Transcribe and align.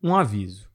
Um 0.00 0.14
aviso: 0.14 0.70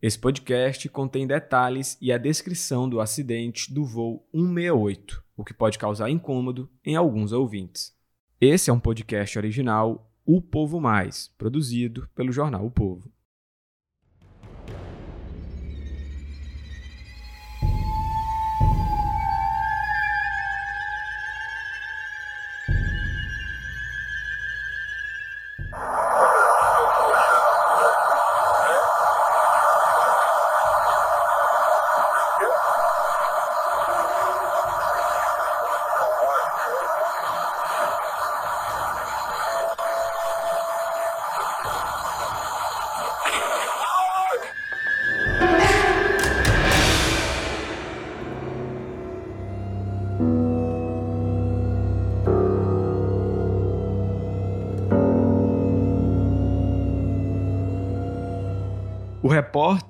esse 0.00 0.16
podcast 0.16 0.88
contém 0.88 1.26
detalhes 1.26 1.98
e 2.00 2.12
a 2.12 2.18
descrição 2.18 2.88
do 2.88 3.00
acidente 3.00 3.74
do 3.74 3.84
voo 3.84 4.24
168, 4.32 5.24
o 5.36 5.44
que 5.44 5.52
pode 5.52 5.76
causar 5.76 6.08
incômodo 6.10 6.70
em 6.84 6.94
alguns 6.94 7.32
ouvintes. 7.32 7.92
Esse 8.40 8.70
é 8.70 8.72
um 8.72 8.78
podcast 8.78 9.36
original 9.36 10.08
O 10.24 10.40
Povo 10.40 10.80
Mais, 10.80 11.26
produzido 11.36 12.08
pelo 12.14 12.30
jornal 12.30 12.64
O 12.64 12.70
Povo. 12.70 13.10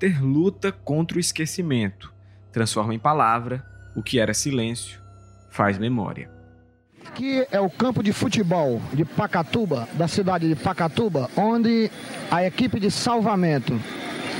Luta 0.07 0.71
contra 0.71 1.17
o 1.17 1.19
esquecimento, 1.19 2.13
transforma 2.51 2.93
em 2.93 2.99
palavra 2.99 3.65
o 3.95 4.01
que 4.01 4.19
era 4.19 4.33
silêncio, 4.33 4.99
faz 5.49 5.77
memória. 5.77 6.29
Aqui 7.05 7.45
é 7.51 7.59
o 7.59 7.69
campo 7.69 8.03
de 8.03 8.13
futebol 8.13 8.81
de 8.93 9.03
Pacatuba, 9.03 9.87
da 9.93 10.07
cidade 10.07 10.47
de 10.47 10.55
Pacatuba, 10.55 11.29
onde 11.35 11.89
a 12.29 12.45
equipe 12.45 12.79
de 12.79 12.91
salvamento, 12.91 13.79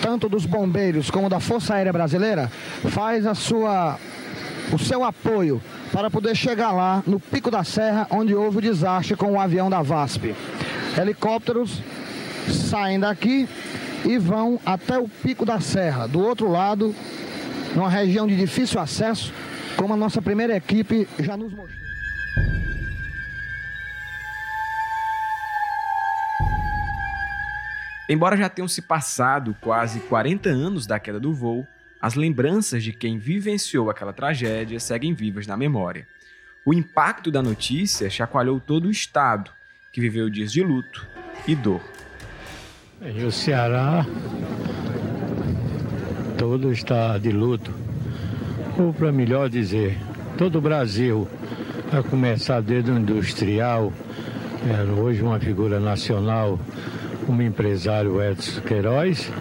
tanto 0.02 0.30
dos 0.30 0.46
bombeiros 0.46 1.10
como 1.10 1.30
da 1.30 1.40
Força 1.40 1.74
Aérea 1.74 1.92
Brasileira, 1.92 2.48
faz 2.90 3.26
a 3.26 3.34
sua, 3.34 3.98
o 4.72 4.78
seu 4.78 5.04
apoio 5.04 5.62
para 5.92 6.12
poder 6.12 6.36
chegar 6.36 6.72
lá 6.72 7.04
no 7.08 7.20
Pico 7.20 7.50
da 7.50 7.64
Serra, 7.64 8.08
onde 8.12 8.36
houve 8.36 8.60
o 8.60 8.62
desastre 8.62 9.16
com 9.16 9.34
o 9.34 9.40
avião 9.40 9.70
da 9.70 9.82
VASP. 9.82 10.36
Helicópteros 10.98 11.82
saem 12.50 13.00
daqui 13.00 13.48
e 14.06 14.18
vão 14.18 14.60
até 14.66 14.98
o 14.98 15.08
Pico 15.08 15.46
da 15.46 15.60
Serra, 15.60 16.08
do 16.08 16.20
outro 16.20 16.50
lado, 16.50 16.96
numa 17.76 17.90
região 17.90 18.28
de 18.28 18.36
difícil 18.36 18.80
acesso, 18.80 19.34
como 19.76 19.94
a 19.94 19.98
nossa 19.98 20.22
primeira 20.22 20.56
equipe 20.56 21.08
já 21.20 21.36
nos 21.38 21.54
mostrou. 21.54 21.80
Embora 28.10 28.36
já 28.36 28.50
tenham 28.50 28.68
se 28.68 28.82
passado 28.82 29.56
quase 29.62 30.00
40 30.00 30.50
anos 30.50 30.88
da 30.88 31.00
queda 31.00 31.20
do 31.20 31.32
voo, 31.32 31.68
as 32.02 32.16
lembranças 32.16 32.84
de 32.84 32.92
quem 32.92 33.20
vivenciou 33.20 33.90
aquela 33.90 34.12
tragédia 34.12 34.80
seguem 34.80 35.14
vivas 35.14 35.46
na 35.46 35.56
memória. 35.56 36.08
O 36.66 36.74
impacto 36.74 37.30
da 37.30 37.42
notícia 37.44 38.10
chacoalhou 38.10 38.60
todo 38.60 38.86
o 38.86 38.92
estado, 38.92 39.52
que 39.92 40.02
viveu 40.02 40.28
dias 40.28 40.52
de 40.52 40.64
luto 40.64 41.08
e 41.48 41.56
dor. 41.56 41.82
E 43.02 43.24
o 43.24 43.32
Ceará 43.32 44.06
todo 46.38 46.70
está 46.70 47.18
de 47.18 47.32
luto. 47.32 47.72
Ou 48.78 48.94
para 48.94 49.10
melhor 49.10 49.50
dizer, 49.50 49.98
todo 50.38 50.58
o 50.58 50.62
Brasil, 50.62 51.26
a 51.94 52.04
começar 52.04 52.62
desde 52.62 52.92
o 52.92 52.98
industrial, 52.98 53.94
era 54.70 54.92
hoje 54.92 55.22
uma 55.22 55.40
figura 55.40 55.80
nacional, 55.80 56.60
como 57.26 57.42
empresário 57.42 58.22
Edson 58.22 58.60
Queiroz, 58.62 59.32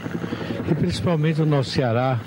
e 0.70 0.74
principalmente 0.76 1.42
o 1.42 1.46
nosso 1.46 1.70
Ceará, 1.70 2.20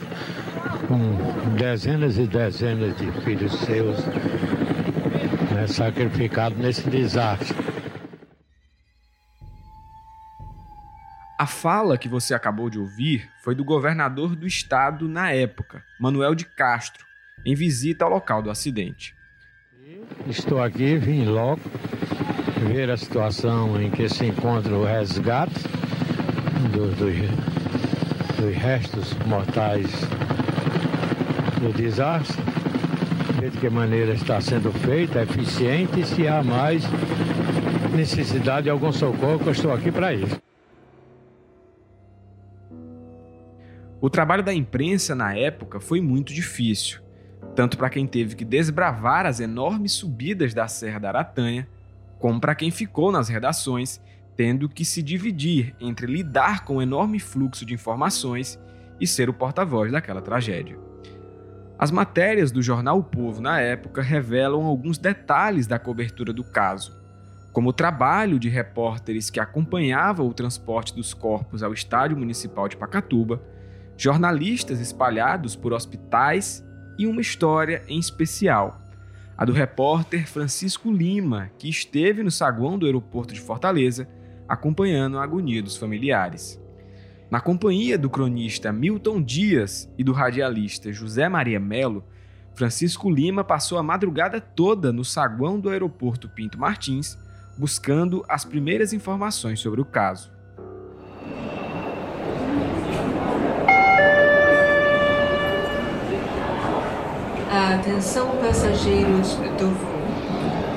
com 0.85 1.55
dezenas 1.55 2.17
e 2.17 2.23
dezenas 2.23 2.97
de 2.97 3.09
filhos 3.22 3.53
seus 3.59 4.05
né, 5.53 5.66
sacrificados 5.66 6.57
nesse 6.57 6.89
desastre. 6.89 7.55
A 11.41 11.47
fala 11.47 11.97
que 11.97 12.07
você 12.07 12.35
acabou 12.35 12.69
de 12.69 12.78
ouvir 12.78 13.28
foi 13.41 13.56
do 13.56 13.63
governador 13.63 14.35
do 14.35 14.46
estado 14.46 15.09
na 15.09 15.31
época, 15.31 15.84
Manuel 16.00 16.35
de 16.35 16.46
Castro, 16.46 17.03
em 17.44 17.56
visita 17.56 18.06
ao 18.06 18.12
local 18.12 18.44
do 18.44 18.52
acidente. 18.52 19.16
Estou 20.28 20.62
aqui, 20.62 21.00
vim 21.00 21.25
logo 21.25 21.62
ver 22.72 22.91
a 22.91 22.96
situação 22.96 23.81
em 23.81 23.90
que 23.90 24.07
se 24.07 24.24
encontra 24.24 24.75
o 24.75 24.85
resgate 24.85 25.63
dos, 26.72 26.96
dos, 26.96 27.16
dos 28.38 28.56
restos 28.56 29.12
mortais 29.25 29.90
do 31.59 31.73
desastre, 31.73 32.40
ver 33.40 33.50
de 33.50 33.58
que 33.58 33.68
maneira 33.68 34.13
está 34.13 34.40
sendo 34.40 34.72
feita, 34.72 35.23
eficiente 35.23 36.02
e 36.02 36.06
se 36.06 36.28
há 36.28 36.44
mais 36.44 36.84
necessidade 37.96 38.66
de 38.66 38.69
algum 38.69 38.91
socorro, 38.91 39.41
eu 39.44 39.52
estou 39.52 39.73
aqui 39.73 39.91
para 39.91 40.13
isso. 40.13 40.40
O 44.01 44.09
trabalho 44.09 44.41
da 44.41 44.51
imprensa 44.51 45.13
na 45.13 45.35
época 45.38 45.79
foi 45.79 46.01
muito 46.01 46.34
difícil, 46.34 47.00
tanto 47.56 47.78
para 47.78 47.88
quem 47.88 48.07
teve 48.07 48.35
que 48.35 48.44
desbravar 48.44 49.28
as 49.28 49.39
enormes 49.39 49.91
subidas 49.91 50.56
da 50.56 50.67
Serra 50.67 50.97
da 50.97 51.09
Aratanha, 51.09 51.67
como 52.17 52.41
para 52.41 52.56
quem 52.56 52.72
ficou 52.72 53.11
nas 53.11 53.29
redações, 53.29 54.01
tendo 54.35 54.67
que 54.67 54.84
se 54.84 55.03
dividir 55.03 55.75
entre 55.79 56.07
lidar 56.07 56.66
com 56.66 56.78
o 56.78 56.81
enorme 56.81 57.19
fluxo 57.19 57.63
de 57.63 57.75
informações 57.75 58.59
e 59.00 59.06
ser 59.06 59.29
o 59.29 59.34
porta-voz 59.35 59.91
daquela 59.91 60.22
tragédia. 60.22 60.79
As 61.78 61.91
matérias 61.91 62.51
do 62.51 62.61
jornal 62.61 62.97
O 62.97 63.03
Povo 63.03 63.40
na 63.40 63.61
época 63.61 64.01
revelam 64.01 64.63
alguns 64.66 64.97
detalhes 64.97 65.67
da 65.67 65.78
cobertura 65.78 66.34
do 66.34 66.44
caso, 66.44 67.00
como 67.53 67.69
o 67.69 67.73
trabalho 67.73 68.40
de 68.40 68.50
repórteres 68.50 69.29
que 69.29 69.40
acompanhavam 69.40 70.28
o 70.28 70.34
transporte 70.34 70.95
dos 70.95 71.13
corpos 71.13 71.61
ao 71.61 71.72
Estádio 71.72 72.17
Municipal 72.17 72.67
de 72.67 72.78
Pacatuba 72.78 73.40
jornalistas 74.01 74.79
espalhados 74.79 75.56
por 75.56 75.73
hospitais 75.73 76.66
e 76.97 77.06
uma 77.06 77.22
história 77.22 77.84
em 77.88 78.00
especial, 78.00 78.81
a 79.38 79.45
do 79.45 79.53
repórter 79.53 80.28
Francisco 80.28 80.91
Lima, 80.91 81.51
que 81.59 81.69
esteve 81.69 82.23
no 82.23 82.31
saguão 82.31 82.79
do 82.79 82.88
aeroporto 82.88 83.31
de 83.31 83.40
Fortaleza 83.40 84.09
acompanhando 84.50 85.19
a 85.19 85.23
agonia 85.23 85.61
dos 85.61 85.78
familiares. 85.78 86.59
Na 87.29 87.40
companhia 87.40 87.95
do 87.95 88.09
cronista 88.09 88.73
Milton 88.73 89.22
Dias 89.22 89.88
e 89.95 90.03
do 90.03 90.13
radialista 90.13 90.91
José 90.91 91.29
Maria 91.29 91.59
Melo, 91.59 92.03
Francisco 92.56 93.07
Lima 93.07 93.44
passou 93.44 93.78
a 93.78 93.84
madrugada 93.84 94.41
toda 94.41 94.91
no 94.91 95.06
saguão 95.06 95.59
do 95.59 95.69
aeroporto 95.69 96.28
Pinto 96.28 96.57
Martins, 96.57 97.19
buscando 97.56 98.25
as 98.28 98.44
primeiras 98.44 98.94
informações 98.94 99.59
sobre 99.59 99.79
o 99.79 99.85
caso. 99.85 100.41
Atenção 107.73 108.37
passageiros 108.41 109.35
do 109.57 109.69
voo 109.69 110.01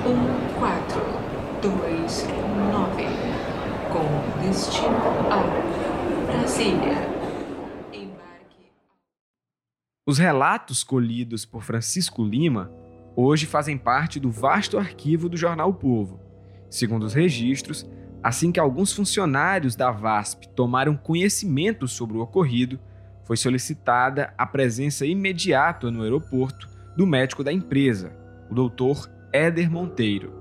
1429 0.06 3.02
com 3.92 4.04
destino 4.40 4.94
a 5.28 5.42
Brasília. 6.30 6.98
Embarque. 7.92 8.70
Os 10.06 10.18
relatos 10.18 10.84
colhidos 10.84 11.44
por 11.44 11.64
Francisco 11.64 12.22
Lima 12.22 12.70
hoje 13.16 13.44
fazem 13.44 13.76
parte 13.76 14.20
do 14.20 14.30
vasto 14.30 14.78
arquivo 14.78 15.28
do 15.28 15.36
jornal 15.36 15.70
o 15.70 15.74
Povo. 15.74 16.20
Segundo 16.70 17.02
os 17.02 17.12
registros, 17.12 17.84
assim 18.22 18.52
que 18.52 18.60
alguns 18.60 18.92
funcionários 18.92 19.74
da 19.74 19.90
VASP 19.90 20.46
tomaram 20.50 20.96
conhecimento 20.96 21.88
sobre 21.88 22.16
o 22.16 22.20
ocorrido, 22.20 22.78
foi 23.24 23.36
solicitada 23.36 24.32
a 24.38 24.46
presença 24.46 25.04
imediata 25.04 25.90
no 25.90 26.04
aeroporto 26.04 26.72
do 26.96 27.06
médico 27.06 27.42
da 27.42 27.52
empresa, 27.52 28.12
o 28.50 28.54
doutor 28.54 29.10
Éder 29.32 29.70
Monteiro. 29.70 30.32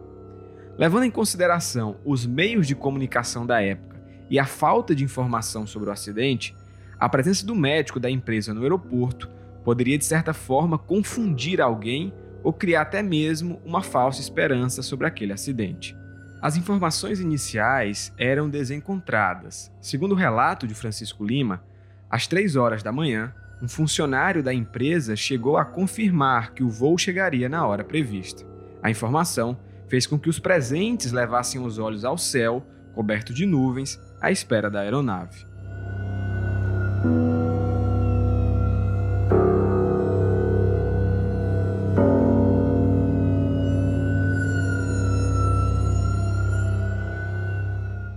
Levando 0.78 1.04
em 1.04 1.12
consideração 1.12 1.98
os 2.06 2.26
meios 2.26 2.68
de 2.68 2.76
comunicação 2.76 3.46
da 3.46 3.62
época 3.62 4.02
e 4.30 4.40
a 4.40 4.46
falta 4.46 4.96
de 4.96 5.04
informação 5.04 5.66
sobre 5.66 5.90
o 5.90 5.92
acidente, 5.92 6.56
a 7.00 7.10
presença 7.10 7.46
do 7.46 7.56
médico 7.56 8.00
da 8.00 8.10
empresa 8.10 8.54
no 8.54 8.62
aeroporto 8.62 9.30
poderia, 9.64 9.98
de 9.98 10.06
certa 10.06 10.34
forma, 10.34 10.78
confundir 10.78 11.62
alguém 11.62 12.14
ou 12.44 12.52
criar 12.52 12.82
até 12.82 13.02
mesmo 13.02 13.62
uma 13.66 13.82
falsa 13.82 14.22
esperança 14.22 14.82
sobre 14.82 15.08
aquele 15.08 15.34
acidente. 15.34 15.96
As 16.42 16.58
informações 16.58 17.20
iniciais 17.20 18.14
eram 18.18 18.50
desencontradas. 18.50 19.72
Segundo 19.80 20.12
o 20.12 20.16
relato 20.16 20.68
de 20.68 20.74
Francisco 20.74 21.26
Lima, 21.26 21.64
às 22.10 22.28
três 22.28 22.56
horas 22.56 22.84
da 22.84 22.92
manhã, 22.92 23.34
um 23.62 23.68
funcionário 23.68 24.44
da 24.44 24.54
empresa 24.54 25.16
chegou 25.16 25.58
a 25.58 25.66
confirmar 25.66 26.54
que 26.54 26.64
o 26.64 26.70
voo 26.70 26.98
chegaria 26.98 27.48
na 27.48 27.66
hora 27.66 27.84
prevista. 27.84 28.46
A 28.82 28.90
informação 28.90 29.58
fez 29.88 30.06
com 30.06 30.20
que 30.20 30.30
os 30.30 30.40
presentes 30.40 31.12
levassem 31.12 31.62
os 31.62 31.78
olhos 31.78 32.04
ao 32.04 32.18
céu, 32.18 32.66
coberto 32.94 33.34
de 33.34 33.46
nuvens, 33.46 34.00
à 34.20 34.32
espera 34.32 34.70
da 34.70 34.82
aeronave. 34.82 35.46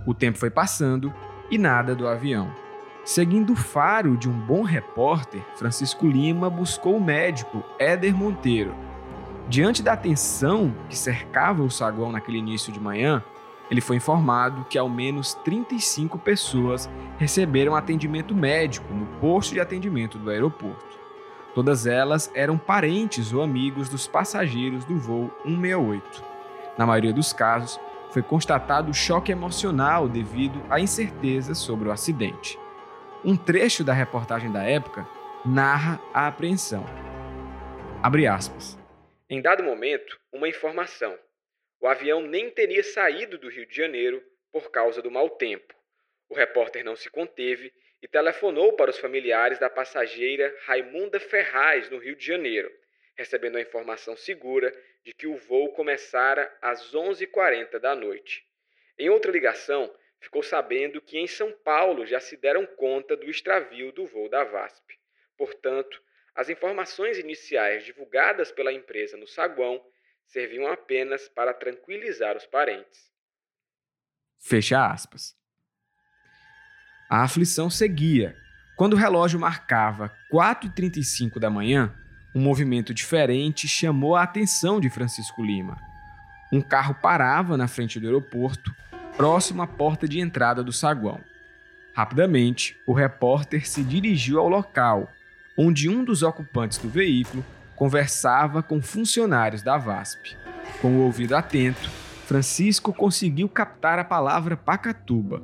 O 0.05 0.13
tempo 0.13 0.37
foi 0.37 0.49
passando 0.49 1.13
e 1.51 1.57
nada 1.57 1.93
do 1.93 2.07
avião. 2.07 2.66
Seguindo 3.07 3.53
o 3.53 3.55
faro 3.55 4.17
de 4.17 4.29
um 4.29 4.33
bom 4.33 4.63
repórter, 4.63 5.41
Francisco 5.55 6.05
Lima 6.05 6.49
buscou 6.49 6.97
o 6.97 7.01
médico 7.01 7.63
Éder 7.79 8.13
Monteiro. 8.13 8.75
Diante 9.47 9.81
da 9.81 9.95
tensão 9.95 10.75
que 10.89 10.97
cercava 10.97 11.63
o 11.63 11.71
saguão 11.71 12.11
naquele 12.11 12.37
início 12.37 12.69
de 12.69 12.81
manhã, 12.81 13.23
ele 13.71 13.79
foi 13.79 13.95
informado 13.95 14.65
que 14.69 14.77
ao 14.77 14.89
menos 14.89 15.35
35 15.35 16.19
pessoas 16.19 16.89
receberam 17.17 17.77
atendimento 17.77 18.35
médico 18.35 18.93
no 18.93 19.05
posto 19.21 19.53
de 19.53 19.61
atendimento 19.61 20.17
do 20.17 20.29
aeroporto. 20.29 20.99
Todas 21.55 21.87
elas 21.87 22.29
eram 22.35 22.57
parentes 22.57 23.31
ou 23.31 23.41
amigos 23.41 23.87
dos 23.87 24.05
passageiros 24.05 24.83
do 24.83 24.97
voo 24.97 25.31
168. 25.45 26.21
Na 26.77 26.85
maioria 26.85 27.13
dos 27.13 27.31
casos, 27.31 27.79
foi 28.11 28.21
constatado 28.21 28.93
choque 28.93 29.31
emocional 29.31 30.09
devido 30.09 30.61
à 30.69 30.77
incerteza 30.77 31.55
sobre 31.55 31.87
o 31.87 31.91
acidente. 31.93 32.59
Um 33.25 33.35
trecho 33.35 33.83
da 33.83 33.93
reportagem 33.93 34.51
da 34.51 34.63
época 34.63 35.07
narra 35.43 35.99
a 36.13 36.27
apreensão. 36.27 36.85
Abre 38.03 38.27
aspas. 38.27 38.77
Em 39.27 39.41
dado 39.41 39.63
momento, 39.63 40.19
uma 40.31 40.47
informação. 40.47 41.17
O 41.81 41.87
avião 41.87 42.21
nem 42.21 42.51
teria 42.51 42.83
saído 42.83 43.37
do 43.39 43.49
Rio 43.49 43.65
de 43.65 43.75
Janeiro 43.75 44.23
por 44.51 44.69
causa 44.69 45.01
do 45.01 45.09
mau 45.09 45.31
tempo. 45.31 45.73
O 46.29 46.35
repórter 46.35 46.85
não 46.85 46.95
se 46.95 47.09
conteve 47.09 47.73
e 48.03 48.07
telefonou 48.07 48.73
para 48.73 48.91
os 48.91 48.99
familiares 48.99 49.57
da 49.57 49.69
passageira 49.69 50.55
Raimunda 50.65 51.19
Ferraz, 51.19 51.89
no 51.89 51.97
Rio 51.97 52.15
de 52.15 52.25
Janeiro, 52.25 52.71
recebendo 53.15 53.57
a 53.57 53.61
informação 53.61 54.15
segura 54.15 54.71
de 55.03 55.11
que 55.11 55.25
o 55.25 55.37
voo 55.37 55.69
começara 55.69 56.55
às 56.61 56.93
11h40 56.93 57.79
da 57.79 57.95
noite. 57.95 58.45
Em 58.99 59.09
outra 59.09 59.31
ligação, 59.31 59.91
ficou 60.19 60.43
sabendo 60.43 61.01
que 61.01 61.17
em 61.17 61.27
São 61.27 61.51
Paulo 61.63 62.05
já 62.05 62.19
se 62.19 62.37
deram 62.37 62.65
conta 62.65 63.15
do 63.15 63.29
extravio 63.29 63.91
do 63.91 64.05
voo 64.05 64.29
da 64.29 64.43
VASP. 64.43 64.97
Portanto, 65.37 66.01
as 66.35 66.49
informações 66.49 67.17
iniciais 67.17 67.83
divulgadas 67.83 68.51
pela 68.51 68.73
empresa 68.73 69.17
no 69.17 69.27
saguão 69.27 69.83
serviam 70.25 70.71
apenas 70.71 71.27
para 71.29 71.53
tranquilizar 71.53 72.35
os 72.35 72.45
parentes. 72.45 73.11
Fecha 74.39 74.85
aspas. 74.85 75.35
A 77.09 77.23
aflição 77.23 77.69
seguia. 77.69 78.35
Quando 78.75 78.93
o 78.93 78.97
relógio 78.97 79.39
marcava 79.39 80.13
4h35 80.31 81.39
da 81.39 81.49
manhã, 81.49 81.95
um 82.35 82.41
movimento 82.41 82.93
diferente 82.93 83.67
chamou 83.67 84.15
a 84.15 84.23
atenção 84.23 84.79
de 84.79 84.89
Francisco 84.89 85.41
Lima. 85.41 85.77
Um 86.51 86.61
carro 86.61 86.93
parava 87.01 87.57
na 87.57 87.67
frente 87.67 87.99
do 87.99 88.05
aeroporto, 88.05 88.71
próximo 89.17 89.63
à 89.63 89.67
porta 89.67 90.07
de 90.07 90.19
entrada 90.19 90.63
do 90.63 90.71
saguão. 90.71 91.19
Rapidamente, 91.93 92.77
o 92.85 92.93
repórter 92.93 93.67
se 93.67 93.83
dirigiu 93.83 94.39
ao 94.39 94.47
local, 94.47 95.09
onde 95.57 95.89
um 95.89 96.05
dos 96.05 96.21
ocupantes 96.21 96.77
do 96.77 96.87
veículo 96.87 97.43
conversava 97.75 98.61
com 98.61 98.79
funcionários 98.79 99.63
da 99.63 99.75
VASP. 99.75 100.37
Com 100.79 100.97
o 100.97 101.01
ouvido 101.01 101.35
atento, 101.35 101.89
Francisco 102.27 102.93
conseguiu 102.93 103.49
captar 103.49 103.97
a 103.97 104.03
palavra 104.03 104.55
Pacatuba. 104.55 105.41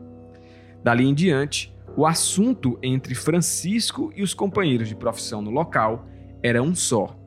Dali 0.83 1.05
em 1.05 1.13
diante, 1.13 1.73
o 1.97 2.05
assunto 2.05 2.77
entre 2.83 3.15
Francisco 3.15 4.13
e 4.15 4.21
os 4.21 4.35
companheiros 4.35 4.87
de 4.87 4.95
profissão 4.95 5.41
no 5.41 5.49
local 5.49 6.07
era 6.43 6.61
um 6.61 6.75
só: 6.75 7.17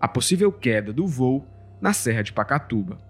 a 0.00 0.06
possível 0.06 0.52
queda 0.52 0.92
do 0.92 1.06
voo 1.08 1.44
na 1.80 1.92
Serra 1.92 2.22
de 2.22 2.32
Pacatuba. 2.32 3.07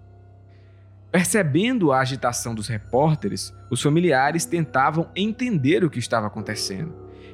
Percebendo 1.11 1.91
a 1.91 2.01
agitação 2.01 2.53
dos 2.53 2.67
repórteres, 2.67 3.51
os 3.67 3.81
familiares 3.81 4.45
tentavam 4.45 5.09
entender 5.15 5.83
o 5.83 5.89
que 5.89 5.97
estava 5.97 6.27
acontecendo. 6.27 6.93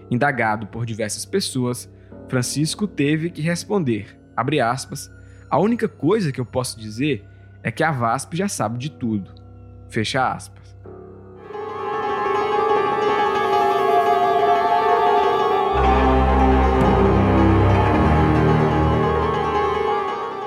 Indagado 0.10 0.68
por 0.68 0.86
diversas 0.86 1.26
pessoas, 1.26 1.92
Francisco 2.30 2.88
teve 2.88 3.30
que 3.30 3.42
responder, 3.42 4.18
aspas, 4.64 5.12
a 5.50 5.60
única 5.60 5.90
coisa 5.90 6.32
que 6.32 6.40
eu 6.40 6.46
posso 6.46 6.80
dizer 6.80 7.28
é 7.62 7.70
que 7.70 7.84
a 7.84 7.92
VASP 7.92 8.38
já 8.38 8.48
sabe 8.48 8.78
de 8.78 8.90
tudo. 8.90 9.34
Fecha 9.90 10.32
aspas. 10.32 10.74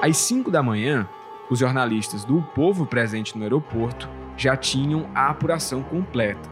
Às 0.01 0.17
5 0.17 0.51
da 0.51 0.63
manhã, 0.63 1.07
os 1.51 1.59
jornalistas 1.59 2.25
do 2.25 2.43
Povo 2.55 2.87
presente 2.87 3.37
no 3.37 3.43
aeroporto 3.43 4.09
já 4.37 4.57
tinham 4.57 5.09
a 5.15 5.29
apuração 5.29 5.83
completa. 5.83 6.49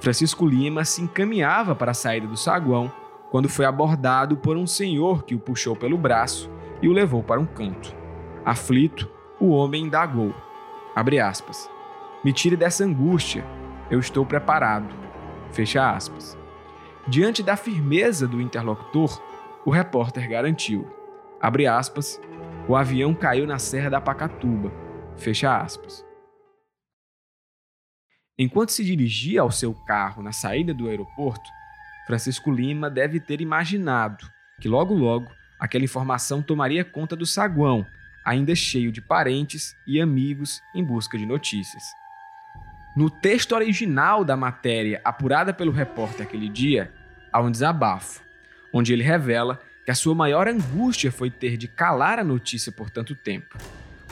Francisco 0.00 0.46
Lima 0.46 0.84
se 0.84 1.00
encaminhava 1.00 1.74
para 1.74 1.92
a 1.92 1.94
saída 1.94 2.26
do 2.26 2.36
saguão 2.36 2.92
quando 3.30 3.48
foi 3.48 3.64
abordado 3.64 4.36
por 4.36 4.56
um 4.56 4.66
senhor 4.66 5.24
que 5.24 5.34
o 5.34 5.38
puxou 5.38 5.74
pelo 5.74 5.96
braço 5.96 6.50
e 6.82 6.88
o 6.88 6.92
levou 6.92 7.22
para 7.22 7.40
um 7.40 7.46
canto. 7.46 7.94
Aflito, 8.44 9.08
o 9.40 9.50
homem 9.50 9.84
indagou. 9.84 10.34
Abre 10.94 11.20
aspas. 11.20 11.70
Me 12.22 12.32
tire 12.32 12.56
dessa 12.56 12.84
angústia. 12.84 13.44
Eu 13.90 14.00
estou 14.00 14.26
preparado. 14.26 14.94
Fecha 15.50 15.90
aspas. 15.90 16.36
Diante 17.06 17.42
da 17.42 17.56
firmeza 17.56 18.28
do 18.28 18.40
interlocutor, 18.40 19.22
o 19.64 19.70
repórter 19.70 20.28
garantiu. 20.28 20.86
Abre 21.40 21.66
aspas 21.66 22.20
o 22.68 22.76
avião 22.76 23.12
caiu 23.12 23.46
na 23.46 23.58
Serra 23.58 23.90
da 23.90 24.00
Pacatuba. 24.00 24.72
Fecha 25.16 25.56
aspas. 25.56 26.04
Enquanto 28.38 28.70
se 28.70 28.84
dirigia 28.84 29.40
ao 29.40 29.50
seu 29.50 29.74
carro 29.74 30.22
na 30.22 30.32
saída 30.32 30.72
do 30.72 30.88
aeroporto, 30.88 31.50
Francisco 32.06 32.50
Lima 32.50 32.88
deve 32.88 33.20
ter 33.20 33.40
imaginado 33.40 34.26
que 34.60 34.68
logo 34.68 34.94
logo 34.94 35.30
aquela 35.60 35.84
informação 35.84 36.42
tomaria 36.42 36.84
conta 36.84 37.14
do 37.14 37.26
saguão, 37.26 37.84
ainda 38.24 38.54
cheio 38.54 38.90
de 38.90 39.00
parentes 39.00 39.76
e 39.86 40.00
amigos 40.00 40.62
em 40.74 40.84
busca 40.84 41.18
de 41.18 41.26
notícias. 41.26 41.82
No 42.96 43.10
texto 43.10 43.52
original 43.52 44.24
da 44.24 44.36
matéria 44.36 45.00
apurada 45.04 45.52
pelo 45.52 45.72
repórter 45.72 46.26
aquele 46.26 46.48
dia, 46.48 46.92
há 47.32 47.40
um 47.40 47.50
desabafo, 47.50 48.22
onde 48.72 48.92
ele 48.92 49.02
revela 49.02 49.60
que 49.84 49.90
a 49.90 49.94
sua 49.94 50.14
maior 50.14 50.46
angústia 50.46 51.10
foi 51.10 51.30
ter 51.30 51.56
de 51.56 51.66
calar 51.66 52.18
a 52.18 52.24
notícia 52.24 52.70
por 52.70 52.90
tanto 52.90 53.14
tempo. 53.14 53.58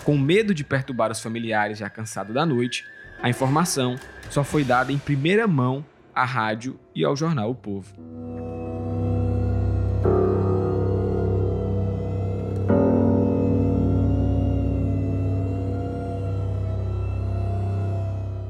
Com 0.05 0.19
medo 0.19 0.55
de 0.55 0.65
perturbar 0.65 1.11
os 1.13 1.21
familiares 1.21 1.79
já 1.79 1.89
cansados 1.89 2.35
da 2.35 2.45
noite, 2.45 2.85
a 3.23 3.29
informação 3.29 3.97
só 4.31 4.43
foi 4.43 4.65
dada 4.65 4.93
em 4.93 4.99
primeira 4.99 5.47
mão 5.47 5.85
à 6.15 6.25
rádio 6.25 6.79
e 6.95 7.05
ao 7.05 7.15
jornal 7.15 7.51
O 7.51 7.55
Povo. 7.55 7.95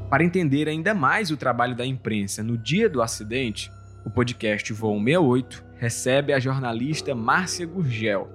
Para 0.09 0.25
entender 0.25 0.67
ainda 0.67 0.93
mais 0.93 1.31
o 1.31 1.37
trabalho 1.37 1.73
da 1.75 1.85
imprensa 1.85 2.43
no 2.43 2.57
dia 2.57 2.89
do 2.89 3.01
acidente, 3.01 3.71
o 4.03 4.09
podcast 4.09 4.73
Voo 4.73 5.01
68 5.01 5.70
recebe 5.81 6.31
a 6.31 6.39
jornalista 6.39 7.15
Márcia 7.15 7.65
Gurgel. 7.65 8.29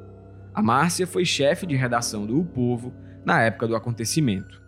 A 0.52 0.60
Márcia 0.60 1.06
foi 1.06 1.24
chefe 1.24 1.64
de 1.64 1.76
redação 1.76 2.26
do 2.26 2.40
O 2.40 2.44
Povo 2.44 2.92
na 3.24 3.40
época 3.40 3.68
do 3.68 3.76
acontecimento. 3.76 4.60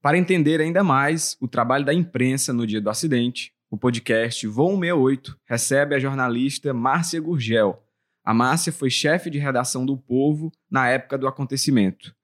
Para 0.00 0.16
entender 0.16 0.62
ainda 0.62 0.82
mais 0.82 1.36
o 1.42 1.46
trabalho 1.46 1.84
da 1.84 1.92
imprensa 1.92 2.54
no 2.54 2.66
dia 2.66 2.80
do 2.80 2.88
acidente, 2.88 3.52
o 3.70 3.76
podcast 3.76 4.46
Voo 4.46 4.80
68 4.80 5.38
recebe 5.44 5.94
a 5.94 5.98
jornalista 5.98 6.72
Márcia 6.72 7.20
Gurgel. 7.20 7.86
A 8.24 8.32
Márcia 8.32 8.72
foi 8.72 8.88
chefe 8.88 9.28
de 9.28 9.38
redação 9.38 9.84
do 9.84 9.98
Povo 9.98 10.50
na 10.70 10.88
época 10.88 11.18
do 11.18 11.28
acontecimento. 11.28 12.16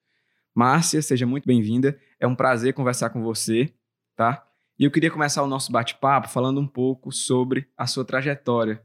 Márcia, 0.55 1.03
seja 1.03 1.27
muito 1.27 1.45
bem-vinda. 1.45 2.01
É 2.19 2.27
um 2.27 2.35
prazer 2.35 2.73
conversar 2.73 3.11
com 3.11 3.23
você, 3.23 3.75
tá? 4.17 4.50
E 4.81 4.85
eu 4.85 4.91
queria 4.91 5.11
começar 5.11 5.43
o 5.43 5.47
nosso 5.47 5.71
bate-papo 5.71 6.27
falando 6.27 6.59
um 6.59 6.67
pouco 6.67 7.13
sobre 7.13 7.69
a 7.77 7.87
sua 7.87 8.03
trajetória 8.03 8.83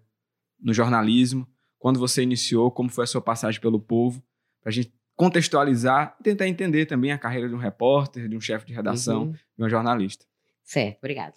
no 0.59 0.73
jornalismo, 0.73 1.47
quando 1.79 2.01
você 2.01 2.21
iniciou, 2.21 2.69
como 2.69 2.89
foi 2.89 3.05
a 3.05 3.07
sua 3.07 3.21
passagem 3.21 3.61
pelo 3.61 3.79
povo, 3.79 4.21
para 4.59 4.71
a 4.71 4.73
gente 4.73 4.93
contextualizar 5.15 6.17
e 6.19 6.23
tentar 6.23 6.49
entender 6.49 6.85
também 6.85 7.13
a 7.13 7.17
carreira 7.17 7.47
de 7.47 7.55
um 7.55 7.57
repórter, 7.57 8.27
de 8.27 8.35
um 8.35 8.41
chefe 8.41 8.65
de 8.65 8.73
redação, 8.73 9.27
Uhum. 9.27 9.31
de 9.31 9.63
um 9.63 9.69
jornalista. 9.69 10.25
Certo, 10.65 10.97
obrigada. 10.97 11.35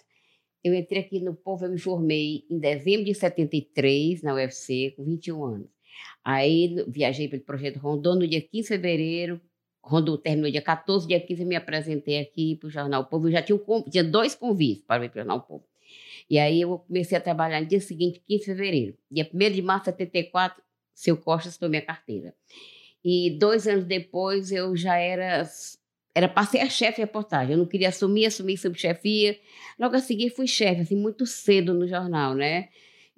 Eu 0.61 0.73
entrei 0.73 1.03
aqui 1.03 1.21
no 1.21 1.33
Povo, 1.33 1.63
eu 1.63 1.71
me 1.71 1.79
formei 1.79 2.43
em 2.51 2.59
dezembro 2.59 3.05
de 3.05 3.13
73, 3.15 4.21
na 4.21 4.33
UFC, 4.33 4.91
com 4.97 5.05
21 5.05 5.45
anos. 5.45 5.69
Aí 6.21 6.83
viajei 6.85 7.29
pelo 7.29 7.43
projeto 7.43 7.79
Rondon 7.79 8.15
no 8.15 8.27
dia 8.27 8.41
15 8.41 8.63
de 8.63 8.67
fevereiro. 8.67 9.39
Rondon 9.89 10.17
terminou 10.17 10.51
dia 10.51 10.61
14, 10.61 11.07
dia 11.07 11.19
15 11.19 11.41
eu 11.41 11.47
me 11.47 11.55
apresentei 11.55 12.19
aqui 12.19 12.55
para 12.55 12.67
o 12.67 12.69
Jornal 12.69 13.05
Povo. 13.05 13.27
Eu 13.27 13.31
já 13.31 13.41
tinha, 13.41 13.59
um, 13.67 13.81
tinha 13.81 14.03
dois 14.03 14.35
convites 14.35 14.83
para 14.85 15.01
vir 15.01 15.09
para 15.09 15.17
o 15.17 15.21
Jornal 15.21 15.41
Povo. 15.41 15.63
E 16.29 16.37
aí 16.37 16.61
eu 16.61 16.77
comecei 16.79 17.17
a 17.17 17.21
trabalhar 17.21 17.59
no 17.59 17.65
dia 17.65 17.81
seguinte, 17.81 18.21
15 18.27 18.39
de 18.39 18.45
fevereiro. 18.45 18.97
Dia 19.09 19.27
1 19.33 19.51
de 19.51 19.61
março 19.63 19.85
de 19.85 19.97
74, 19.97 20.61
seu 20.93 21.17
Costa 21.17 21.49
citou 21.49 21.67
minha 21.67 21.81
carteira. 21.81 22.35
E 23.03 23.31
dois 23.39 23.67
anos 23.67 23.85
depois 23.85 24.51
eu 24.51 24.75
já 24.75 24.95
era 24.97 25.49
era 26.13 26.27
para 26.27 26.45
ser 26.45 26.59
a 26.59 26.69
chefe 26.69 26.97
de 26.97 27.01
reportagem. 27.01 27.53
Eu 27.53 27.57
não 27.57 27.65
queria 27.65 27.89
assumir, 27.89 28.25
assumi 28.25 28.57
subchefia. 28.57 29.39
Logo 29.79 29.95
a 29.95 29.99
seguir 29.99 30.29
fui 30.29 30.47
chefe, 30.47 30.81
assim, 30.81 30.95
muito 30.95 31.25
cedo 31.25 31.73
no 31.73 31.87
jornal, 31.87 32.35
né? 32.35 32.69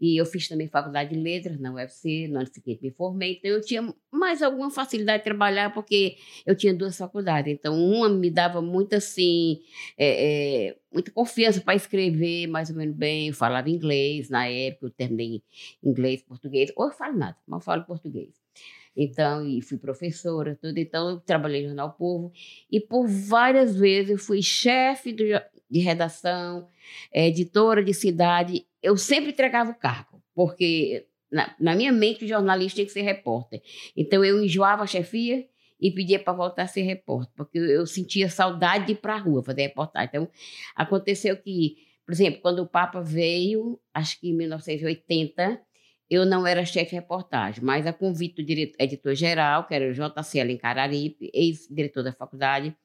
E 0.01 0.19
eu 0.19 0.25
fiz 0.25 0.47
também 0.47 0.67
faculdade 0.67 1.13
de 1.13 1.21
letras 1.21 1.59
na 1.59 1.71
UFC, 1.71 2.27
no 2.27 2.39
ano 2.39 2.49
seguinte 2.51 2.81
me 2.81 2.89
formei. 2.89 3.33
Então 3.33 3.51
eu 3.51 3.61
tinha 3.61 3.93
mais 4.11 4.41
alguma 4.41 4.71
facilidade 4.71 5.19
de 5.19 5.25
trabalhar, 5.25 5.71
porque 5.71 6.17
eu 6.43 6.55
tinha 6.55 6.73
duas 6.73 6.97
faculdades. 6.97 7.53
Então 7.53 7.79
uma 7.79 8.09
me 8.09 8.31
dava 8.31 8.63
muito, 8.63 8.95
assim, 8.95 9.61
é, 9.95 10.69
é, 10.69 10.77
muita 10.91 11.11
confiança 11.11 11.61
para 11.61 11.75
escrever 11.75 12.47
mais 12.47 12.71
ou 12.71 12.75
menos 12.75 12.95
bem. 12.95 13.27
Eu 13.27 13.35
falava 13.35 13.69
inglês 13.69 14.27
na 14.27 14.47
época, 14.47 14.87
eu 14.87 14.89
terminei 14.89 15.43
inglês, 15.83 16.23
português. 16.23 16.71
Ou 16.75 16.87
eu 16.87 16.91
falo 16.91 17.15
nada, 17.15 17.37
mas 17.45 17.63
falo 17.63 17.83
português. 17.85 18.33
Então, 18.97 19.47
e 19.47 19.61
fui 19.61 19.77
professora, 19.77 20.57
tudo. 20.59 20.77
Então, 20.77 21.11
eu 21.11 21.19
trabalhei 21.19 21.61
no 21.61 21.67
Jornal 21.69 21.93
Povo. 21.93 22.33
E 22.69 22.79
por 22.79 23.07
várias 23.07 23.75
vezes 23.75 24.11
eu 24.11 24.17
fui 24.17 24.41
chefe 24.41 25.13
do 25.13 25.23
de 25.71 25.79
redação, 25.79 26.67
eh, 27.13 27.29
editora 27.29 27.81
de 27.81 27.93
cidade. 27.93 28.65
Eu 28.81 28.97
sempre 28.97 29.31
entregava 29.31 29.71
o 29.71 29.75
cargo, 29.75 30.21
porque 30.33 31.05
na, 31.31 31.55
na 31.59 31.75
minha 31.75 31.91
mente 31.91 32.25
o 32.25 32.27
jornalista 32.27 32.77
tem 32.77 32.85
que 32.85 32.91
ser 32.91 33.01
repórter. 33.01 33.61
Então, 33.95 34.23
eu 34.23 34.43
enjoava 34.43 34.83
a 34.83 34.87
chefia 34.87 35.45
e 35.79 35.91
pedia 35.91 36.19
para 36.19 36.33
voltar 36.33 36.63
a 36.63 36.67
ser 36.67 36.81
repórter, 36.81 37.33
porque 37.35 37.57
eu, 37.57 37.87
sentia 37.87 38.29
saudade 38.29 38.85
de 38.85 38.91
ir 38.93 38.95
para 38.95 39.15
a 39.15 39.17
rua 39.17 39.43
fazer 39.43 39.63
reportagem. 39.63 40.09
Então, 40.09 40.29
aconteceu 40.75 41.35
que, 41.37 41.77
por 42.05 42.11
exemplo, 42.11 42.41
quando 42.41 42.59
o 42.59 42.67
Papa 42.67 43.01
veio, 43.01 43.79
acho 43.93 44.19
que 44.19 44.29
em 44.29 44.35
1980, 44.35 45.59
eu 46.09 46.25
não 46.25 46.45
era 46.45 46.65
chefe 46.65 46.89
de 46.89 46.95
reportagem, 46.95 47.63
mas 47.63 47.87
a 47.87 47.93
convite 47.93 48.43
do 48.43 48.51
editor-geral, 48.77 49.65
que 49.65 49.73
era 49.73 49.89
o 49.89 49.93
JC 49.93 50.41
Alencar 50.41 50.77
Aripe, 50.77 51.31
ex-diretor 51.33 52.03
da 52.03 52.11
faculdade, 52.11 52.75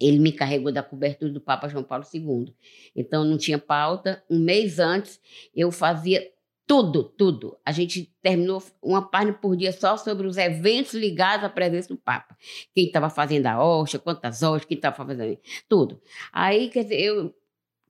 ele 0.00 0.18
me 0.18 0.32
carregou 0.32 0.72
da 0.72 0.82
cobertura 0.82 1.32
do 1.32 1.40
Papa 1.40 1.68
João 1.68 1.84
Paulo 1.84 2.04
II. 2.12 2.54
Então, 2.94 3.24
não 3.24 3.36
tinha 3.38 3.58
pauta. 3.58 4.22
Um 4.30 4.38
mês 4.38 4.78
antes, 4.78 5.20
eu 5.54 5.70
fazia 5.70 6.30
tudo, 6.66 7.04
tudo. 7.04 7.58
A 7.64 7.72
gente 7.72 8.12
terminou 8.22 8.62
uma 8.82 9.02
página 9.02 9.34
por 9.34 9.56
dia 9.56 9.72
só 9.72 9.96
sobre 9.96 10.26
os 10.26 10.36
eventos 10.36 10.94
ligados 10.94 11.44
à 11.44 11.48
presença 11.48 11.88
do 11.88 11.96
Papa. 11.96 12.36
Quem 12.74 12.86
estava 12.86 13.10
fazendo 13.10 13.46
a 13.46 13.62
hoxa, 13.62 13.98
quantas 13.98 14.42
hoxas, 14.42 14.64
quem 14.64 14.76
estava 14.76 14.96
fazendo 14.96 15.38
tudo. 15.68 16.00
Aí, 16.32 16.70
quer 16.70 16.84
dizer, 16.84 17.00
eu, 17.00 17.34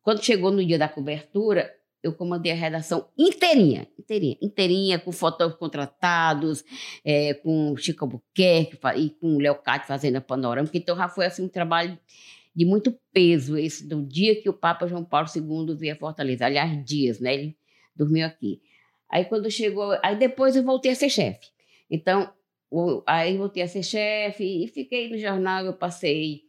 quando 0.02 0.22
chegou 0.22 0.50
no 0.50 0.64
dia 0.64 0.78
da 0.78 0.88
cobertura, 0.88 1.72
eu 2.04 2.12
comandei 2.12 2.52
a 2.52 2.54
redação 2.54 3.08
inteirinha, 3.18 3.88
inteirinha, 3.98 4.36
inteirinha, 4.42 4.98
com 4.98 5.10
fotógrafos 5.10 5.58
contratados, 5.58 6.62
é, 7.02 7.32
com 7.32 7.74
Chico 7.78 8.04
Albuquerque 8.04 8.76
fa- 8.76 8.94
e 8.94 9.08
com 9.08 9.36
o 9.36 9.38
Leocate 9.38 9.86
fazendo 9.86 10.16
a 10.16 10.20
panorâmica. 10.20 10.76
Então, 10.76 10.94
já 10.94 11.08
foi 11.08 11.24
assim, 11.24 11.42
um 11.44 11.48
trabalho 11.48 11.98
de 12.54 12.66
muito 12.66 12.94
peso, 13.12 13.56
esse 13.56 13.88
do 13.88 14.02
dia 14.02 14.40
que 14.40 14.48
o 14.48 14.52
Papa 14.52 14.86
João 14.86 15.02
Paulo 15.04 15.26
II 15.34 15.74
veio 15.74 15.94
a 15.94 15.96
Fortaleza. 15.96 16.44
Aliás, 16.44 16.84
dias, 16.84 17.18
né? 17.18 17.34
Ele 17.34 17.56
dormiu 17.96 18.26
aqui. 18.26 18.60
Aí, 19.10 19.24
quando 19.24 19.50
chegou... 19.50 19.98
Aí, 20.02 20.14
depois 20.16 20.54
eu 20.54 20.62
voltei 20.62 20.92
a 20.92 20.94
ser 20.94 21.08
chefe. 21.08 21.48
Então, 21.90 22.30
aí 23.06 23.36
voltei 23.36 23.62
a 23.62 23.68
ser 23.68 23.82
chefe 23.82 24.44
e 24.44 24.68
fiquei 24.68 25.08
no 25.08 25.16
jornal. 25.16 25.64
Eu 25.64 25.72
passei, 25.72 26.42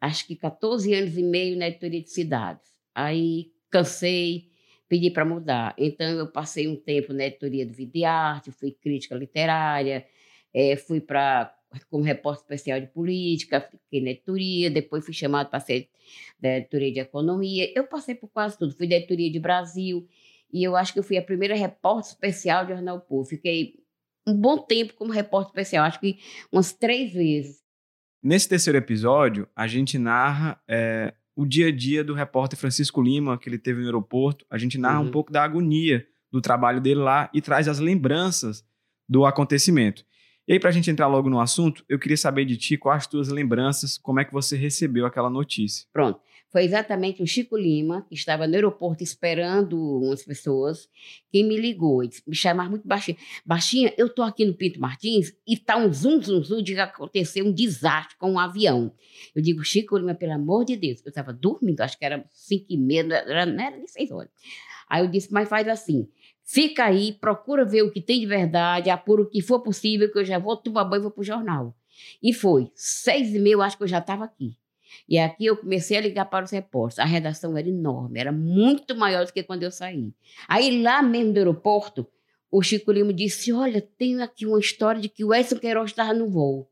acho 0.00 0.26
que 0.26 0.34
14 0.36 0.92
anos 0.94 1.18
e 1.18 1.22
meio 1.22 1.56
na 1.58 1.68
editoria 1.68 2.00
de 2.02 2.10
cidades. 2.10 2.66
Aí, 2.94 3.52
cansei, 3.70 4.48
pedi 4.88 5.10
para 5.10 5.24
mudar. 5.24 5.74
Então, 5.78 6.06
eu 6.06 6.26
passei 6.26 6.68
um 6.68 6.76
tempo 6.76 7.12
na 7.12 7.26
editoria 7.26 7.66
do 7.66 7.72
Vida 7.72 7.98
e 7.98 8.04
Arte, 8.04 8.50
fui 8.52 8.72
crítica 8.72 9.14
literária, 9.14 10.06
eh, 10.54 10.76
fui 10.76 11.00
para 11.00 11.52
como 11.90 12.04
repórter 12.04 12.42
especial 12.42 12.80
de 12.80 12.86
política, 12.86 13.60
fiquei 13.60 14.00
na 14.00 14.10
editoria, 14.10 14.70
depois 14.70 15.04
fui 15.04 15.12
chamado 15.12 15.50
para 15.50 15.60
ser 15.60 15.88
da 16.40 16.58
editoria 16.58 16.92
de 16.92 17.00
economia. 17.00 17.70
Eu 17.74 17.84
passei 17.86 18.14
por 18.14 18.28
quase 18.28 18.58
tudo. 18.58 18.74
Fui 18.74 18.88
da 18.88 18.96
editoria 18.96 19.30
de 19.30 19.38
Brasil 19.38 20.06
e 20.52 20.62
eu 20.62 20.76
acho 20.76 20.92
que 20.92 20.98
eu 20.98 21.02
fui 21.02 21.16
a 21.16 21.22
primeira 21.22 21.54
repórter 21.54 22.12
especial 22.12 22.64
de 22.64 22.72
Jornal 22.72 23.00
Povo. 23.00 23.28
Fiquei 23.28 23.74
um 24.26 24.34
bom 24.34 24.58
tempo 24.58 24.94
como 24.94 25.12
repórter 25.12 25.50
especial, 25.50 25.84
acho 25.84 26.00
que 26.00 26.18
umas 26.50 26.72
três 26.72 27.12
vezes. 27.12 27.62
Nesse 28.22 28.48
terceiro 28.48 28.78
episódio, 28.78 29.48
a 29.54 29.66
gente 29.66 29.98
narra 29.98 30.60
é, 30.66 31.14
o 31.36 31.44
dia 31.46 31.68
a 31.68 31.72
dia 31.72 32.02
do 32.02 32.14
repórter 32.14 32.58
Francisco 32.58 33.00
Lima, 33.02 33.36
que 33.38 33.48
ele 33.48 33.58
teve 33.58 33.80
no 33.80 33.86
aeroporto. 33.86 34.44
A 34.50 34.56
gente 34.58 34.78
narra 34.78 35.00
Uhum. 35.00 35.06
um 35.06 35.10
pouco 35.10 35.30
da 35.30 35.44
agonia 35.44 36.04
do 36.32 36.40
trabalho 36.40 36.80
dele 36.80 37.00
lá 37.00 37.30
e 37.32 37.40
traz 37.42 37.68
as 37.68 37.78
lembranças 37.78 38.64
do 39.08 39.24
acontecimento. 39.26 40.04
E 40.48 40.52
aí, 40.54 40.60
pra 40.60 40.70
gente 40.70 40.90
entrar 40.90 41.08
logo 41.08 41.28
no 41.28 41.40
assunto, 41.40 41.84
eu 41.88 41.98
queria 41.98 42.16
saber 42.16 42.44
de 42.44 42.56
ti 42.56 42.76
quais 42.76 43.02
as 43.02 43.06
tuas 43.06 43.28
lembranças, 43.28 43.98
como 43.98 44.20
é 44.20 44.24
que 44.24 44.32
você 44.32 44.56
recebeu 44.56 45.04
aquela 45.04 45.28
notícia. 45.28 45.86
Pronto. 45.92 46.20
Foi 46.50 46.62
exatamente 46.62 47.22
o 47.22 47.26
Chico 47.26 47.56
Lima, 47.56 48.06
que 48.08 48.14
estava 48.14 48.46
no 48.46 48.54
aeroporto 48.54 49.02
esperando 49.02 49.76
umas 49.98 50.24
pessoas, 50.24 50.88
quem 51.30 51.44
me 51.44 51.56
ligou. 51.56 52.02
Ele 52.02 52.12
me 52.26 52.36
chamava 52.36 52.70
muito 52.70 52.86
baixinho. 52.86 53.18
Baixinha, 53.44 53.92
eu 53.98 54.06
estou 54.06 54.24
aqui 54.24 54.44
no 54.44 54.54
Pinto 54.54 54.80
Martins 54.80 55.32
e 55.46 55.54
está 55.54 55.76
um 55.76 55.92
zum, 55.92 56.22
zum, 56.22 56.42
zum 56.42 56.62
de 56.62 56.74
que 56.74 56.80
aconteceu 56.80 57.44
um 57.44 57.52
desastre 57.52 58.16
com 58.16 58.32
um 58.32 58.38
avião. 58.38 58.94
Eu 59.34 59.42
digo, 59.42 59.64
Chico 59.64 59.98
Lima, 59.98 60.14
pelo 60.14 60.32
amor 60.32 60.64
de 60.64 60.76
Deus. 60.76 61.04
Eu 61.04 61.10
estava 61.10 61.32
dormindo, 61.32 61.80
acho 61.80 61.98
que 61.98 62.04
era 62.04 62.24
cinco 62.30 62.66
e 62.70 62.76
meia, 62.78 63.02
não 63.02 63.16
era, 63.16 63.46
não 63.46 63.64
era 63.64 63.76
nem 63.76 63.86
seis 63.86 64.10
horas. 64.10 64.30
Aí 64.88 65.02
eu 65.02 65.08
disse, 65.08 65.32
mas 65.32 65.48
faz 65.48 65.66
assim, 65.66 66.08
fica 66.44 66.84
aí, 66.84 67.12
procura 67.12 67.64
ver 67.64 67.82
o 67.82 67.90
que 67.90 68.00
tem 68.00 68.20
de 68.20 68.26
verdade, 68.26 68.88
apura 68.88 69.22
o 69.22 69.28
que 69.28 69.42
for 69.42 69.60
possível, 69.60 70.10
que 70.10 70.18
eu 70.18 70.24
já 70.24 70.38
vou 70.38 70.56
tomar 70.56 70.84
banho 70.84 71.00
e 71.00 71.02
vou 71.02 71.10
para 71.10 71.20
o 71.20 71.24
jornal. 71.24 71.76
E 72.22 72.32
foi. 72.32 72.70
Seis 72.74 73.34
e 73.34 73.38
meia, 73.38 73.58
acho 73.58 73.76
que 73.76 73.82
eu 73.82 73.88
já 73.88 73.98
estava 73.98 74.24
aqui. 74.24 74.56
E 75.08 75.18
aqui 75.18 75.46
eu 75.46 75.56
comecei 75.56 75.96
a 75.96 76.00
ligar 76.00 76.26
para 76.26 76.44
os 76.44 76.50
repórteres. 76.50 76.98
A 76.98 77.04
redação 77.04 77.56
era 77.56 77.68
enorme, 77.68 78.20
era 78.20 78.32
muito 78.32 78.96
maior 78.96 79.24
do 79.24 79.32
que 79.32 79.42
quando 79.42 79.62
eu 79.62 79.70
saí. 79.70 80.12
Aí 80.48 80.82
lá 80.82 81.02
mesmo 81.02 81.32
do 81.32 81.38
aeroporto, 81.38 82.06
o 82.50 82.62
Chico 82.62 82.92
Lima 82.92 83.12
disse: 83.12 83.52
Olha, 83.52 83.80
tem 83.80 84.20
aqui 84.22 84.46
uma 84.46 84.58
história 84.58 85.00
de 85.00 85.08
que 85.08 85.24
o 85.24 85.34
Edson 85.34 85.56
Queiroz 85.56 85.90
estava 85.90 86.14
no 86.14 86.28
voo. 86.28 86.70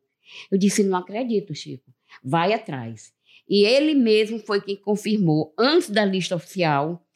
Eu 0.51 0.59
disse: 0.59 0.83
Não 0.83 0.99
acredito, 0.99 1.55
Chico. 1.55 1.93
Vai 2.23 2.53
atrás. 2.53 3.13
E 3.49 3.65
ele 3.65 3.95
mesmo 3.95 4.39
foi 4.39 4.61
quem 4.61 4.77
confirmou, 4.77 5.53
antes 5.59 5.91
da 5.91 6.05
lista 6.05 6.35
oficial, 6.35 7.07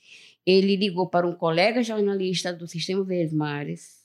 ele 0.44 0.76
ligou 0.76 1.08
para 1.08 1.26
um 1.26 1.34
colega 1.34 1.82
jornalista 1.82 2.52
do 2.52 2.66
Sistema 2.66 3.04
Verdes 3.04 3.32
Mares. 3.32 3.98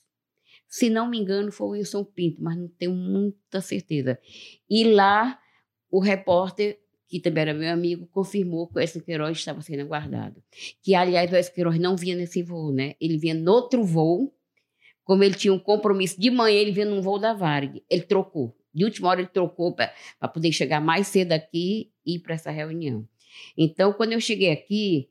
Se 0.68 0.90
não 0.90 1.08
me 1.08 1.18
engano, 1.18 1.52
foi 1.52 1.66
o 1.66 1.70
Wilson 1.70 2.04
Pinto, 2.04 2.42
mas 2.42 2.56
não 2.56 2.68
tenho 2.68 2.92
muita 2.92 3.60
certeza. 3.60 4.18
E 4.68 4.84
lá, 4.84 5.38
o 5.90 6.00
repórter 6.00 6.80
que 7.14 7.20
também 7.20 7.42
era 7.42 7.54
meu 7.54 7.72
amigo, 7.72 8.08
confirmou 8.08 8.66
que 8.66 8.76
o 8.76 8.80
Edson 8.80 8.98
Queiroz 8.98 9.38
estava 9.38 9.60
sendo 9.60 9.82
aguardado. 9.82 10.42
Que, 10.82 10.96
aliás, 10.96 11.30
o 11.30 11.36
Edson 11.36 11.52
Queiroz 11.52 11.78
não 11.78 11.94
vinha 11.94 12.16
nesse 12.16 12.42
voo, 12.42 12.72
né? 12.72 12.96
Ele 13.00 13.16
vinha 13.16 13.34
no 13.34 13.52
outro 13.52 13.84
voo, 13.84 14.34
como 15.04 15.22
ele 15.22 15.36
tinha 15.36 15.54
um 15.54 15.58
compromisso 15.60 16.20
de 16.20 16.28
manhã, 16.28 16.58
ele 16.58 16.72
vinha 16.72 16.86
num 16.86 17.00
voo 17.00 17.16
da 17.16 17.32
Varg. 17.32 17.80
Ele 17.88 18.02
trocou. 18.02 18.52
De 18.74 18.82
última 18.84 19.10
hora, 19.10 19.20
ele 19.20 19.28
trocou 19.28 19.72
para 19.72 19.92
poder 20.26 20.50
chegar 20.50 20.80
mais 20.80 21.06
cedo 21.06 21.30
aqui 21.30 21.92
e 22.04 22.16
ir 22.16 22.18
para 22.18 22.34
essa 22.34 22.50
reunião. 22.50 23.08
Então, 23.56 23.92
quando 23.92 24.10
eu 24.10 24.20
cheguei 24.20 24.50
aqui, 24.50 25.08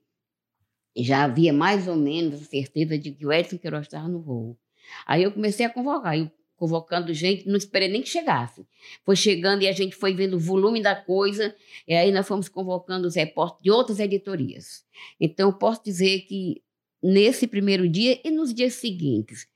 já 0.97 1.23
havia 1.23 1.53
mais 1.53 1.87
ou 1.87 1.95
menos 1.95 2.41
a 2.41 2.45
certeza 2.45 2.97
de 2.97 3.11
que 3.11 3.25
o 3.25 3.31
Edson 3.31 3.57
Queiroz 3.57 3.85
estava 3.85 4.09
no 4.09 4.19
voo. 4.19 4.59
Aí 5.07 5.23
eu 5.23 5.31
comecei 5.31 5.65
a 5.65 5.69
convocar. 5.69 6.17
Eu 6.17 6.29
convocando 6.55 7.13
gente, 7.13 7.47
não 7.47 7.57
esperei 7.57 7.87
nem 7.87 8.01
que 8.01 8.09
chegasse. 8.09 8.65
Foi 9.03 9.15
chegando 9.15 9.63
e 9.63 9.67
a 9.67 9.71
gente 9.71 9.95
foi 9.95 10.13
vendo 10.13 10.35
o 10.35 10.39
volume 10.39 10.81
da 10.81 10.95
coisa, 10.95 11.55
e 11.87 11.93
aí 11.93 12.11
nós 12.11 12.27
fomos 12.27 12.47
convocando 12.47 13.07
os 13.07 13.15
repórteres 13.15 13.63
de 13.63 13.71
outras 13.71 13.99
editorias. 13.99 14.85
Então, 15.19 15.49
eu 15.49 15.57
posso 15.57 15.83
dizer 15.83 16.21
que 16.21 16.61
nesse 17.01 17.47
primeiro 17.47 17.87
dia 17.89 18.19
e 18.23 18.31
nos 18.31 18.53
dias 18.53 18.75
seguintes, 18.75 19.47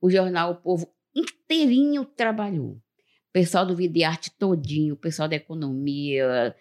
o 0.00 0.10
jornal 0.10 0.52
O 0.52 0.56
Povo 0.56 0.88
inteirinho 1.14 2.04
trabalhou. 2.04 2.72
O 2.72 3.32
pessoal 3.32 3.66
do 3.66 3.76
Vida 3.76 3.98
e 3.98 4.04
Arte 4.04 4.30
todinho, 4.38 4.94
o 4.94 4.98
pessoal 4.98 5.28
da 5.28 5.36
economia, 5.36 6.54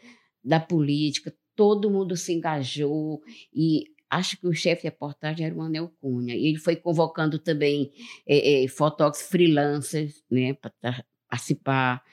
da 0.44 0.60
política, 0.60 1.34
todo 1.56 1.90
mundo 1.90 2.18
se 2.18 2.34
engajou 2.34 3.22
e 3.54 3.93
acho 4.14 4.38
que 4.38 4.48
o 4.48 4.54
chefe 4.54 4.84
de 4.84 4.88
reportagem 4.88 5.46
era 5.46 5.56
o 5.56 5.62
Anel 5.62 5.92
Cunha. 6.00 6.36
E 6.36 6.48
ele 6.48 6.58
foi 6.58 6.76
convocando 6.76 7.40
também 7.40 7.92
é, 8.28 8.64
é, 8.64 8.68
fotógrafos 8.68 9.28
freelancers 9.28 10.24
né, 10.30 10.54
para 10.54 11.04
participar. 11.30 12.04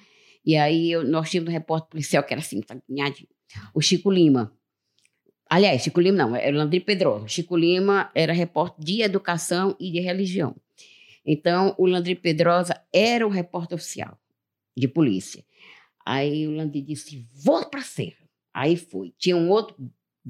E 0.45 0.57
aí 0.57 0.91
eu, 0.91 1.05
nós 1.05 1.31
tínhamos 1.31 1.51
um 1.51 1.53
repórter 1.53 1.91
policial 1.91 2.23
que 2.23 2.33
era 2.33 2.41
assim, 2.41 2.61
tá. 2.63 2.77
O 3.75 3.81
Chico 3.81 4.11
Lima. 4.11 4.53
Aliás, 5.49 5.83
Chico 5.83 6.01
Lima 6.01 6.17
não, 6.17 6.37
era 6.37 6.55
o 6.55 6.59
Landry 6.59 6.81
Pedrosa. 6.81 7.29
Chico 7.29 7.57
Lima 7.57 8.11
era 8.15 8.33
repórter 8.33 8.85
de 8.85 9.03
educação 9.03 9.77
e 9.79 9.91
de 9.91 10.01
religião. 10.01 10.57
Então, 11.27 11.75
o 11.77 11.87
Landry 11.87 12.15
Pedrosa 12.15 12.81
era 12.93 13.27
o 13.27 13.31
repórter 13.31 13.77
oficial 13.77 14.19
de 14.77 14.89
polícia. 14.89 15.45
Aí 16.07 16.47
o 16.49 16.53
Landry 16.53 16.81
disse: 16.81 17.29
vou 17.35 17.69
para 17.69 17.81
a 17.81 17.85
Serra. 17.85 18.29
Aí 18.55 18.77
foi. 18.77 19.13
Tinha 19.19 19.37
um 19.37 19.51
outro 19.51 19.77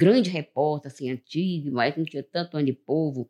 grande 0.00 0.30
repórter, 0.30 0.90
assim, 0.90 1.10
antigo, 1.10 1.70
mas 1.70 1.94
não 1.94 2.04
tinha 2.04 2.22
tanto 2.22 2.56
ano 2.56 2.64
de 2.64 2.72
povo, 2.72 3.28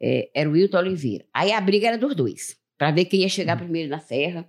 é, 0.00 0.28
era 0.34 0.50
o 0.50 0.52
Wilton 0.52 0.78
Oliveira. 0.78 1.24
Aí 1.32 1.52
a 1.52 1.60
briga 1.60 1.86
era 1.86 1.96
dos 1.96 2.16
dois, 2.16 2.56
para 2.76 2.90
ver 2.90 3.04
quem 3.04 3.20
ia 3.20 3.28
chegar 3.28 3.56
uhum. 3.56 3.62
primeiro 3.62 3.88
na 3.88 4.00
Serra. 4.00 4.48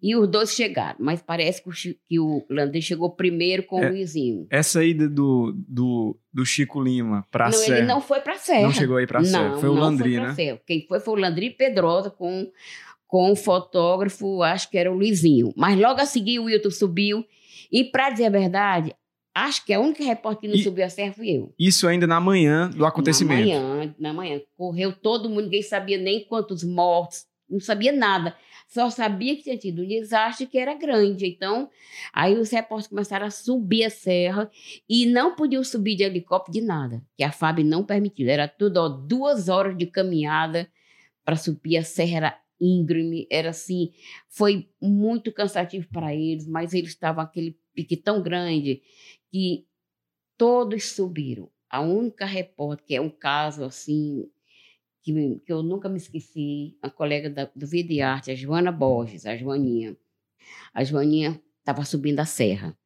E 0.00 0.14
os 0.14 0.28
dois 0.28 0.52
chegaram, 0.52 0.96
mas 1.00 1.22
parece 1.22 1.62
que 2.06 2.20
o, 2.20 2.44
Landry 2.50 2.82
chegou 2.82 3.10
primeiro 3.10 3.62
com 3.62 3.82
é, 3.82 3.88
o 3.88 3.90
Luizinho. 3.90 4.46
Essa 4.50 4.84
ida 4.84 5.08
do, 5.08 5.54
do, 5.66 6.16
do 6.30 6.44
Chico 6.44 6.80
Lima 6.80 7.26
para 7.30 7.46
a 7.46 7.52
Serra. 7.52 7.70
Não, 7.70 7.76
ele 7.78 7.86
não 7.86 8.00
foi 8.02 8.20
para 8.20 8.34
a 8.34 8.38
Serra. 8.38 8.62
Não 8.62 8.72
chegou 8.72 8.98
aí 8.98 9.06
para 9.06 9.20
a 9.20 9.24
Serra, 9.24 9.56
foi 9.58 9.68
o 9.68 9.72
Landry, 9.72 10.20
né? 10.20 10.34
Serra. 10.34 10.60
Quem 10.66 10.86
foi 10.86 11.00
foi 11.00 11.14
o 11.14 11.16
Landry 11.16 11.50
Pedrosa 11.50 12.10
com, 12.10 12.50
com 13.06 13.32
o 13.32 13.36
fotógrafo, 13.36 14.42
acho 14.42 14.70
que 14.70 14.76
era 14.76 14.92
o 14.92 14.94
Luizinho. 14.94 15.54
Mas 15.56 15.78
logo 15.80 16.00
a 16.00 16.06
seguir 16.06 16.38
o 16.38 16.44
Wilton 16.44 16.70
subiu. 16.70 17.24
E 17.72 17.82
para 17.82 18.10
dizer 18.10 18.26
a 18.26 18.30
verdade, 18.30 18.94
Acho 19.34 19.64
que 19.64 19.72
a 19.72 19.80
única 19.80 20.04
repórter 20.04 20.42
que 20.42 20.48
não 20.48 20.54
e, 20.54 20.62
subiu 20.62 20.84
a 20.84 20.88
serra 20.88 21.12
fui 21.12 21.30
eu. 21.30 21.52
Isso 21.58 21.88
ainda 21.88 22.06
na 22.06 22.20
manhã 22.20 22.70
do 22.70 22.86
acontecimento. 22.86 23.48
Na 23.48 23.60
manhã, 23.60 23.94
na 23.98 24.12
manhã. 24.12 24.40
Correu 24.56 24.92
todo 24.92 25.28
mundo, 25.28 25.42
ninguém 25.42 25.62
sabia 25.62 25.98
nem 25.98 26.24
quantos 26.24 26.62
mortos, 26.62 27.26
não 27.50 27.58
sabia 27.58 27.92
nada. 27.92 28.36
Só 28.68 28.88
sabia 28.90 29.36
que 29.36 29.42
tinha 29.42 29.58
tido 29.58 29.82
um 29.82 29.86
desastre 29.86 30.46
que 30.46 30.56
era 30.56 30.74
grande. 30.74 31.26
Então, 31.26 31.68
aí 32.12 32.38
os 32.38 32.50
repórteres 32.50 32.88
começaram 32.88 33.26
a 33.26 33.30
subir 33.30 33.84
a 33.84 33.90
serra 33.90 34.50
e 34.88 35.04
não 35.06 35.34
podiam 35.34 35.62
subir 35.64 35.96
de 35.96 36.04
helicóptero 36.04 36.60
de 36.60 36.64
nada, 36.64 37.02
que 37.16 37.24
a 37.24 37.32
FAB 37.32 37.60
não 37.64 37.84
permitiu. 37.84 38.28
Era 38.28 38.46
tudo, 38.46 38.76
ó, 38.78 38.88
duas 38.88 39.48
horas 39.48 39.76
de 39.76 39.86
caminhada 39.86 40.68
para 41.24 41.36
subir 41.36 41.76
a 41.76 41.82
serra. 41.82 42.16
Era 42.16 42.38
íngreme, 42.60 43.26
era 43.30 43.50
assim, 43.50 43.90
foi 44.28 44.68
muito 44.80 45.32
cansativo 45.32 45.86
para 45.92 46.14
eles, 46.14 46.46
mas 46.46 46.72
eles 46.72 46.90
estavam 46.90 47.22
aquele 47.22 47.58
pique 47.74 47.96
tão 47.96 48.22
grande 48.22 48.82
que 49.30 49.66
todos 50.36 50.90
subiram. 50.90 51.50
A 51.68 51.80
única 51.80 52.24
repórter, 52.24 52.86
que 52.86 52.94
é 52.94 53.00
um 53.00 53.10
caso 53.10 53.64
assim, 53.64 54.28
que, 55.02 55.40
que 55.44 55.52
eu 55.52 55.62
nunca 55.62 55.88
me 55.88 55.96
esqueci, 55.96 56.76
a 56.80 56.88
colega 56.88 57.28
da, 57.28 57.50
do 57.54 57.66
Vida 57.66 57.92
e 57.92 58.00
Arte, 58.00 58.30
a 58.30 58.34
Joana 58.34 58.70
Borges, 58.70 59.26
a 59.26 59.36
Joaninha. 59.36 59.96
A 60.72 60.84
Joaninha 60.84 61.40
estava 61.58 61.84
subindo 61.84 62.20
a 62.20 62.24
serra. 62.24 62.76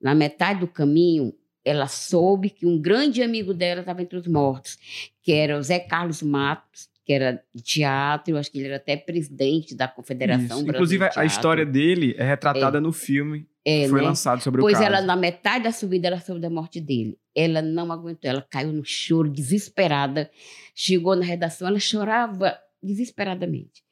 Na 0.00 0.14
metade 0.14 0.60
do 0.60 0.68
caminho, 0.68 1.34
ela 1.64 1.86
soube 1.86 2.50
que 2.50 2.66
um 2.66 2.78
grande 2.78 3.22
amigo 3.22 3.54
dela 3.54 3.80
estava 3.80 4.02
entre 4.02 4.18
os 4.18 4.26
mortos, 4.26 4.78
que 5.22 5.32
era 5.32 5.58
o 5.58 5.62
Zé 5.62 5.78
Carlos 5.78 6.22
Matos, 6.22 6.90
que 7.04 7.12
era 7.12 7.42
de 7.54 7.62
teatro, 7.62 8.34
eu 8.34 8.38
acho 8.38 8.50
que 8.50 8.58
ele 8.58 8.68
era 8.68 8.76
até 8.76 8.96
presidente 8.96 9.74
da 9.74 9.86
Confederação 9.86 10.58
Isso. 10.58 10.68
Inclusive, 10.68 11.08
a 11.14 11.24
história 11.24 11.64
dele 11.64 12.14
é 12.16 12.24
retratada 12.24 12.78
é. 12.78 12.80
no 12.80 12.92
filme 12.92 13.46
é, 13.64 13.88
foi 13.88 14.00
né? 14.00 14.08
lançado 14.08 14.42
sobre 14.42 14.60
pois 14.60 14.74
o 14.74 14.78
caso. 14.78 14.90
Pois 14.90 14.98
ela, 14.98 15.06
na 15.06 15.16
metade 15.16 15.64
da 15.64 15.72
subida, 15.72 16.08
ela 16.08 16.20
soube 16.20 16.40
da 16.40 16.50
morte 16.50 16.80
dele. 16.80 17.18
Ela 17.34 17.62
não 17.62 17.90
aguentou, 17.90 18.30
ela 18.30 18.42
caiu 18.42 18.72
no 18.72 18.84
choro, 18.84 19.30
desesperada. 19.30 20.30
Chegou 20.74 21.16
na 21.16 21.24
redação, 21.24 21.66
ela 21.66 21.78
chorava 21.78 22.58
desesperadamente. 22.82 23.82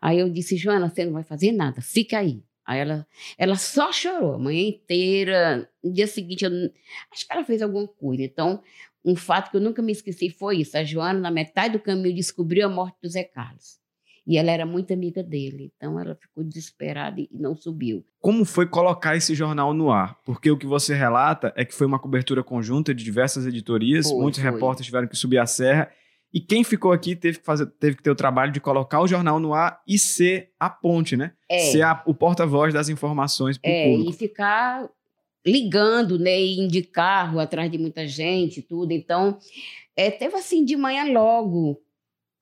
Aí 0.00 0.18
eu 0.18 0.28
disse, 0.28 0.56
Joana, 0.56 0.88
você 0.88 1.04
não 1.04 1.12
vai 1.12 1.22
fazer 1.22 1.52
nada, 1.52 1.80
fica 1.80 2.18
aí. 2.18 2.42
Aí 2.66 2.80
ela, 2.80 3.06
ela 3.38 3.56
só 3.56 3.92
chorou 3.92 4.34
a 4.34 4.38
manhã 4.38 4.68
inteira. 4.68 5.68
No 5.82 5.92
dia 5.92 6.06
seguinte, 6.06 6.44
eu, 6.44 6.50
acho 7.12 7.26
que 7.26 7.32
ela 7.32 7.44
fez 7.44 7.62
alguma 7.62 7.86
coisa. 7.86 8.22
Então, 8.22 8.62
um 9.04 9.16
fato 9.16 9.50
que 9.50 9.56
eu 9.56 9.60
nunca 9.60 9.80
me 9.80 9.92
esqueci 9.92 10.28
foi 10.28 10.58
isso. 10.58 10.76
A 10.76 10.84
Joana, 10.84 11.18
na 11.18 11.30
metade 11.30 11.74
do 11.74 11.80
caminho, 11.80 12.14
descobriu 12.14 12.66
a 12.66 12.68
morte 12.68 12.96
do 13.02 13.08
Zé 13.08 13.24
Carlos. 13.24 13.79
E 14.26 14.36
ela 14.36 14.50
era 14.50 14.66
muito 14.66 14.92
amiga 14.92 15.22
dele, 15.22 15.72
então 15.74 15.98
ela 15.98 16.14
ficou 16.14 16.44
desesperada 16.44 17.20
e 17.20 17.28
não 17.32 17.54
subiu. 17.54 18.04
Como 18.20 18.44
foi 18.44 18.66
colocar 18.66 19.16
esse 19.16 19.34
jornal 19.34 19.72
no 19.72 19.90
ar? 19.90 20.18
Porque 20.24 20.50
o 20.50 20.58
que 20.58 20.66
você 20.66 20.94
relata 20.94 21.52
é 21.56 21.64
que 21.64 21.74
foi 21.74 21.86
uma 21.86 21.98
cobertura 21.98 22.44
conjunta 22.44 22.94
de 22.94 23.02
diversas 23.02 23.46
editorias, 23.46 24.08
foi, 24.08 24.20
muitos 24.20 24.40
foi. 24.40 24.50
repórteres 24.50 24.86
tiveram 24.86 25.08
que 25.08 25.16
subir 25.16 25.38
a 25.38 25.46
serra, 25.46 25.90
e 26.32 26.40
quem 26.40 26.62
ficou 26.62 26.92
aqui 26.92 27.16
teve 27.16 27.38
que, 27.38 27.44
fazer, 27.44 27.66
teve 27.66 27.96
que 27.96 28.02
ter 28.02 28.10
o 28.10 28.14
trabalho 28.14 28.52
de 28.52 28.60
colocar 28.60 29.00
o 29.00 29.08
jornal 29.08 29.40
no 29.40 29.52
ar 29.52 29.82
e 29.86 29.98
ser 29.98 30.50
a 30.60 30.70
ponte, 30.70 31.16
né? 31.16 31.32
É. 31.48 31.58
Ser 31.58 31.82
a, 31.82 32.02
o 32.06 32.14
porta-voz 32.14 32.72
das 32.72 32.88
informações 32.88 33.58
para 33.58 33.68
o 33.68 33.72
é, 33.72 33.84
público. 33.90 34.10
E 34.10 34.12
ficar 34.12 34.88
ligando, 35.44 36.18
né, 36.18 36.38
e 36.40 36.68
de 36.68 36.82
carro 36.82 37.40
atrás 37.40 37.70
de 37.70 37.78
muita 37.78 38.06
gente, 38.06 38.62
tudo. 38.62 38.92
Então, 38.92 39.38
é, 39.96 40.10
teve 40.10 40.36
assim 40.36 40.64
de 40.64 40.76
manhã 40.76 41.12
logo. 41.12 41.80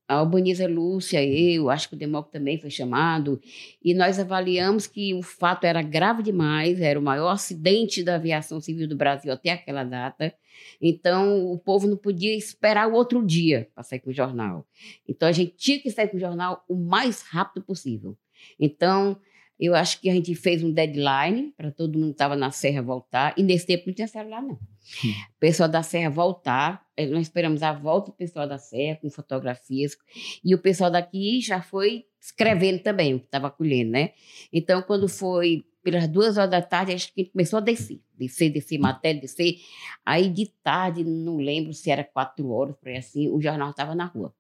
A 0.09 0.15
Albaniza 0.15 0.67
Lúcia, 0.67 1.23
eu, 1.23 1.69
acho 1.69 1.91
que 1.91 1.95
o 1.95 1.99
Democ 1.99 2.31
também 2.33 2.59
foi 2.59 2.71
chamado, 2.71 3.39
e 3.85 3.93
nós 3.93 4.19
avaliamos 4.19 4.87
que 4.87 5.13
o 5.13 5.23
fato 5.23 5.65
era 5.65 5.83
grave 5.83 6.23
demais, 6.23 6.81
era 6.81 6.99
o 6.99 7.03
maior 7.03 7.29
acidente 7.29 8.03
da 8.03 8.15
aviação 8.15 8.59
civil 8.59 8.89
do 8.89 8.97
Brasil 8.97 9.31
até 9.31 9.51
aquela 9.51 9.85
data. 9.85 10.35
Então, 10.81 11.53
o 11.53 11.59
povo 11.59 11.87
não 11.87 11.97
podia 11.97 12.35
esperar 12.35 12.89
o 12.89 12.95
outro 12.95 13.23
dia 13.23 13.69
para 13.75 13.85
sair 13.85 14.01
com 14.01 14.09
o 14.09 14.15
jornal. 14.15 14.67
Então, 15.07 15.29
a 15.29 15.33
gente 15.33 15.53
tinha 15.59 15.79
que 15.79 15.91
sair 15.91 16.09
com 16.09 16.17
o 16.17 16.21
jornal 16.21 16.65
o 16.67 16.75
mais 16.75 17.21
rápido 17.21 17.63
possível. 17.63 18.17
Então, 18.59 19.21
eu 19.59 19.75
acho 19.75 20.01
que 20.01 20.09
a 20.09 20.15
gente 20.15 20.35
fez 20.35 20.63
um 20.63 20.71
deadline 20.71 21.53
para 21.57 21.73
todo 21.73 21.99
mundo 21.99 22.09
que 22.09 22.13
estava 22.13 22.37
na 22.37 22.51
Serra 22.51 22.81
voltar. 22.81 23.35
E 23.37 23.43
nesse 23.43 23.67
tempo 23.67 23.85
não 23.87 23.95
tinha 23.95 24.07
celular, 24.07 24.41
não. 24.41 24.55
Hum. 24.55 25.11
O 25.37 25.41
pessoal 25.41 25.69
da 25.69 25.83
Serra 25.83 26.09
voltar. 26.09 26.87
Eh, 26.97 27.07
nós 27.07 27.23
esperamos 27.23 27.63
a 27.63 27.73
volta 27.73 28.13
do 28.13 28.17
pessoal 28.17 28.47
da 28.47 28.57
Serra 28.57 28.99
com 29.03 29.11
fotografias. 29.11 29.97
E 30.45 30.55
o 30.55 30.59
pessoal 30.59 30.91
daqui 30.91 31.41
já 31.41 31.61
foi 31.61 32.05
escrevendo 32.21 32.81
também 32.81 33.15
o 33.15 33.19
que 33.19 33.27
estava 33.27 33.51
colhendo, 33.51 33.91
né? 33.91 34.13
Então, 34.53 34.81
quando 34.83 35.09
foi 35.09 35.65
pelas 35.83 36.07
duas 36.07 36.37
horas 36.37 36.51
da 36.51 36.63
tarde, 36.63 36.93
acho 36.93 37.13
que 37.13 37.21
a 37.21 37.25
gente 37.25 37.33
começou 37.33 37.57
a 37.57 37.61
descer. 37.61 38.01
Descer, 38.17 38.51
descer, 38.51 38.79
matéria, 38.79 39.21
descer. 39.21 39.57
Aí 40.05 40.29
de 40.29 40.47
tarde, 40.63 41.03
não 41.03 41.39
lembro 41.39 41.73
se 41.73 41.91
era 41.91 42.05
quatro 42.05 42.51
horas, 42.51 42.77
por 42.77 42.89
aí 42.89 42.99
assim, 42.99 43.29
o 43.29 43.41
jornal 43.41 43.71
estava 43.71 43.95
na 43.95 44.05
rua. 44.05 44.35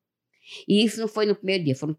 E 0.66 0.84
isso 0.84 1.00
não 1.00 1.08
foi 1.08 1.26
no 1.26 1.34
primeiro 1.34 1.64
dia, 1.64 1.74
foram 1.74 1.96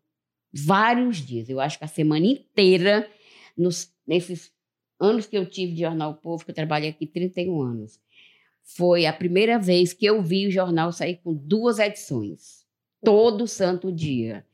vários 0.53 1.17
dias. 1.17 1.49
Eu 1.49 1.59
acho 1.59 1.77
que 1.77 1.85
a 1.85 1.87
semana 1.87 2.25
inteira, 2.25 3.09
nos, 3.57 3.91
nesses 4.05 4.51
anos 4.99 5.25
que 5.25 5.37
eu 5.37 5.45
tive 5.45 5.73
de 5.73 5.81
Jornal 5.81 6.15
Povo, 6.15 6.43
que 6.43 6.51
eu 6.51 6.55
trabalhei 6.55 6.89
aqui 6.89 7.05
31 7.05 7.61
anos, 7.61 7.99
foi 8.63 9.05
a 9.05 9.13
primeira 9.13 9.57
vez 9.57 9.93
que 9.93 10.05
eu 10.05 10.21
vi 10.21 10.47
o 10.47 10.51
jornal 10.51 10.91
sair 10.91 11.19
com 11.23 11.33
duas 11.33 11.79
edições, 11.79 12.65
todo 13.03 13.47
santo 13.47 13.91
dia. 13.91 14.45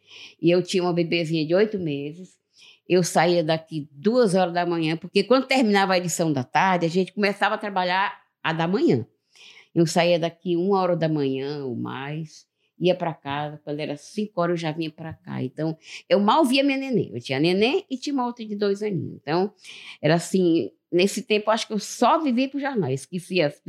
E 0.42 0.50
eu 0.50 0.64
tinha 0.64 0.84
uma 0.84 0.94
bebezinha 0.94 1.46
de 1.46 1.54
oito 1.54 1.78
meses. 1.78 2.38
Eu 2.88 3.04
saía 3.04 3.44
daqui 3.44 3.90
duas 3.92 4.36
horas 4.36 4.54
da 4.54 4.66
manhã, 4.66 4.96
porque 4.96 5.24
quando 5.24 5.48
terminava 5.48 5.94
a 5.94 5.98
edição 5.98 6.32
da 6.32 6.44
tarde, 6.44 6.86
a 6.86 6.90
gente 6.90 7.12
começava 7.12 7.56
a 7.56 7.58
trabalhar 7.58 8.18
a 8.42 8.54
da 8.54 8.68
manhã. 8.68 9.06
Eu 9.74 9.86
saía 9.86 10.20
daqui 10.20 10.56
uma 10.56 10.80
hora 10.80 10.96
da 10.96 11.10
manhã 11.10 11.66
ou 11.66 11.76
mais 11.76 12.48
ia 12.80 12.96
para 12.96 13.14
casa, 13.14 13.60
quando 13.64 13.80
era 13.80 13.96
cinco 13.96 14.42
horas 14.42 14.54
eu 14.54 14.58
já 14.58 14.72
vinha 14.72 14.92
para 14.92 15.14
cá. 15.14 15.42
Então, 15.42 15.78
eu 16.10 16.20
mal 16.20 16.44
via 16.44 16.64
minha 16.64 16.78
neném. 16.78 17.12
Eu 17.14 17.22
tinha 17.22 17.40
neném 17.40 17.86
e 17.90 17.98
tinha 17.98 18.14
uma 18.14 18.26
outra 18.26 18.46
de 18.46 18.56
dois 18.56 18.84
aninhos. 18.84 19.18
Então, 19.22 19.54
era 20.02 20.16
assim, 20.16 20.72
nesse 20.92 21.22
tempo, 21.22 21.52
acho 21.52 21.68
que 21.68 21.74
eu 21.74 21.80
só 21.80 22.22
vivia 22.22 22.50
para 22.50 22.58
o 22.58 22.62
jornal. 22.62 22.92
Esqueci 22.92 23.42
as 23.42 23.62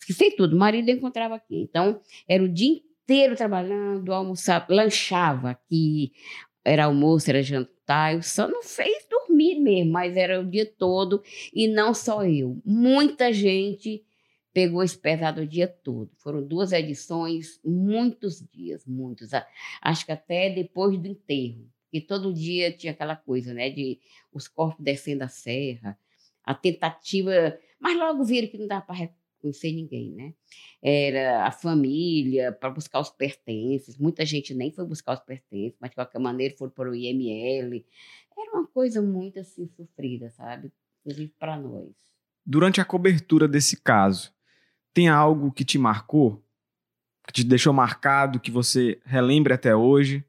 esqueci 0.00 0.30
tudo. 0.36 0.54
O 0.54 0.58
marido 0.58 0.88
eu 0.88 0.96
encontrava 0.96 1.34
aqui. 1.34 1.60
Então, 1.60 2.00
era 2.28 2.42
o 2.42 2.48
dia 2.48 2.70
inteiro 2.70 3.36
trabalhando, 3.36 4.12
almoçava, 4.12 4.66
lanchava 4.68 5.50
aqui, 5.50 6.12
era 6.64 6.84
almoço, 6.84 7.28
era 7.28 7.42
jantar. 7.42 8.14
Eu 8.14 8.22
só 8.22 8.48
não 8.48 8.62
fez 8.62 9.06
dormir 9.10 9.58
mesmo, 9.58 9.92
mas 9.92 10.16
era 10.16 10.40
o 10.40 10.44
dia 10.44 10.66
todo. 10.66 11.22
E 11.52 11.66
não 11.66 11.92
só 11.92 12.24
eu. 12.24 12.60
Muita 12.64 13.32
gente 13.32 14.04
pegou 14.52 14.82
esse 14.82 14.98
pesado 14.98 15.42
o 15.42 15.46
dia 15.46 15.68
todo. 15.68 16.10
Foram 16.16 16.42
duas 16.42 16.72
edições, 16.72 17.60
muitos 17.64 18.44
dias, 18.52 18.84
muitos. 18.86 19.30
Acho 19.80 20.04
que 20.04 20.12
até 20.12 20.50
depois 20.50 20.98
do 20.98 21.06
enterro. 21.06 21.68
E 21.92 22.00
todo 22.00 22.32
dia 22.32 22.72
tinha 22.72 22.92
aquela 22.92 23.16
coisa, 23.16 23.52
né? 23.52 23.70
De 23.70 24.00
os 24.32 24.46
corpos 24.46 24.84
descendo 24.84 25.24
a 25.24 25.28
serra, 25.28 25.98
a 26.44 26.54
tentativa. 26.54 27.58
Mas 27.80 27.96
logo 27.96 28.24
viram 28.24 28.48
que 28.48 28.58
não 28.58 28.66
dava 28.66 28.86
para 28.86 29.10
reconhecer 29.40 29.72
ninguém, 29.72 30.12
né? 30.12 30.34
Era 30.82 31.46
a 31.46 31.50
família, 31.50 32.52
para 32.52 32.70
buscar 32.70 33.00
os 33.00 33.10
pertences. 33.10 33.98
Muita 33.98 34.24
gente 34.24 34.54
nem 34.54 34.70
foi 34.70 34.86
buscar 34.86 35.14
os 35.14 35.20
pertences, 35.20 35.76
mas 35.80 35.90
de 35.90 35.96
qualquer 35.96 36.20
maneira 36.20 36.54
foram 36.56 36.72
para 36.72 36.90
o 36.90 36.94
IML. 36.94 37.84
Era 38.38 38.52
uma 38.52 38.66
coisa 38.66 39.02
muito 39.02 39.38
assim 39.40 39.66
sofrida, 39.68 40.30
sabe? 40.30 40.72
Inclusive 41.00 41.34
para 41.38 41.58
nós. 41.58 41.92
Durante 42.46 42.80
a 42.80 42.84
cobertura 42.84 43.46
desse 43.46 43.76
caso, 43.80 44.32
tem 44.92 45.08
algo 45.08 45.52
que 45.52 45.64
te 45.64 45.78
marcou? 45.78 46.42
Que 47.26 47.32
te 47.32 47.44
deixou 47.44 47.72
marcado, 47.72 48.40
que 48.40 48.50
você 48.50 49.00
relembre 49.04 49.52
até 49.52 49.74
hoje? 49.74 50.24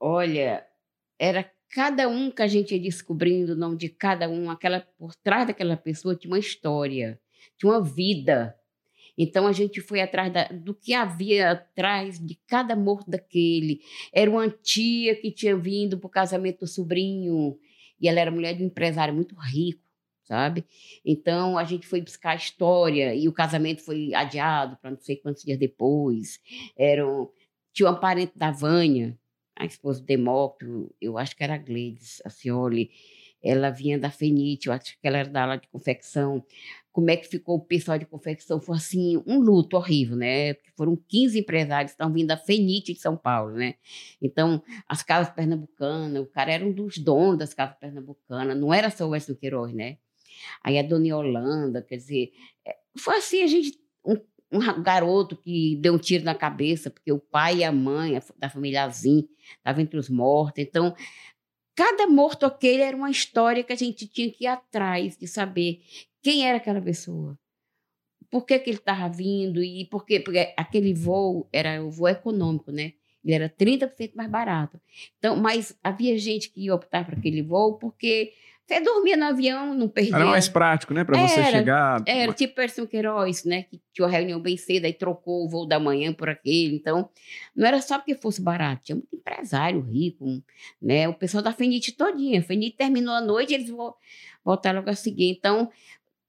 Olha, 0.00 0.66
era 1.18 1.50
cada 1.70 2.08
um 2.08 2.30
que 2.30 2.42
a 2.42 2.46
gente 2.46 2.74
ia 2.74 2.80
descobrindo, 2.80 3.52
o 3.52 3.56
nome 3.56 3.76
de 3.76 3.88
cada 3.88 4.28
um, 4.28 4.50
aquela 4.50 4.80
por 4.98 5.14
trás 5.14 5.46
daquela 5.46 5.76
pessoa 5.76 6.14
tinha 6.14 6.30
uma 6.30 6.38
história, 6.38 7.20
tinha 7.56 7.72
uma 7.72 7.82
vida. 7.82 8.54
Então 9.16 9.46
a 9.46 9.52
gente 9.52 9.80
foi 9.80 10.00
atrás 10.00 10.32
da, 10.32 10.44
do 10.48 10.74
que 10.74 10.94
havia 10.94 11.52
atrás 11.52 12.18
de 12.18 12.38
cada 12.46 12.74
morto 12.74 13.10
daquele. 13.10 13.80
Era 14.12 14.30
uma 14.30 14.48
tia 14.48 15.14
que 15.14 15.30
tinha 15.30 15.56
vindo 15.56 15.98
para 15.98 16.06
o 16.06 16.10
casamento 16.10 16.60
do 16.60 16.66
sobrinho, 16.66 17.58
e 18.00 18.08
ela 18.08 18.20
era 18.20 18.30
mulher 18.30 18.54
de 18.54 18.62
um 18.62 18.66
empresário 18.66 19.14
muito 19.14 19.34
rico, 19.36 19.82
sabe? 20.24 20.64
Então 21.04 21.58
a 21.58 21.64
gente 21.64 21.86
foi 21.86 22.00
buscar 22.00 22.30
a 22.32 22.36
história, 22.36 23.14
e 23.14 23.28
o 23.28 23.32
casamento 23.32 23.82
foi 23.82 24.14
adiado 24.14 24.76
para 24.80 24.90
não 24.90 24.98
sei 24.98 25.16
quantos 25.16 25.42
dias 25.42 25.58
depois. 25.58 26.40
Eram, 26.76 27.30
tinha 27.72 27.88
uma 27.88 28.00
parente 28.00 28.32
da 28.36 28.50
Vânia, 28.50 29.18
a 29.56 29.64
esposa 29.64 30.00
do 30.00 30.06
Demócrito, 30.06 30.94
eu 31.00 31.18
acho 31.18 31.36
que 31.36 31.44
era 31.44 31.54
a 31.54 31.58
Gleides, 31.58 32.22
a 32.24 32.30
Cioli, 32.30 32.90
ela 33.42 33.70
vinha 33.70 33.98
da 33.98 34.10
Fenite, 34.10 34.68
eu 34.68 34.72
acho 34.72 34.98
que 35.00 35.06
ela 35.06 35.18
era 35.18 35.28
da 35.28 35.42
aula 35.42 35.56
de 35.56 35.68
confecção. 35.68 36.44
Como 36.92 37.10
é 37.10 37.16
que 37.16 37.26
ficou 37.26 37.56
o 37.56 37.60
pessoal 37.60 37.98
de 37.98 38.06
confecção? 38.06 38.60
Foi 38.60 38.76
assim, 38.76 39.22
um 39.26 39.40
luto 39.40 39.76
horrível, 39.76 40.16
né? 40.16 40.54
Porque 40.54 40.70
foram 40.76 40.96
15 41.08 41.40
empresários 41.40 41.92
que 41.92 41.94
estão 41.94 42.12
vindo 42.12 42.28
da 42.28 42.36
Fenite 42.36 42.92
de 42.92 43.00
São 43.00 43.16
Paulo, 43.16 43.52
né? 43.54 43.74
Então, 44.20 44.62
as 44.86 45.02
casas 45.02 45.34
pernambucanas, 45.34 46.22
o 46.22 46.26
cara 46.26 46.52
era 46.52 46.64
um 46.64 46.72
dos 46.72 46.98
donos 46.98 47.38
das 47.38 47.52
casas 47.54 47.76
pernambucanas, 47.78 48.56
não 48.56 48.72
era 48.72 48.90
só 48.90 49.06
o 49.06 49.10
Weston 49.10 49.34
Queiroz, 49.34 49.72
né? 49.72 49.98
Aí 50.62 50.78
a 50.78 50.82
Dona 50.82 51.08
Yolanda, 51.08 51.82
quer 51.82 51.96
dizer, 51.96 52.32
é, 52.66 52.76
foi 52.96 53.16
assim, 53.16 53.42
a 53.42 53.46
gente, 53.46 53.78
um, 54.04 54.16
um 54.52 54.82
garoto 54.82 55.36
que 55.36 55.76
deu 55.76 55.94
um 55.94 55.98
tiro 55.98 56.24
na 56.24 56.34
cabeça, 56.34 56.90
porque 56.90 57.10
o 57.10 57.18
pai 57.18 57.58
e 57.58 57.64
a 57.64 57.72
mãe 57.72 58.20
da 58.38 58.50
família 58.50 58.84
Azim 58.84 59.28
estavam 59.56 59.82
entre 59.82 59.98
os 59.98 60.08
mortos. 60.08 60.62
Então, 60.62 60.94
cada 61.74 62.06
morto 62.06 62.44
aquele 62.44 62.82
era 62.82 62.96
uma 62.96 63.10
história 63.10 63.64
que 63.64 63.72
a 63.72 63.76
gente 63.76 64.06
tinha 64.06 64.30
que 64.30 64.44
ir 64.44 64.48
atrás 64.48 65.16
de 65.16 65.26
saber 65.26 65.80
quem 66.22 66.46
era 66.46 66.58
aquela 66.58 66.80
pessoa. 66.80 67.38
Por 68.30 68.46
que, 68.46 68.58
que 68.58 68.70
ele 68.70 68.78
estava 68.78 69.08
vindo 69.08 69.62
e 69.62 69.84
por 69.86 70.06
quê? 70.06 70.20
Porque 70.20 70.54
aquele 70.56 70.94
voo 70.94 71.48
era 71.52 71.84
o 71.84 71.90
voo 71.90 72.08
econômico, 72.08 72.70
né? 72.70 72.94
Ele 73.24 73.34
era 73.34 73.48
30% 73.48 74.14
mais 74.14 74.30
barato. 74.30 74.80
Então, 75.18 75.36
mas 75.36 75.78
havia 75.82 76.18
gente 76.18 76.50
que 76.50 76.62
ia 76.62 76.74
optar 76.74 77.04
por 77.04 77.14
aquele 77.14 77.42
voo 77.42 77.78
porque 77.78 78.32
você 78.66 78.80
dormia 78.80 79.16
no 79.16 79.24
avião, 79.24 79.74
não 79.74 79.88
perdia. 79.88 80.14
Era 80.14 80.26
mais 80.26 80.48
prático, 80.48 80.94
né? 80.94 81.04
Para 81.04 81.20
você 81.20 81.44
chegar. 81.44 82.02
Era 82.06 82.32
tipo 82.32 82.54
Percy 82.54 82.86
Queiroz, 82.86 83.44
né? 83.44 83.64
Que 83.64 83.80
tinha 83.92 84.06
uma 84.06 84.10
reunião 84.10 84.40
bem 84.40 84.56
cedo, 84.56 84.84
aí 84.84 84.92
trocou 84.92 85.44
o 85.44 85.48
voo 85.48 85.66
da 85.66 85.78
manhã 85.78 86.12
por 86.12 86.28
aquele. 86.28 86.76
Então, 86.76 87.10
não 87.54 87.66
era 87.66 87.80
só 87.82 87.98
porque 87.98 88.14
fosse 88.14 88.40
barato, 88.40 88.84
tinha 88.84 88.96
muito 88.96 89.14
empresário 89.14 89.80
rico, 89.80 90.42
né? 90.80 91.08
O 91.08 91.14
pessoal 91.14 91.42
da 91.42 91.52
Fenite 91.52 91.92
todinha. 91.92 92.40
A 92.40 92.42
Fenite 92.42 92.76
terminou 92.76 93.14
a 93.14 93.20
noite, 93.20 93.52
eles 93.52 93.70
voltaram 94.44 94.78
logo 94.78 94.90
a 94.90 94.94
seguir. 94.94 95.28
Então, 95.28 95.68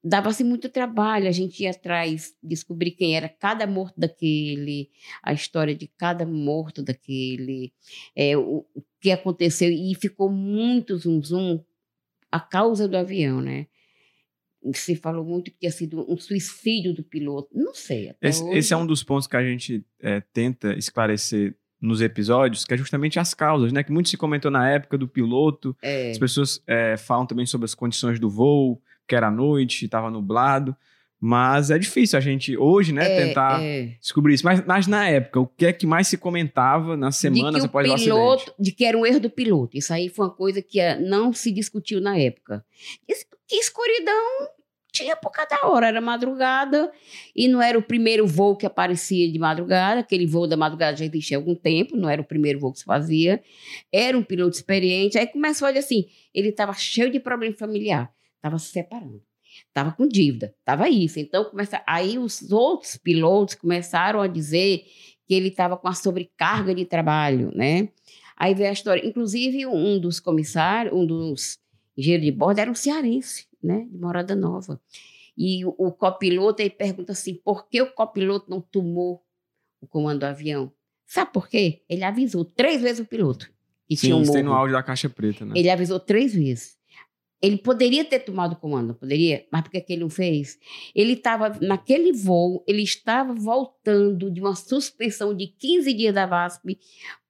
dava-se 0.02 0.44
muito 0.44 0.68
trabalho, 0.68 1.26
a 1.26 1.32
gente 1.32 1.62
ia 1.62 1.70
atrás, 1.70 2.34
descobrir 2.42 2.90
quem 2.90 3.16
era 3.16 3.28
cada 3.28 3.66
morto 3.66 3.98
daquele, 3.98 4.90
a 5.22 5.32
história 5.32 5.74
de 5.74 5.86
cada 5.96 6.26
morto 6.26 6.82
daquele, 6.82 7.72
é, 8.14 8.36
o, 8.36 8.66
o 8.74 8.82
que 9.00 9.10
aconteceu, 9.10 9.70
e 9.70 9.94
ficou 9.94 10.30
muito 10.30 10.98
zum 10.98 11.22
zum 11.22 11.64
a 12.34 12.40
causa 12.40 12.88
do 12.88 12.96
avião, 12.96 13.40
né? 13.40 13.68
Se 14.74 14.96
falou 14.96 15.24
muito 15.24 15.52
que 15.52 15.58
tinha 15.60 15.70
sido 15.70 16.04
um 16.10 16.16
suicídio 16.16 16.92
do 16.92 17.04
piloto. 17.04 17.48
Não 17.54 17.72
sei. 17.72 18.12
Esse, 18.20 18.42
hoje... 18.42 18.58
esse, 18.58 18.74
é 18.74 18.76
um 18.76 18.84
dos 18.84 19.04
pontos 19.04 19.28
que 19.28 19.36
a 19.36 19.44
gente 19.44 19.86
é, 20.00 20.20
tenta 20.32 20.76
esclarecer 20.76 21.54
nos 21.80 22.00
episódios, 22.00 22.64
que 22.64 22.74
é 22.74 22.76
justamente 22.76 23.20
as 23.20 23.34
causas, 23.34 23.72
né? 23.72 23.84
Que 23.84 23.92
muito 23.92 24.08
se 24.08 24.16
comentou 24.16 24.50
na 24.50 24.68
época 24.68 24.98
do 24.98 25.06
piloto. 25.06 25.76
É. 25.80 26.10
As 26.10 26.18
pessoas 26.18 26.60
é, 26.66 26.96
falam 26.96 27.24
também 27.24 27.46
sobre 27.46 27.66
as 27.66 27.74
condições 27.74 28.18
do 28.18 28.28
voo, 28.28 28.82
que 29.06 29.14
era 29.14 29.30
noite, 29.30 29.84
estava 29.84 30.10
nublado. 30.10 30.76
Mas 31.26 31.70
é 31.70 31.78
difícil 31.78 32.18
a 32.18 32.20
gente 32.20 32.54
hoje, 32.54 32.92
né, 32.92 33.10
é, 33.10 33.26
tentar 33.26 33.62
é. 33.62 33.96
descobrir 33.98 34.34
isso. 34.34 34.44
Mas, 34.44 34.62
mas, 34.66 34.86
na 34.86 35.08
época, 35.08 35.40
o 35.40 35.46
que 35.46 35.64
é 35.64 35.72
que 35.72 35.86
mais 35.86 36.06
se 36.06 36.18
comentava 36.18 36.98
nas 36.98 37.16
semanas 37.16 37.62
de 37.62 37.66
após 37.66 37.90
o 37.90 37.94
piloto, 37.94 38.42
acidente? 38.42 38.62
De 38.62 38.72
que 38.72 38.84
era 38.84 38.98
um 38.98 39.06
erro 39.06 39.20
do 39.20 39.30
piloto. 39.30 39.74
Isso 39.74 39.90
aí 39.94 40.10
foi 40.10 40.26
uma 40.26 40.30
coisa 40.30 40.60
que 40.60 40.78
eh, 40.78 41.00
não 41.00 41.32
se 41.32 41.50
discutiu 41.50 41.98
na 41.98 42.18
época. 42.18 42.62
Que 43.48 43.56
escuridão 43.56 44.50
tinha 44.92 45.16
por 45.16 45.30
cada 45.30 45.66
hora, 45.66 45.86
era 45.88 45.98
madrugada 45.98 46.92
e 47.34 47.48
não 47.48 47.62
era 47.62 47.78
o 47.78 47.82
primeiro 47.82 48.26
voo 48.26 48.54
que 48.54 48.66
aparecia 48.66 49.32
de 49.32 49.38
madrugada, 49.38 50.00
aquele 50.00 50.26
voo 50.26 50.46
da 50.46 50.58
madrugada 50.58 50.94
já 50.94 51.06
existia 51.06 51.38
há 51.38 51.40
algum 51.40 51.54
tempo, 51.54 51.96
não 51.96 52.10
era 52.10 52.20
o 52.20 52.24
primeiro 52.24 52.60
voo 52.60 52.70
que 52.70 52.80
se 52.80 52.84
fazia, 52.84 53.42
era 53.90 54.16
um 54.16 54.22
piloto 54.22 54.56
experiente, 54.56 55.16
aí 55.16 55.26
começou 55.26 55.66
a 55.66 55.70
dizer 55.70 55.86
assim, 55.86 56.04
ele 56.34 56.50
estava 56.50 56.74
cheio 56.74 57.10
de 57.10 57.18
problema 57.18 57.56
familiar, 57.56 58.12
estava 58.36 58.58
se 58.58 58.66
separando. 58.66 59.22
Estava 59.74 59.90
com 59.90 60.06
dívida, 60.06 60.54
estava 60.60 60.88
isso. 60.88 61.18
Então, 61.18 61.46
começa, 61.46 61.82
aí 61.84 62.16
os 62.16 62.52
outros 62.52 62.96
pilotos 62.96 63.56
começaram 63.56 64.20
a 64.20 64.28
dizer 64.28 64.84
que 65.26 65.34
ele 65.34 65.48
estava 65.48 65.76
com 65.76 65.88
a 65.88 65.92
sobrecarga 65.92 66.72
de 66.72 66.84
trabalho, 66.84 67.50
né? 67.52 67.88
Aí 68.36 68.54
veio 68.54 68.70
a 68.70 68.72
história. 68.72 69.04
Inclusive, 69.04 69.66
um 69.66 69.98
dos 69.98 70.20
comissários, 70.20 70.94
um 70.94 71.04
dos 71.04 71.58
engenheiros 71.96 72.24
de 72.24 72.30
bordo 72.30 72.60
era 72.60 72.70
um 72.70 72.74
cearense, 72.74 73.48
né? 73.60 73.88
De 73.90 73.98
Morada 73.98 74.36
Nova. 74.36 74.80
E 75.36 75.64
o, 75.64 75.74
o 75.76 75.90
copiloto 75.90 76.62
aí 76.62 76.70
pergunta 76.70 77.10
assim: 77.10 77.34
por 77.34 77.68
que 77.68 77.82
o 77.82 77.92
copiloto 77.92 78.48
não 78.48 78.60
tomou 78.60 79.24
o 79.80 79.88
comando 79.88 80.20
do 80.20 80.26
avião? 80.26 80.72
Sabe 81.04 81.32
por 81.32 81.48
quê? 81.48 81.82
Ele 81.88 82.04
avisou 82.04 82.44
três 82.44 82.80
vezes 82.80 83.00
o 83.00 83.08
piloto. 83.08 83.52
Que 83.88 83.96
Sim, 83.96 84.06
tinha 84.06 84.16
um 84.16 84.22
isso 84.22 84.32
tem 84.32 84.44
no 84.44 84.52
áudio 84.52 84.76
da 84.76 84.84
caixa 84.84 85.10
preta, 85.10 85.44
né? 85.44 85.54
Ele 85.56 85.68
avisou 85.68 85.98
três 85.98 86.32
vezes. 86.32 86.78
Ele 87.44 87.58
poderia 87.58 88.02
ter 88.06 88.20
tomado 88.20 88.54
o 88.54 88.56
comando, 88.56 88.94
poderia, 88.94 89.46
mas 89.52 89.60
por 89.60 89.70
que 89.70 89.84
ele 89.92 90.00
não 90.00 90.08
fez? 90.08 90.58
Ele 90.94 91.12
estava 91.12 91.50
naquele 91.60 92.10
voo, 92.10 92.64
ele 92.66 92.82
estava 92.82 93.34
voltando 93.34 94.30
de 94.30 94.40
uma 94.40 94.54
suspensão 94.54 95.34
de 95.34 95.48
15 95.48 95.92
dias 95.92 96.14
da 96.14 96.24
VASP, 96.24 96.78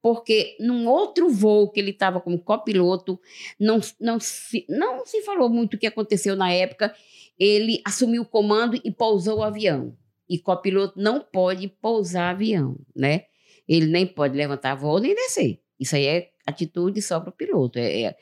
porque 0.01 0.57
num 0.61 0.87
outro 0.87 1.29
voo 1.29 1.69
que 1.69 1.81
ele 1.81 1.91
estava 1.91 2.21
como 2.21 2.39
copiloto, 2.39 3.19
não, 3.59 3.81
não, 4.01 4.21
se, 4.21 4.65
não 4.69 5.05
se 5.05 5.21
falou 5.23 5.51
muito 5.51 5.75
o 5.75 5.79
que 5.79 5.87
aconteceu 5.89 6.37
na 6.37 6.53
época, 6.53 6.95
ele 7.37 7.83
assumiu 7.85 8.23
o 8.23 8.27
comando 8.27 8.81
e 8.85 8.93
pousou 8.93 9.39
o 9.39 9.43
avião. 9.43 9.97
E 10.31 10.39
copiloto 10.39 10.95
não 10.97 11.19
pode 11.19 11.67
pousar 11.67 12.31
avião, 12.31 12.79
né? 12.95 13.25
Ele 13.67 13.87
nem 13.87 14.07
pode 14.07 14.37
levantar 14.37 14.77
voo 14.77 15.01
nem 15.01 15.13
descer. 15.13 15.61
Isso 15.81 15.97
aí 15.97 16.07
é 16.07 16.31
atitude 16.47 17.03
só 17.03 17.19
para 17.19 17.31
o 17.31 17.33
piloto. 17.33 17.81
É, 17.81 18.03
é, 18.03 18.17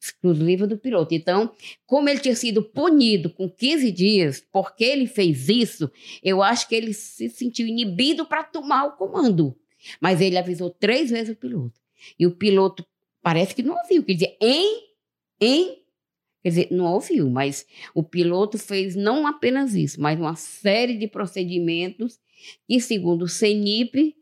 exclusiva 0.00 0.66
do 0.66 0.78
piloto. 0.78 1.14
Então, 1.14 1.50
como 1.86 2.08
ele 2.08 2.20
tinha 2.20 2.36
sido 2.36 2.62
punido 2.62 3.30
com 3.30 3.50
15 3.50 3.90
dias 3.90 4.46
porque 4.52 4.84
ele 4.84 5.06
fez 5.06 5.48
isso, 5.48 5.90
eu 6.22 6.42
acho 6.42 6.68
que 6.68 6.74
ele 6.74 6.92
se 6.92 7.28
sentiu 7.28 7.66
inibido 7.66 8.26
para 8.26 8.44
tomar 8.44 8.84
o 8.84 8.96
comando. 8.96 9.56
Mas 10.00 10.20
ele 10.20 10.38
avisou 10.38 10.70
três 10.70 11.10
vezes 11.10 11.34
o 11.34 11.38
piloto. 11.38 11.80
E 12.18 12.26
o 12.26 12.34
piloto 12.34 12.84
parece 13.22 13.54
que 13.54 13.62
não 13.62 13.76
ouviu, 13.76 14.04
quer 14.04 14.14
dizer, 14.14 14.36
em, 14.40 14.82
em, 15.40 15.82
quer 16.42 16.48
dizer, 16.48 16.68
não 16.70 16.92
ouviu, 16.92 17.28
mas 17.28 17.66
o 17.94 18.02
piloto 18.02 18.56
fez 18.56 18.94
não 18.94 19.26
apenas 19.26 19.74
isso, 19.74 20.00
mas 20.00 20.18
uma 20.18 20.36
série 20.36 20.96
de 20.96 21.08
procedimentos 21.08 22.20
que, 22.68 22.80
segundo 22.80 23.22
o 23.22 23.28
CENIP, 23.28 24.14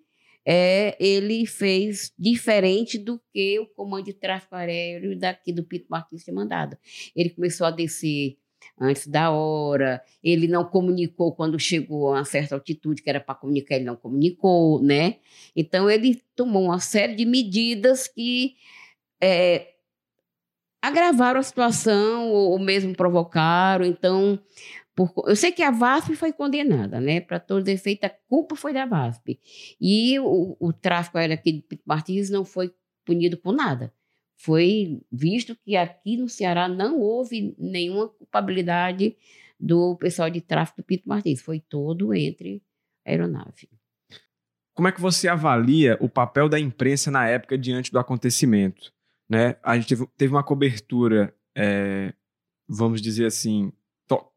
é, 0.46 0.96
ele 1.00 1.46
fez 1.46 2.12
diferente 2.18 2.98
do 2.98 3.20
que 3.32 3.58
o 3.58 3.66
comando 3.66 4.04
de 4.04 4.12
tráfego 4.12 4.54
aéreo 4.56 5.18
daqui 5.18 5.52
do 5.52 5.64
Pito 5.64 5.86
Martins 5.88 6.24
tinha 6.24 6.34
mandado. 6.34 6.76
Ele 7.16 7.30
começou 7.30 7.66
a 7.66 7.70
descer 7.70 8.36
antes 8.78 9.06
da 9.06 9.30
hora, 9.30 10.02
ele 10.22 10.48
não 10.48 10.64
comunicou 10.64 11.32
quando 11.34 11.58
chegou 11.58 12.08
a 12.08 12.18
uma 12.18 12.24
certa 12.24 12.54
altitude 12.54 13.02
que 13.02 13.10
era 13.10 13.20
para 13.20 13.34
comunicar, 13.34 13.76
ele 13.76 13.84
não 13.84 13.96
comunicou, 13.96 14.82
né? 14.82 15.16
Então 15.54 15.90
ele 15.90 16.22
tomou 16.34 16.64
uma 16.64 16.80
série 16.80 17.14
de 17.14 17.24
medidas 17.24 18.08
que 18.08 18.56
é, 19.20 19.74
agravaram 20.82 21.40
a 21.40 21.42
situação 21.42 22.30
ou 22.30 22.58
mesmo 22.58 22.94
provocaram. 22.94 23.84
Então 23.84 24.38
por, 24.94 25.12
eu 25.26 25.34
sei 25.34 25.50
que 25.50 25.62
a 25.62 25.72
VASP 25.72 26.14
foi 26.14 26.32
condenada, 26.32 27.00
né? 27.00 27.20
Para 27.20 27.40
todo 27.40 27.68
efeito, 27.68 28.04
a 28.04 28.08
culpa 28.08 28.54
foi 28.54 28.72
da 28.72 28.86
VASP. 28.86 29.40
E 29.80 30.18
o, 30.20 30.56
o 30.60 30.72
tráfico 30.72 31.18
aéreo 31.18 31.34
aqui 31.34 31.52
de 31.52 31.62
Pito 31.62 31.82
Martins 31.84 32.30
não 32.30 32.44
foi 32.44 32.72
punido 33.04 33.36
por 33.36 33.52
nada. 33.52 33.92
Foi 34.36 35.00
visto 35.10 35.56
que 35.64 35.76
aqui 35.76 36.16
no 36.16 36.28
Ceará 36.28 36.68
não 36.68 37.00
houve 37.00 37.54
nenhuma 37.58 38.08
culpabilidade 38.08 39.16
do 39.58 39.96
pessoal 39.96 40.30
de 40.30 40.40
tráfico 40.40 40.82
do 40.82 40.84
Pito 40.84 41.08
Martins. 41.08 41.42
Foi 41.42 41.58
todo 41.60 42.14
entre 42.14 42.62
a 43.04 43.10
aeronave. 43.10 43.68
Como 44.74 44.88
é 44.88 44.92
que 44.92 45.00
você 45.00 45.28
avalia 45.28 45.96
o 46.00 46.08
papel 46.08 46.48
da 46.48 46.58
imprensa 46.58 47.10
na 47.10 47.28
época 47.28 47.58
diante 47.58 47.90
do 47.90 47.98
acontecimento? 47.98 48.92
Né? 49.28 49.56
A 49.62 49.76
gente 49.76 49.88
teve, 49.88 50.06
teve 50.16 50.32
uma 50.32 50.42
cobertura, 50.42 51.34
é, 51.56 52.12
vamos 52.68 53.00
dizer 53.00 53.26
assim, 53.26 53.72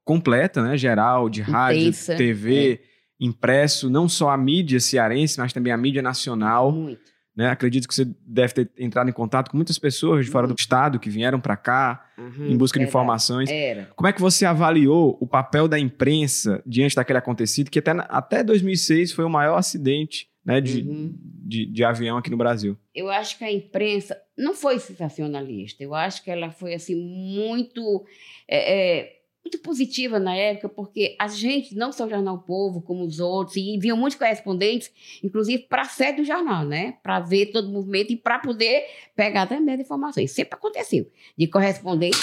completa, 0.08 0.64
né, 0.64 0.78
geral, 0.78 1.30
de 1.30 1.42
rádio, 1.42 1.82
Intensa, 1.82 2.16
TV, 2.16 2.74
é. 2.74 2.80
impresso, 3.20 3.90
não 3.90 4.08
só 4.08 4.30
a 4.30 4.38
mídia 4.38 4.80
cearense, 4.80 5.38
mas 5.38 5.52
também 5.52 5.74
a 5.74 5.78
mídia 5.78 6.02
nacional. 6.02 6.72
Muito. 6.72 7.02
né? 7.36 7.50
Acredito 7.50 7.88
que 7.88 7.94
você 7.94 8.06
deve 8.26 8.54
ter 8.54 8.72
entrado 8.80 9.10
em 9.10 9.14
contato 9.14 9.52
com 9.52 9.58
muitas 9.58 9.78
pessoas 9.78 10.26
de 10.26 10.32
fora 10.32 10.48
do 10.48 10.56
estado 10.58 10.98
que 11.00 11.10
vieram 11.10 11.40
para 11.40 11.58
cá 11.58 12.04
Uhum, 12.18 12.48
em 12.48 12.58
busca 12.58 12.80
de 12.80 12.86
verdade. 12.86 12.90
informações. 12.90 13.48
Era. 13.50 13.92
Como 13.96 14.08
é 14.08 14.12
que 14.14 14.20
você 14.20 14.44
avaliou 14.44 15.16
o 15.22 15.28
papel 15.28 15.68
da 15.68 15.78
imprensa 15.78 16.64
diante 16.66 16.96
daquele 16.96 17.20
acontecido, 17.20 17.70
que 17.70 17.78
até, 17.78 17.92
até 18.10 18.44
2006 18.44 19.12
foi 19.12 19.24
o 19.24 19.30
maior 19.30 19.56
acidente 19.58 20.28
né, 20.44 20.60
de, 20.60 20.82
Uhum. 20.82 21.14
de, 21.46 21.66
de 21.68 21.84
avião 21.84 22.18
aqui 22.18 22.32
no 22.32 22.38
Brasil? 22.38 22.76
eu 22.96 23.08
acho 23.12 23.38
que 23.38 23.44
a 23.44 23.52
imprensa 23.52 24.18
não 24.36 24.56
foi 24.56 24.80
sensacionalista. 24.80 25.84
Eu 25.84 25.94
acho 25.94 26.24
que 26.24 26.32
ela 26.32 26.50
foi 26.50 26.74
assim 26.74 26.96
muito 26.96 28.04
é, 28.48 28.58
é, 29.02 29.17
muito 29.48 29.60
positiva 29.60 30.20
na 30.20 30.36
época, 30.36 30.68
porque 30.68 31.16
a 31.18 31.28
gente, 31.28 31.74
não 31.74 31.92
só 31.94 32.06
o 32.06 32.10
Jornal 32.10 32.40
Povo, 32.40 32.82
como 32.82 33.06
os 33.06 33.20
outros, 33.20 33.56
e 33.56 33.76
enviam 33.76 33.96
muitos 33.96 34.20
correspondentes, 34.20 34.92
inclusive 35.24 35.64
para 35.64 35.84
a 35.84 35.86
sede 35.86 36.22
do 36.22 36.26
jornal, 36.26 36.66
né? 36.66 36.98
Para 37.02 37.22
ver 37.22 37.48
todo 37.48 37.70
o 37.70 37.72
movimento 37.72 38.12
e 38.12 38.18
para 38.18 38.40
poder 38.40 38.84
pegar 39.16 39.48
também 39.48 39.76
as 39.76 39.82
informações. 39.82 40.32
Sempre 40.32 40.56
aconteceu. 40.56 41.10
De 41.38 41.48
correspondente, 41.48 42.18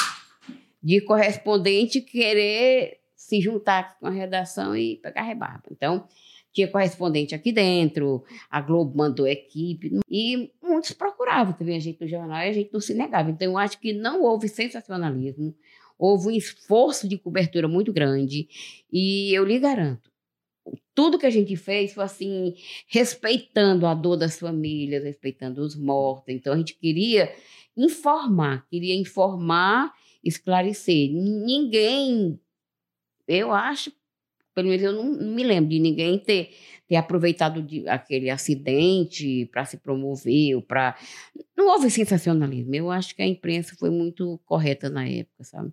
de 0.82 1.00
correspondente 1.00 2.02
querer 2.02 3.00
se 3.16 3.40
juntar 3.40 3.98
com 3.98 4.06
a 4.06 4.10
redação 4.10 4.76
e 4.76 4.96
pegar 4.96 5.22
rebarba. 5.22 5.64
Então, 5.70 6.06
tinha 6.52 6.68
correspondente 6.68 7.34
aqui 7.34 7.50
dentro, 7.50 8.22
a 8.48 8.60
Globo 8.60 8.96
mandou 8.96 9.26
equipe, 9.26 9.98
e 10.08 10.52
muitos 10.62 10.92
procuravam 10.92 11.54
também 11.54 11.76
a 11.76 11.80
gente 11.80 12.00
no 12.00 12.06
jornal 12.06 12.38
e 12.42 12.48
a 12.48 12.52
gente 12.52 12.72
não 12.72 12.80
se 12.80 12.94
negava. 12.94 13.30
Então, 13.30 13.50
eu 13.50 13.58
acho 13.58 13.80
que 13.80 13.94
não 13.94 14.22
houve 14.22 14.46
sensacionalismo, 14.46 15.54
houve 15.98 16.28
um 16.28 16.30
esforço 16.30 17.08
de 17.08 17.18
cobertura 17.18 17.68
muito 17.68 17.92
grande, 17.92 18.48
e 18.92 19.32
eu 19.32 19.44
lhe 19.44 19.58
garanto, 19.58 20.10
tudo 20.94 21.18
que 21.18 21.26
a 21.26 21.30
gente 21.30 21.56
fez 21.56 21.92
foi 21.92 22.04
assim, 22.04 22.54
respeitando 22.86 23.86
a 23.86 23.94
dor 23.94 24.16
das 24.16 24.38
famílias, 24.38 25.04
respeitando 25.04 25.60
os 25.60 25.74
mortos. 25.74 26.28
Então, 26.28 26.52
a 26.52 26.56
gente 26.56 26.74
queria 26.74 27.34
informar, 27.76 28.66
queria 28.70 28.94
informar, 28.94 29.92
esclarecer. 30.22 31.10
Ninguém, 31.12 32.40
eu 33.26 33.52
acho, 33.52 33.92
pelo 34.54 34.68
menos 34.68 34.82
eu 34.82 34.92
não, 34.92 35.04
não 35.04 35.34
me 35.34 35.42
lembro 35.42 35.70
de 35.70 35.80
ninguém 35.80 36.18
ter, 36.18 36.54
ter 36.86 36.96
aproveitado 36.96 37.60
de, 37.60 37.86
aquele 37.88 38.30
acidente 38.30 39.46
para 39.46 39.64
se 39.64 39.76
promover, 39.78 40.62
para. 40.62 40.96
Não 41.56 41.66
houve 41.68 41.90
sensacionalismo. 41.90 42.74
Eu 42.74 42.90
acho 42.90 43.14
que 43.14 43.22
a 43.22 43.26
imprensa 43.26 43.74
foi 43.76 43.90
muito 43.90 44.40
correta 44.44 44.88
na 44.88 45.06
época, 45.08 45.42
sabe? 45.44 45.72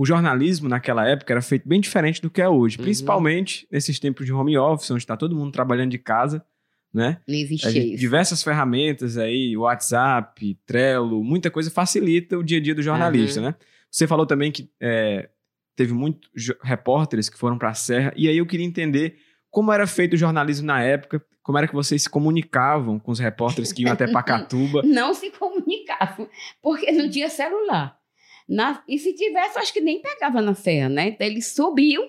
O 0.00 0.06
jornalismo 0.06 0.66
naquela 0.66 1.06
época 1.06 1.30
era 1.30 1.42
feito 1.42 1.68
bem 1.68 1.78
diferente 1.78 2.22
do 2.22 2.30
que 2.30 2.40
é 2.40 2.48
hoje, 2.48 2.78
Uhum. 2.78 2.84
principalmente 2.84 3.68
nesses 3.70 3.98
tempos 3.98 4.24
de 4.24 4.32
home 4.32 4.56
office, 4.56 4.90
onde 4.90 5.02
está 5.02 5.14
todo 5.14 5.36
mundo 5.36 5.52
trabalhando 5.52 5.90
de 5.90 5.98
casa, 5.98 6.42
né? 6.92 7.18
Não 7.28 7.34
existia 7.34 7.70
gente- 7.70 7.88
isso. 7.92 8.00
diversas 8.00 8.42
ferramentas 8.42 9.18
aí, 9.18 9.54
WhatsApp, 9.58 10.56
Trello, 10.64 11.22
muita 11.22 11.50
coisa 11.50 11.70
facilita 11.70 12.38
o 12.38 12.42
dia 12.42 12.56
a 12.56 12.60
dia 12.62 12.74
do 12.74 12.80
jornalista, 12.82 13.40
Aham. 13.40 13.48
né? 13.50 13.54
Você 13.90 14.06
falou 14.06 14.24
também 14.24 14.50
que 14.50 14.70
é, 14.80 15.28
teve 15.76 15.92
muitos 15.92 16.30
repórteres 16.62 17.28
que 17.28 17.36
foram 17.38 17.58
para 17.58 17.68
a 17.68 17.74
Serra, 17.74 18.10
e 18.16 18.26
aí 18.26 18.38
eu 18.38 18.46
queria 18.46 18.64
entender 18.64 19.18
como 19.50 19.70
era 19.70 19.86
feito 19.86 20.14
o 20.14 20.16
jornalismo 20.16 20.66
na 20.66 20.82
época, 20.82 21.22
como 21.42 21.58
era 21.58 21.68
que 21.68 21.74
vocês 21.74 22.02
se 22.04 22.08
comunicavam 22.08 22.98
com 22.98 23.10
os 23.12 23.18
repórteres 23.18 23.70
que 23.70 23.82
iam 23.82 23.92
até 23.92 24.06
Pacatuba. 24.12 24.82
Não 24.82 25.12
se 25.12 25.30
comunicavam, 25.30 26.26
porque 26.62 26.90
não 26.90 27.10
tinha 27.10 27.28
celular. 27.28 27.99
Na- 28.50 28.82
e 28.88 28.98
se 28.98 29.14
tivesse, 29.14 29.56
acho 29.60 29.72
que 29.72 29.80
nem 29.80 30.02
pegava 30.02 30.42
na 30.42 30.54
serra, 30.56 30.88
né? 30.88 31.08
Então 31.10 31.24
eles 31.24 31.52
subiam. 31.52 32.02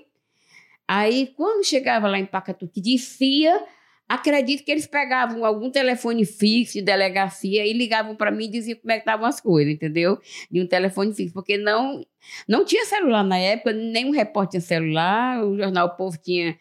Aí, 0.88 1.28
quando 1.38 1.64
chegava 1.64 2.08
lá 2.08 2.18
em 2.18 2.26
Pacatu, 2.26 2.68
que 2.68 2.82
descia, 2.82 3.64
acredito 4.10 4.64
que 4.66 4.72
eles 4.72 4.88
pegavam 4.88 5.46
algum 5.46 5.70
telefone 5.70 6.26
fixo 6.26 6.74
de 6.74 6.82
delegacia 6.82 7.66
e 7.66 7.72
ligavam 7.74 8.16
para 8.16 8.32
mim 8.32 8.46
e 8.46 8.50
diziam 8.50 8.80
como 8.80 8.92
é 8.92 8.96
que 8.96 9.02
estavam 9.02 9.26
as 9.26 9.40
coisas, 9.40 9.72
entendeu? 9.72 10.20
De 10.50 10.60
um 10.60 10.68
telefone 10.68 11.14
fixo, 11.14 11.34
porque 11.34 11.58
não, 11.58 12.04
não 12.48 12.66
tinha 12.66 12.86
celular 12.86 13.24
na 13.24 13.38
época, 13.38 13.72
nenhum 13.72 14.12
repórter 14.12 14.60
tinha 14.60 14.62
celular, 14.62 15.46
o 15.46 15.56
jornal 15.56 15.88
O 15.88 15.96
Povo 15.96 16.18
tinha 16.18 16.58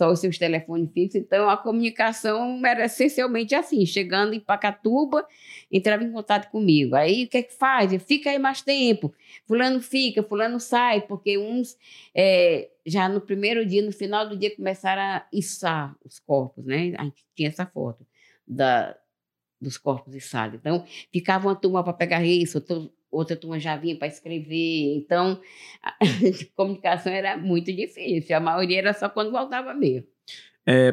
só 0.00 0.10
os 0.10 0.18
seus 0.18 0.38
telefones 0.38 0.90
fixos, 0.94 1.20
então 1.20 1.50
a 1.50 1.58
comunicação 1.58 2.64
era 2.64 2.86
essencialmente 2.86 3.54
assim, 3.54 3.84
chegando 3.84 4.32
em 4.32 4.40
Pacatuba, 4.40 5.26
entrava 5.70 6.02
em 6.02 6.10
contato 6.10 6.50
comigo. 6.50 6.94
Aí 6.94 7.24
o 7.24 7.28
que 7.28 7.36
é 7.36 7.42
que 7.42 7.52
faz? 7.52 7.92
Fica 8.02 8.30
aí 8.30 8.38
mais 8.38 8.62
tempo. 8.62 9.12
Fulano 9.46 9.78
fica, 9.82 10.22
fulano 10.22 10.58
sai, 10.58 11.02
porque 11.02 11.36
uns 11.36 11.76
é, 12.14 12.70
já 12.86 13.10
no 13.10 13.20
primeiro 13.20 13.66
dia, 13.66 13.82
no 13.82 13.92
final 13.92 14.26
do 14.26 14.38
dia, 14.38 14.56
começaram 14.56 15.02
a 15.02 15.26
içar 15.30 15.94
os 16.02 16.18
corpos, 16.18 16.64
né? 16.64 16.94
A 16.96 17.04
gente 17.04 17.22
tinha 17.36 17.50
essa 17.50 17.66
foto 17.66 18.06
da, 18.48 18.96
dos 19.60 19.76
corpos 19.76 20.14
içados. 20.14 20.58
Então, 20.58 20.82
ficava 21.12 21.46
uma 21.46 21.54
turma 21.54 21.84
para 21.84 21.92
pegar 21.92 22.24
isso, 22.24 22.58
outra, 23.10 23.36
turma 23.36 23.58
já 23.58 23.76
vinha 23.76 23.96
para 23.96 24.08
escrever. 24.08 24.96
Então, 24.96 25.40
a 25.82 25.94
comunicação 26.56 27.12
era 27.12 27.36
muito 27.36 27.72
difícil. 27.72 28.36
A 28.36 28.40
maioria 28.40 28.78
era 28.78 28.92
só 28.92 29.08
quando 29.08 29.30
voltava 29.30 29.74
mesmo. 29.74 30.06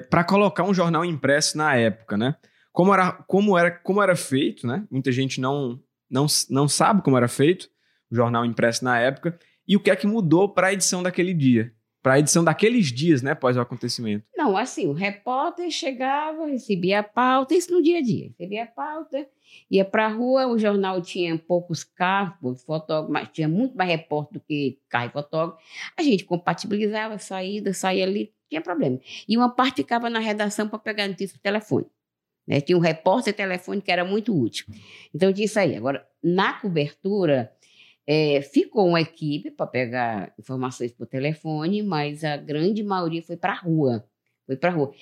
para 0.09 0.23
colocar 0.23 0.63
um 0.63 0.73
jornal 0.73 1.05
impresso 1.05 1.57
na 1.57 1.75
época, 1.75 2.17
né? 2.17 2.35
Como 2.71 2.93
era, 2.93 3.11
como 3.11 3.57
era, 3.57 3.71
como 3.71 4.01
era 4.01 4.15
feito, 4.15 4.67
né? 4.67 4.85
Muita 4.89 5.11
gente 5.11 5.41
não, 5.41 5.79
não, 6.09 6.27
não 6.49 6.67
sabe 6.67 7.01
como 7.01 7.17
era 7.17 7.27
feito 7.27 7.69
o 8.09 8.15
jornal 8.15 8.45
impresso 8.45 8.83
na 8.83 8.99
época 8.99 9.37
e 9.67 9.75
o 9.75 9.79
que 9.79 9.91
é 9.91 9.95
que 9.95 10.07
mudou 10.07 10.53
para 10.53 10.67
a 10.67 10.73
edição 10.73 11.03
daquele 11.03 11.33
dia, 11.33 11.73
para 12.07 12.13
a 12.13 12.19
edição 12.19 12.41
daqueles 12.41 12.85
dias, 12.85 13.21
né? 13.21 13.31
Após 13.31 13.57
o 13.57 13.59
acontecimento. 13.59 14.25
Não, 14.33 14.55
assim, 14.55 14.87
o 14.87 14.93
repórter 14.93 15.69
chegava, 15.69 16.45
recebia 16.45 16.99
a 16.99 17.03
pauta, 17.03 17.53
isso 17.53 17.69
no 17.69 17.83
dia 17.83 17.97
a 17.97 18.01
dia. 18.01 18.29
Recebia 18.29 18.63
a 18.63 18.67
pauta, 18.67 19.27
ia 19.69 19.83
para 19.83 20.05
a 20.05 20.07
rua, 20.07 20.47
o 20.47 20.57
jornal 20.57 21.01
tinha 21.01 21.37
poucos 21.37 21.83
carros, 21.83 22.37
poucos 22.39 22.63
fotógrafos, 22.63 23.11
mas 23.11 23.27
tinha 23.33 23.49
muito 23.49 23.75
mais 23.75 23.89
repórter 23.89 24.39
do 24.39 24.45
que 24.45 24.79
carro 24.87 25.07
e 25.07 25.09
fotógrafo. 25.09 25.61
A 25.97 26.01
gente 26.01 26.23
compatibilizava 26.23 27.19
saída, 27.19 27.73
saía 27.73 28.05
ali, 28.05 28.33
tinha 28.47 28.61
problema. 28.61 28.97
E 29.27 29.35
uma 29.35 29.53
parte 29.53 29.81
ficava 29.81 30.09
na 30.09 30.19
redação 30.19 30.69
para 30.69 30.79
pegar 30.79 31.09
notícia 31.09 31.37
por 31.37 31.41
telefone. 31.41 31.87
Né? 32.47 32.61
Tinha 32.61 32.77
um 32.77 32.81
repórter 32.81 33.33
telefone 33.33 33.81
que 33.81 33.91
era 33.91 34.05
muito 34.05 34.33
útil. 34.33 34.65
Então 35.13 35.33
tinha 35.33 35.43
isso 35.43 35.59
aí. 35.59 35.75
Agora, 35.75 36.07
na 36.23 36.53
cobertura, 36.53 37.51
é, 38.07 38.41
ficou 38.41 38.87
uma 38.87 39.01
equipe 39.01 39.51
para 39.51 39.67
pegar 39.67 40.33
informações 40.39 40.93
por 40.93 41.05
telefone, 41.05 41.83
mas 41.83 42.23
a 42.23 42.37
grande 42.37 42.81
maioria 42.81 43.21
foi 43.21 43.35
para 43.35 43.51
a 43.51 43.57
rua. 43.57 44.07
Foi 44.45 44.55
para 44.55 44.69
rua. 44.69 44.93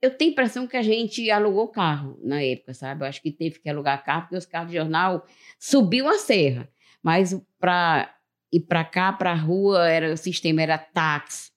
Eu 0.00 0.16
tenho 0.16 0.30
a 0.30 0.32
impressão 0.32 0.66
que 0.66 0.76
a 0.76 0.82
gente 0.82 1.30
alugou 1.30 1.68
carro 1.68 2.18
na 2.22 2.42
época, 2.42 2.72
sabe? 2.72 3.02
Eu 3.04 3.08
acho 3.08 3.20
que 3.20 3.30
teve 3.30 3.58
que 3.58 3.68
alugar 3.68 4.02
carro, 4.02 4.22
porque 4.22 4.36
os 4.36 4.46
carros 4.46 4.70
de 4.70 4.78
jornal 4.78 5.26
subiam 5.58 6.08
a 6.08 6.18
serra. 6.18 6.68
Mas 7.02 7.38
para 7.58 8.14
ir 8.50 8.60
para 8.60 8.82
cá, 8.82 9.12
para 9.12 9.32
a 9.32 9.36
rua, 9.36 9.86
era, 9.88 10.12
o 10.14 10.16
sistema 10.16 10.62
era 10.62 10.78
táxi. 10.78 11.50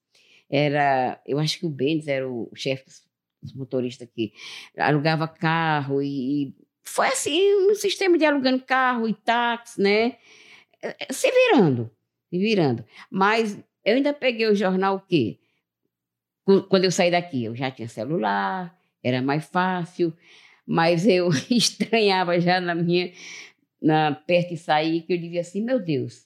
Era, 0.50 1.22
eu 1.26 1.39
acho 1.39 1.60
que 1.60 1.65
o 1.65 1.70
Benz 1.70 2.08
era 2.08 2.30
o 2.30 2.50
chefe 2.54 2.86
dos, 2.86 3.02
dos 3.41 3.54
motoristas 3.54 4.08
aqui. 4.08 4.34
Alugava 4.78 5.28
carro 5.28 6.02
e, 6.02 6.48
e 6.48 6.56
foi 6.84 7.08
assim, 7.08 7.70
um 7.70 7.76
sistema 7.76 8.17
de 8.17 8.26
alugando 8.26 8.63
carro 8.63 9.08
e 9.08 9.13
táxi, 9.13 9.82
né? 9.82 10.17
Se 11.10 11.32
virando, 11.32 11.92
se 12.30 12.38
virando. 12.38 12.86
Mas 13.10 13.58
eu 13.84 13.96
ainda 13.96 14.13
peguei 14.13 14.48
o 14.48 14.56
jornal 14.56 14.96
o 14.96 15.00
quê? 15.00 15.40
Quando 16.70 16.86
eu 16.86 16.92
saí 16.92 17.12
daqui, 17.12 17.44
eu 17.44 17.56
já 17.56 17.70
tinha 17.70 17.90
celular, 17.90 18.78
era 19.04 19.22
mais 19.22 19.46
fácil, 19.46 20.13
mas 20.66 21.06
eu 21.08 21.30
estranhava 21.52 22.40
já 22.40 22.62
na 22.62 22.74
minha, 22.74 23.12
na, 23.82 24.13
perto 24.13 24.50
de 24.50 24.58
sair, 24.58 25.02
que 25.02 25.13
eu 25.13 25.18
dizia 25.18 25.42
assim, 25.42 25.62
meu 25.62 25.80
Deus, 25.80 26.26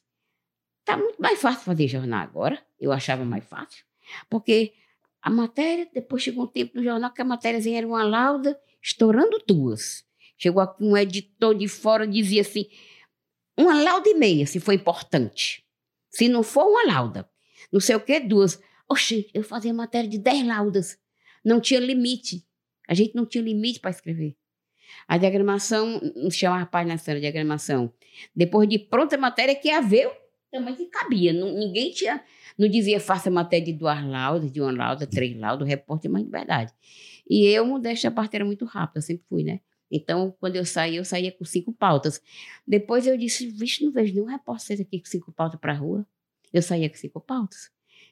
tá 0.85 0.97
muito 0.97 1.21
mais 1.21 1.41
fácil 1.41 1.61
fazer 1.61 1.87
jornal 1.87 2.21
agora, 2.21 2.61
eu 2.79 2.91
achava 2.91 3.25
mais 3.25 3.45
fácil, 3.45 3.83
porque 4.29 4.73
a 5.21 5.29
matéria, 5.29 5.87
depois 5.93 6.23
chegou 6.23 6.45
um 6.45 6.47
tempo 6.47 6.77
no 6.77 6.83
jornal 6.83 7.13
que 7.13 7.21
a 7.21 7.25
matériazinha 7.25 7.77
era 7.77 7.87
uma 7.87 8.03
lauda 8.03 8.59
estourando 8.81 9.41
duas. 9.47 10.03
Chegou 10.35 10.61
aqui 10.61 10.83
um 10.83 10.97
editor 10.97 11.53
de 11.53 11.67
fora 11.67 12.07
dizia 12.07 12.41
assim, 12.41 12.65
uma 13.57 13.81
lauda 13.81 14.09
e 14.09 14.13
meia, 14.13 14.45
se 14.45 14.59
for 14.59 14.73
importante. 14.73 15.63
Se 16.09 16.27
não 16.27 16.43
for 16.43 16.65
uma 16.65 16.85
lauda, 16.85 17.29
não 17.71 17.79
sei 17.79 17.95
o 17.95 17.99
que, 17.99 18.19
duas. 18.19 18.61
Oxi, 18.89 19.29
eu 19.33 19.43
fazia 19.43 19.73
matéria 19.73 20.09
de 20.09 20.17
dez 20.17 20.45
laudas. 20.45 20.97
Não 21.43 21.61
tinha 21.61 21.79
limite. 21.79 22.45
A 22.87 22.93
gente 22.93 23.15
não 23.15 23.25
tinha 23.25 23.43
limite 23.43 23.79
para 23.79 23.91
escrever. 23.91 24.35
A 25.07 25.17
diagramação, 25.17 26.01
não 26.15 26.29
se 26.29 26.39
chamava 26.39 26.65
página 26.65 26.95
de 26.95 27.19
diagramação. 27.21 27.93
Depois 28.35 28.67
de 28.67 28.77
pronta 28.77 29.15
a 29.15 29.19
matéria, 29.19 29.55
que 29.55 29.69
ia 29.69 29.81
ver 29.81 30.07
o 30.07 30.11
tamanho 30.51 30.75
que 30.75 30.85
cabia. 30.87 31.31
Não, 31.31 31.53
ninguém 31.53 31.91
tinha, 31.91 32.21
não 32.57 32.67
dizia 32.67 32.99
faça 32.99 33.31
matéria 33.31 33.65
de 33.65 33.73
duas 33.73 34.03
laudas, 34.03 34.51
de 34.51 34.61
uma 34.61 34.71
lauda, 34.71 35.07
três 35.07 35.37
laudas, 35.39 35.67
repórter, 35.67 36.11
mas 36.11 36.23
de 36.23 36.29
verdade. 36.29 36.73
E 37.29 37.45
eu, 37.45 37.65
modéstia, 37.65 38.09
a 38.09 38.11
parte 38.11 38.35
era 38.35 38.43
muito 38.43 38.65
rápida, 38.65 38.99
sempre 39.01 39.23
fui, 39.29 39.43
né? 39.43 39.61
Então, 39.91 40.33
quando 40.39 40.55
eu 40.55 40.65
saía, 40.65 40.99
eu 40.99 41.05
saía 41.05 41.31
com 41.31 41.43
cinco 41.43 41.73
pautas. 41.73 42.21
Depois 42.65 43.05
eu 43.05 43.17
disse, 43.17 43.47
vixe, 43.49 43.83
não 43.83 43.91
vejo 43.91 44.13
nenhum 44.13 44.25
repórter 44.25 44.79
aqui 44.79 44.99
com 44.99 45.05
cinco 45.05 45.31
pautas 45.31 45.59
para 45.59 45.73
a 45.73 45.75
rua. 45.75 46.07
Eu 46.53 46.61
saía 46.61 46.89
com 46.89 46.95
cinco 46.95 47.19
pautas. 47.19 47.69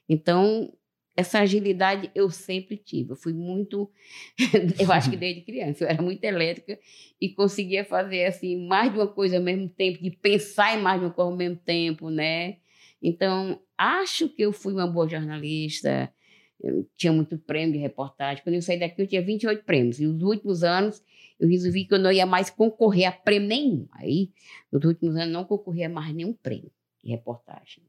Então, 0.08 0.72
essa 1.16 1.40
agilidade 1.40 2.10
eu 2.14 2.30
sempre 2.30 2.76
tive. 2.76 3.12
Eu 3.12 3.16
fui 3.16 3.32
muito, 3.32 3.90
eu 4.78 4.92
acho 4.92 5.10
que 5.10 5.16
desde 5.16 5.42
criança, 5.42 5.84
eu 5.84 5.88
era 5.88 6.02
muito 6.02 6.22
elétrica 6.24 6.78
e 7.20 7.30
conseguia 7.30 7.84
fazer 7.84 8.26
assim 8.26 8.66
mais 8.66 8.92
de 8.92 8.98
uma 8.98 9.08
coisa 9.08 9.38
ao 9.38 9.42
mesmo 9.42 9.68
tempo, 9.68 10.02
de 10.02 10.10
pensar 10.10 10.78
em 10.78 10.82
mais 10.82 11.00
de 11.00 11.06
uma 11.06 11.12
coisa 11.12 11.30
ao 11.30 11.36
mesmo 11.36 11.56
tempo, 11.56 12.10
né? 12.10 12.58
Então, 13.02 13.60
acho 13.78 14.28
que 14.28 14.42
eu 14.42 14.52
fui 14.52 14.74
uma 14.74 14.86
boa 14.86 15.08
jornalista. 15.08 16.12
Eu 16.62 16.86
tinha 16.96 17.12
muito 17.12 17.38
prêmio 17.38 17.72
de 17.72 17.78
reportagem. 17.78 18.42
Quando 18.44 18.54
eu 18.54 18.62
saí 18.62 18.78
daqui, 18.78 19.00
eu 19.00 19.06
tinha 19.06 19.22
28 19.22 19.64
prêmios. 19.64 19.98
E 19.98 20.06
nos 20.06 20.22
últimos 20.22 20.62
anos, 20.62 21.02
eu 21.38 21.48
resolvi 21.48 21.86
que 21.86 21.94
eu 21.94 21.98
não 21.98 22.12
ia 22.12 22.26
mais 22.26 22.50
concorrer 22.50 23.08
a 23.08 23.12
prêmio 23.12 23.48
nenhum. 23.48 23.88
Aí, 23.92 24.30
nos 24.70 24.84
últimos 24.84 25.16
anos, 25.16 25.32
não 25.32 25.44
concorria 25.44 25.88
mais 25.88 26.14
nenhum 26.14 26.34
prêmio 26.34 26.70
de 27.02 27.10
reportagem. 27.10 27.82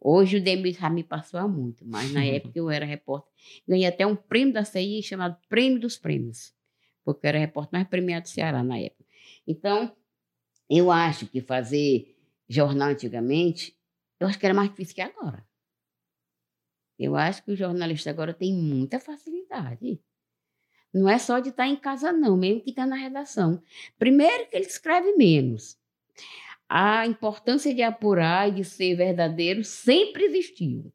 Hoje 0.00 0.36
o 0.36 0.42
Demis 0.42 0.76
já 0.76 0.90
me 0.90 1.02
passou 1.02 1.40
a 1.40 1.48
muito, 1.48 1.84
mas 1.86 2.12
na 2.12 2.22
época 2.26 2.52
eu 2.58 2.70
era 2.70 2.84
repórter. 2.84 3.32
Ganhei 3.66 3.86
até 3.86 4.06
um 4.06 4.14
prêmio 4.14 4.52
da 4.52 4.62
CI 4.62 5.02
chamado 5.02 5.36
Prêmio 5.48 5.80
dos 5.80 5.96
Prêmios, 5.96 6.52
porque 7.02 7.26
eu 7.26 7.28
era 7.30 7.38
repórter 7.38 7.72
mais 7.72 7.88
premiado 7.88 8.24
do 8.24 8.28
Ceará 8.28 8.62
na 8.62 8.78
época. 8.78 9.04
Então, 9.46 9.96
eu 10.68 10.90
acho 10.90 11.26
que 11.26 11.40
fazer 11.40 12.14
jornal 12.48 12.90
antigamente, 12.90 13.74
eu 14.20 14.26
acho 14.26 14.38
que 14.38 14.44
era 14.44 14.54
mais 14.54 14.68
difícil 14.68 14.94
que 14.94 15.00
agora. 15.00 15.42
Eu 16.98 17.16
acho 17.16 17.44
que 17.44 17.52
o 17.52 17.56
jornalista 17.56 18.10
agora 18.10 18.32
tem 18.32 18.52
muita 18.52 19.00
facilidade. 19.00 20.00
Não 20.92 21.08
é 21.08 21.18
só 21.18 21.40
de 21.40 21.48
estar 21.48 21.66
em 21.66 21.76
casa, 21.76 22.12
não, 22.12 22.36
mesmo 22.36 22.60
que 22.60 22.70
está 22.70 22.86
na 22.86 22.94
redação. 22.94 23.60
Primeiro 23.98 24.48
que 24.48 24.56
ele 24.56 24.66
escreve 24.66 25.16
menos 25.16 25.76
a 26.68 27.06
importância 27.06 27.74
de 27.74 27.82
apurar 27.82 28.48
e 28.48 28.52
de 28.52 28.64
ser 28.64 28.94
verdadeiro 28.96 29.62
sempre 29.64 30.24
existiu. 30.24 30.92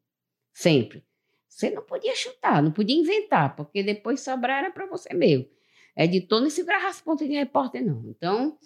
Sempre. 0.52 1.04
Você 1.48 1.70
não 1.70 1.82
podia 1.82 2.14
chutar, 2.14 2.62
não 2.62 2.72
podia 2.72 2.96
inventar, 2.96 3.54
porque 3.54 3.82
depois 3.82 4.20
sobrar 4.20 4.64
era 4.64 4.70
para 4.70 4.86
você 4.86 5.12
mesmo. 5.14 5.48
Editor 5.96 6.40
não 6.40 6.50
segurava 6.50 6.86
as 6.86 7.00
pontas 7.00 7.28
de 7.28 7.34
repórter, 7.34 7.84
não. 7.84 8.02
Então, 8.08 8.58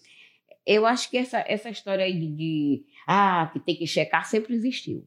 eu 0.64 0.86
acho 0.86 1.10
que 1.10 1.16
essa, 1.16 1.44
essa 1.46 1.70
história 1.70 2.04
aí 2.04 2.18
de, 2.18 2.28
de 2.28 2.86
ah, 3.06 3.50
que 3.52 3.60
tem 3.60 3.76
que 3.76 3.86
checar 3.86 4.24
sempre 4.26 4.54
existiu. 4.54 5.06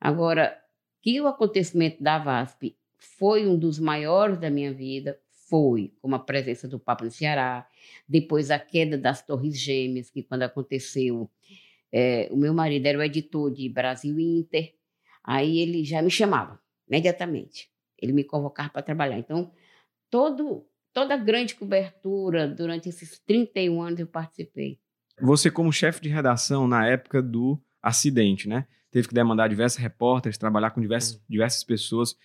Agora, 0.00 0.60
que 1.04 1.20
o 1.20 1.26
acontecimento 1.26 2.02
da 2.02 2.18
VASP 2.18 2.74
foi 2.96 3.46
um 3.46 3.58
dos 3.58 3.78
maiores 3.78 4.38
da 4.38 4.48
minha 4.48 4.72
vida, 4.72 5.20
foi, 5.50 5.92
como 6.00 6.14
a 6.14 6.18
presença 6.18 6.66
do 6.66 6.78
Papa 6.78 7.04
no 7.04 7.10
Ceará, 7.10 7.68
depois 8.08 8.50
a 8.50 8.58
queda 8.58 8.96
das 8.96 9.20
Torres 9.20 9.54
Gêmeas, 9.60 10.08
que 10.08 10.22
quando 10.22 10.44
aconteceu, 10.44 11.30
é, 11.92 12.26
o 12.32 12.38
meu 12.38 12.54
marido 12.54 12.86
era 12.86 12.98
o 12.98 13.02
editor 13.02 13.52
de 13.52 13.68
Brasil 13.68 14.18
Inter, 14.18 14.72
aí 15.22 15.58
ele 15.58 15.84
já 15.84 16.00
me 16.00 16.10
chamava 16.10 16.58
imediatamente, 16.88 17.68
ele 18.00 18.14
me 18.14 18.24
convocava 18.24 18.70
para 18.70 18.80
trabalhar. 18.80 19.18
Então, 19.18 19.52
todo, 20.08 20.66
toda 20.90 21.12
a 21.12 21.18
grande 21.18 21.54
cobertura 21.54 22.48
durante 22.48 22.88
esses 22.88 23.18
31 23.18 23.82
anos 23.82 24.00
eu 24.00 24.06
participei. 24.06 24.78
Você, 25.20 25.50
como 25.50 25.70
chefe 25.70 26.00
de 26.00 26.08
redação 26.08 26.66
na 26.66 26.88
época 26.88 27.20
do 27.20 27.60
acidente, 27.82 28.48
né? 28.48 28.66
Teve 28.94 29.08
que 29.08 29.14
demandar 29.14 29.48
diversos 29.48 29.76
repórteres, 29.76 30.38
trabalhar 30.38 30.70
com 30.70 30.80
diversas, 30.80 31.20
diversas 31.28 31.64
pessoas. 31.64 32.16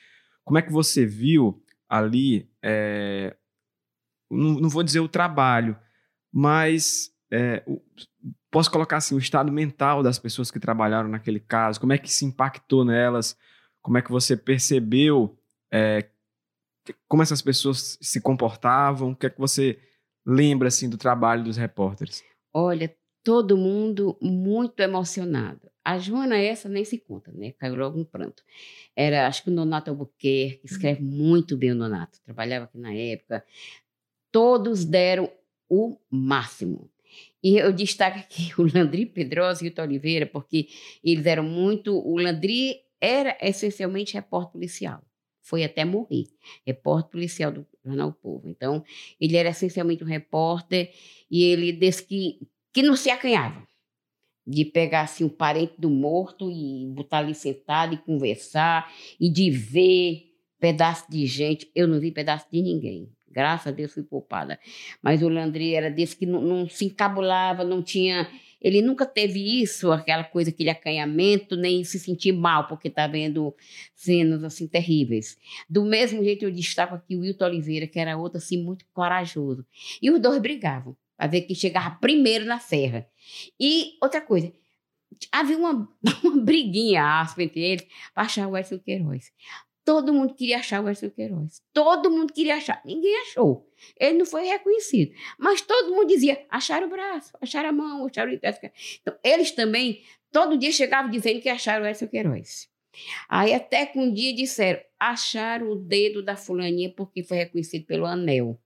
Como 0.44 0.60
é 0.60 0.62
que 0.62 0.72
você 0.72 1.04
viu 1.04 1.64
ali, 1.90 2.48
é, 2.62 3.36
não, 4.30 4.60
não, 4.60 4.70
vou 4.70 4.84
dizer 4.84 5.00
o 5.00 5.10
trabalho, 5.10 5.76
mas 6.32 7.12
é, 7.32 7.64
o, 7.66 7.82
posso 8.52 8.70
colocar 8.70 8.98
assim, 8.98 9.16
o 9.16 9.18
estado 9.18 9.52
mental 9.52 10.04
das 10.04 10.20
pessoas 10.20 10.52
que 10.52 10.60
trabalharam 10.60 11.10
naquele 11.10 11.40
caso, 11.40 11.80
como 11.80 11.92
é 11.92 11.98
que 11.98 12.14
se 12.14 12.24
impactou 12.24 12.86
nelas, 12.86 13.36
como 13.82 13.98
é 13.98 14.04
que 14.04 14.12
você 14.12 14.38
percebeu 14.38 15.36
é, 15.74 16.08
como 17.08 17.24
essas 17.24 17.42
pessoas 17.42 17.98
se 18.00 18.22
comportavam, 18.22 19.10
o 19.10 19.16
que 19.16 19.26
é 19.26 19.30
que 19.32 19.40
você 19.40 19.80
lembra 20.24 20.68
assim 20.68 20.88
do 20.88 21.00
trabalho 21.00 21.44
dos 21.44 21.58
repórteres? 21.58 22.24
Olha, 22.54 22.96
todo 23.24 23.58
mundo 23.58 24.16
muito 24.22 24.80
emocionado. 24.82 25.68
A 25.90 25.98
Joana, 25.98 26.38
essa 26.38 26.70
nem 26.70 26.86
se 26.86 27.00
conta, 27.00 27.32
né? 27.32 27.52
Caiu 27.54 27.74
logo 27.74 27.98
no 27.98 28.06
pranto. 28.06 28.44
Era, 28.96 29.26
acho 29.26 29.44
que 29.44 29.50
o 29.50 29.52
Nonato 29.52 29.90
Albuquerque, 29.90 30.62
escreve 30.64 31.02
muito 31.02 31.58
bem 31.58 31.72
o 31.72 31.76
Nonato, 31.76 32.22
trabalhava 32.24 32.66
aqui 32.66 32.78
na 32.78 32.94
época. 32.94 33.44
Todos 34.32 34.86
deram 34.86 35.32
o 35.68 35.98
máximo. 36.08 36.92
E 37.44 37.58
eu 37.58 37.74
destaco 37.74 38.20
aqui 38.20 38.52
o 38.62 38.72
Landry 38.72 39.08
Pedrosa 39.08 39.66
e 39.66 39.74
o 39.76 39.82
Oliveira, 39.82 40.28
porque 40.28 40.68
eles 41.04 41.26
eram 41.26 41.42
muito. 41.42 41.98
O 41.98 42.20
Landry 42.20 42.82
era 43.02 43.36
essencialmente 43.42 44.14
repórter 44.14 44.52
policial. 44.52 45.02
Foi 45.42 45.64
até 45.64 45.84
morrer. 45.86 46.26
Repórter 46.68 47.10
policial 47.10 47.52
do 47.52 47.66
Jornal 47.84 48.14
Povo. 48.14 48.48
Então, 48.48 48.84
ele 49.20 49.36
era 49.36 49.50
essencialmente 49.50 50.04
um 50.04 50.08
repórter 50.08 50.94
e 51.32 51.46
ele 51.46 51.72
disse 51.72 52.06
que, 52.06 52.48
que 52.72 52.84
não 52.84 52.96
se 52.96 53.10
acanhava 53.10 53.68
de 54.50 54.66
pegar 54.66 55.02
assim 55.02 55.24
um 55.24 55.30
parente 55.30 55.74
do 55.78 55.92
morto 55.92 56.50
e 56.50 56.88
botar 56.88 57.20
ali 57.20 57.36
sentado 57.36 57.94
e 57.94 57.98
conversar 57.98 58.92
e 59.20 59.30
de 59.30 59.52
ver 59.52 60.24
pedaço 60.60 61.06
de 61.08 61.28
gente. 61.28 61.70
Eu 61.76 61.88
não 61.88 62.00
vi 62.00 62.12
pedaço 62.12 62.48
de 62.52 62.60
ninguém. 62.60 63.08
Graças 63.32 63.68
a 63.68 63.72
Deus 63.72 63.94
fui 63.94 64.02
poupada. 64.02 64.60
Mas 65.04 65.22
o 65.22 65.30
Landry 65.30 65.76
era 65.76 65.92
desse 65.92 66.18
que 66.18 66.26
não, 66.26 66.42
não 66.42 66.68
se 66.68 66.86
encabulava, 66.86 67.64
não 67.64 67.84
tinha. 67.84 68.28
Ele 68.60 68.82
nunca 68.82 69.06
teve 69.06 69.62
isso, 69.62 69.92
aquela 69.92 70.24
coisa, 70.24 70.50
aquele 70.50 70.72
acanhamento, 70.72 71.56
nem 71.56 71.84
se 71.84 72.00
sentir 72.00 72.32
mal, 72.32 72.68
porque 72.68 72.88
está 72.88 73.06
vendo 73.06 73.56
cenas 73.94 74.44
assim 74.44 74.68
terríveis. 74.68 75.38
Do 75.70 75.86
mesmo 75.86 76.24
jeito, 76.24 76.44
eu 76.44 76.52
destaco 76.52 76.96
aqui 76.96 77.16
o 77.16 77.20
Wilton 77.20 77.46
Oliveira, 77.46 77.86
que 77.86 78.00
era 78.00 78.18
outro 78.18 78.40
assim 78.40 78.62
muito 78.62 78.84
corajoso. 78.92 79.64
E 80.02 80.10
os 80.10 80.20
dois 80.20 80.42
brigavam 80.42 80.98
para 81.20 81.28
ver 81.28 81.42
quem 81.42 81.54
chegava 81.54 81.98
primeiro 82.00 82.46
na 82.46 82.60
serra. 82.60 83.06
E 83.60 83.98
outra 84.02 84.22
coisa, 84.22 84.54
havia 85.30 85.58
uma, 85.58 85.90
uma 86.24 86.42
briguinha 86.42 87.04
áspera 87.04 87.44
entre 87.44 87.62
eles 87.62 87.86
para 88.14 88.24
achar 88.24 88.48
o 88.48 88.58
Edson 88.58 88.80
Queiroz. 88.80 89.34
Todo 89.84 90.14
mundo 90.14 90.34
queria 90.34 90.60
achar 90.60 90.82
o 90.82 90.90
Edson 90.90 91.10
Queiroz. 91.10 91.62
Todo 91.74 92.10
mundo 92.10 92.32
queria 92.32 92.56
achar. 92.56 92.82
Ninguém 92.86 93.14
achou. 93.24 93.70
Ele 94.00 94.20
não 94.20 94.26
foi 94.26 94.46
reconhecido. 94.46 95.14
Mas 95.38 95.60
todo 95.60 95.94
mundo 95.94 96.08
dizia: 96.08 96.46
acharam 96.50 96.88
o 96.88 96.90
braço, 96.90 97.34
acharam 97.42 97.70
a 97.70 97.74
mão, 97.74 98.06
acharam 98.06 98.32
o 98.32 98.36
Então, 98.36 99.20
eles 99.22 99.52
também, 99.52 100.02
todo 100.32 100.58
dia 100.58 100.72
chegavam 100.72 101.12
dizendo 101.12 101.42
que 101.42 101.50
acharam 101.50 101.84
o 101.84 101.88
Edson 101.88 102.08
Queiroz. 102.08 102.70
Aí 103.28 103.54
até 103.54 103.86
que 103.86 104.00
um 104.00 104.14
dia 104.14 104.34
disseram: 104.34 104.80
acharam 104.98 105.70
o 105.70 105.76
dedo 105.76 106.24
da 106.24 106.38
fulaninha 106.38 106.94
porque 106.96 107.24
foi 107.24 107.38
reconhecido 107.38 107.86
pelo 107.86 108.06
anel. 108.06 108.58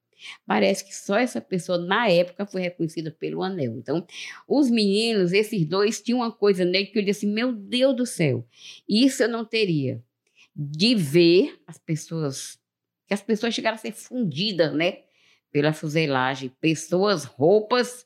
Parece 0.46 0.86
que 0.86 0.96
só 0.96 1.18
essa 1.18 1.42
pessoa, 1.42 1.78
na 1.78 2.10
época, 2.10 2.46
foi 2.46 2.62
reconhecida 2.62 3.12
pelo 3.12 3.44
anel. 3.44 3.78
Então, 3.78 4.06
os 4.48 4.70
meninos, 4.70 5.34
esses 5.34 5.66
dois, 5.66 6.02
tinham 6.02 6.20
uma 6.20 6.32
coisa 6.32 6.66
nele 6.66 6.88
que 6.88 7.00
eu 7.00 7.04
disse: 7.04 7.26
meu 7.26 7.54
Deus 7.54 7.96
do 7.96 8.06
céu, 8.06 8.46
isso 8.88 9.24
eu 9.24 9.30
não 9.30 9.46
teria. 9.46 10.02
De 10.56 10.94
ver 10.94 11.60
as 11.66 11.80
pessoas, 11.80 12.60
que 13.08 13.14
as 13.14 13.22
pessoas 13.22 13.54
chegaram 13.54 13.76
a 13.76 13.80
ser 13.80 13.92
fundidas, 13.92 14.74
né? 14.74 15.00
Pela 15.52 15.74
fuselagem, 15.74 16.52
pessoas, 16.62 17.24
roupas 17.24 18.06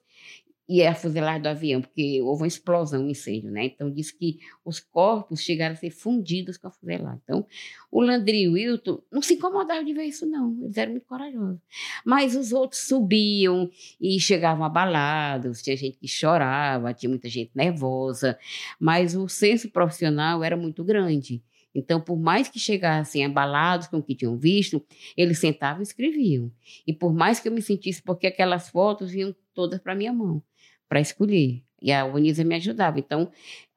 e 0.70 0.84
a 0.84 0.94
fuselagem 0.94 1.42
do 1.42 1.48
avião, 1.48 1.82
porque 1.82 2.22
houve 2.22 2.42
uma 2.44 2.48
explosão, 2.48 3.06
um 3.06 3.10
incêndio, 3.10 3.50
né? 3.50 3.66
Então, 3.66 3.90
diz 3.90 4.12
que 4.12 4.40
os 4.66 4.80
corpos 4.80 5.42
chegaram 5.42 5.74
a 5.74 5.78
ser 5.78 5.92
fundidos 5.92 6.58
com 6.58 6.68
a 6.68 6.72
fuselagem. 6.72 7.22
Então, 7.24 7.46
o 7.90 8.02
Landry 8.02 8.44
e 8.44 8.48
o 8.50 8.54
Wilton 8.54 9.02
não 9.10 9.22
se 9.22 9.36
incomodavam 9.36 9.86
de 9.86 9.94
ver 9.94 10.04
isso, 10.04 10.26
não. 10.26 10.58
Eles 10.62 10.78
eram 10.78 10.92
muito 10.92 11.06
corajosos. 11.06 11.62
Mas 12.06 12.36
os 12.36 12.52
outros 12.52 12.82
subiam 12.82 13.70
e 14.00 14.20
chegavam 14.20 14.66
abalados, 14.66 15.62
tinha 15.62 15.78
gente 15.78 15.98
que 15.98 16.08
chorava, 16.08 16.94
tinha 16.94 17.10
muita 17.10 17.30
gente 17.30 17.52
nervosa, 17.56 18.38
mas 18.78 19.16
o 19.16 19.30
senso 19.30 19.70
profissional 19.70 20.44
era 20.44 20.58
muito 20.58 20.84
grande. 20.84 21.42
Então, 21.74 22.02
por 22.02 22.18
mais 22.18 22.50
que 22.50 22.60
chegassem 22.60 23.24
abalados 23.24 23.88
com 23.88 23.98
o 24.00 24.04
que 24.04 24.16
tinham 24.16 24.36
visto, 24.36 24.84
eles 25.16 25.38
sentavam 25.38 25.82
e 25.82 25.84
escreviam. 25.84 26.52
E 26.86 26.92
por 26.92 27.14
mais 27.14 27.40
que 27.40 27.48
eu 27.48 27.52
me 27.52 27.62
sentisse, 27.62 28.02
porque 28.02 28.28
aquelas 28.28 28.68
fotos 28.70 29.12
vinham 29.12 29.34
todas 29.54 29.80
para 29.80 29.96
minha 29.96 30.12
mão 30.12 30.44
para 30.88 31.00
escolher. 31.00 31.64
E 31.82 31.92
a 31.92 32.06
Onisa 32.06 32.44
me 32.44 32.56
ajudava. 32.56 33.00
Então, 33.00 33.32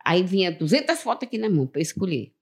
aí 0.05 0.23
vinha 0.23 0.51
200 0.51 1.01
fotos 1.01 1.27
aqui 1.27 1.39
na 1.39 1.51
mão 1.51 1.67
para 1.67 1.83
escolher, 1.83 2.33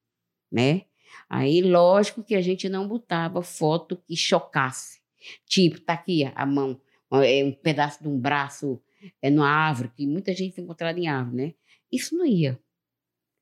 né? 0.50 0.82
Aí, 1.28 1.60
lógico 1.60 2.22
que 2.22 2.34
a 2.34 2.40
gente 2.40 2.68
não 2.68 2.86
botava 2.86 3.42
foto 3.42 3.96
que 4.06 4.16
chocasse. 4.16 5.00
Tipo, 5.46 5.80
tá 5.80 5.94
aqui 5.94 6.24
a 6.34 6.46
mão, 6.46 6.80
é 7.12 7.44
um 7.44 7.52
pedaço 7.52 8.02
de 8.02 8.08
um 8.08 8.18
braço 8.18 8.80
é 9.22 9.30
numa 9.30 9.48
árvore, 9.48 9.90
que 9.90 10.06
muita 10.06 10.34
gente 10.34 10.54
foi 10.54 10.64
encontrada 10.64 10.98
em 10.98 11.06
árvore, 11.06 11.36
né? 11.36 11.54
Isso 11.90 12.16
não 12.16 12.26
ia. 12.26 12.58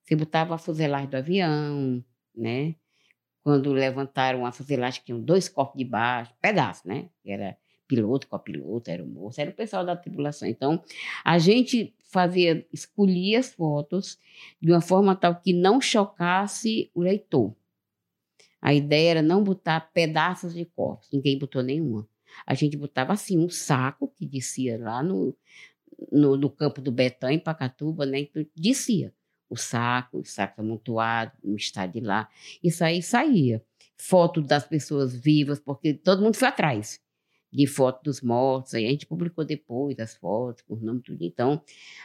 Você 0.03 0.14
botava 0.14 0.55
a 0.55 0.59
fuselagem 0.59 1.09
do 1.09 1.16
avião, 1.16 2.05
né? 2.34 2.74
Quando 3.42 3.72
levantaram 3.72 4.44
a 4.44 4.53
fuselagem, 4.53 5.03
tinham 5.05 5.20
dois 5.20 5.48
corpos 5.48 5.78
de 5.78 5.84
baixo, 5.84 6.34
pedaço, 6.40 6.86
né? 6.86 7.09
Era 7.24 7.57
piloto, 7.87 8.28
copiloto, 8.28 8.91
era 8.91 9.03
o 9.03 9.07
moço, 9.07 9.41
era 9.41 9.51
o 9.51 9.55
pessoal 9.55 9.84
da 9.84 9.97
tripulação. 9.97 10.49
Então, 10.49 10.82
a 11.24 11.39
gente 11.39 11.95
fazia, 12.03 12.66
escolhia 12.72 13.39
as 13.39 13.53
fotos 13.53 14.18
de 14.61 14.70
uma 14.70 14.80
forma 14.80 15.14
tal 15.14 15.41
que 15.41 15.53
não 15.53 15.80
chocasse 15.80 16.91
o 16.95 17.01
leitor. 17.01 17.55
A 18.61 18.74
ideia 18.74 19.11
era 19.11 19.22
não 19.22 19.43
botar 19.45 19.80
pedaços 19.93 20.55
de 20.55 20.64
corpos, 20.64 21.09
ninguém 21.12 21.39
botou 21.39 21.62
nenhuma. 21.62 22.09
A 22.47 22.55
gente 22.55 22.76
botava 22.76 23.12
assim 23.12 23.39
um 23.39 23.49
saco 23.49 24.09
que 24.09 24.26
descia 24.26 24.78
lá 24.78 25.03
no, 25.03 25.34
no, 26.11 26.37
no 26.37 26.51
campo 26.51 26.80
do 26.80 26.91
Betão, 26.91 27.30
em 27.30 27.39
Pacatuba, 27.39 28.05
né? 28.05 28.20
Então, 28.20 28.45
descia 28.55 29.14
o 29.49 29.57
saco, 29.57 30.18
o 30.18 30.24
saco 30.24 30.61
amontoado, 30.61 31.32
no 31.43 31.57
estádio 31.57 32.03
lá. 32.03 32.28
Isso 32.62 32.84
aí 32.84 33.01
saía. 33.01 33.64
Foto 33.97 34.43
das 34.43 34.66
pessoas 34.66 35.14
vivas, 35.14 35.59
porque 35.59 35.95
todo 35.95 36.20
mundo 36.20 36.34
foi 36.34 36.49
atrás 36.49 37.01
de 37.57 37.66
foto 37.66 38.04
dos 38.04 38.20
mortos. 38.20 38.74
Aí 38.74 38.86
a 38.86 38.90
gente 38.90 39.07
publicou 39.07 39.44
depois 39.44 39.98
as 39.98 40.14
fotos, 40.14 40.62
com 40.62 40.74
o 40.74 40.80
nome 40.80 41.00
tudo. 41.00 41.24
Então, 41.24 41.62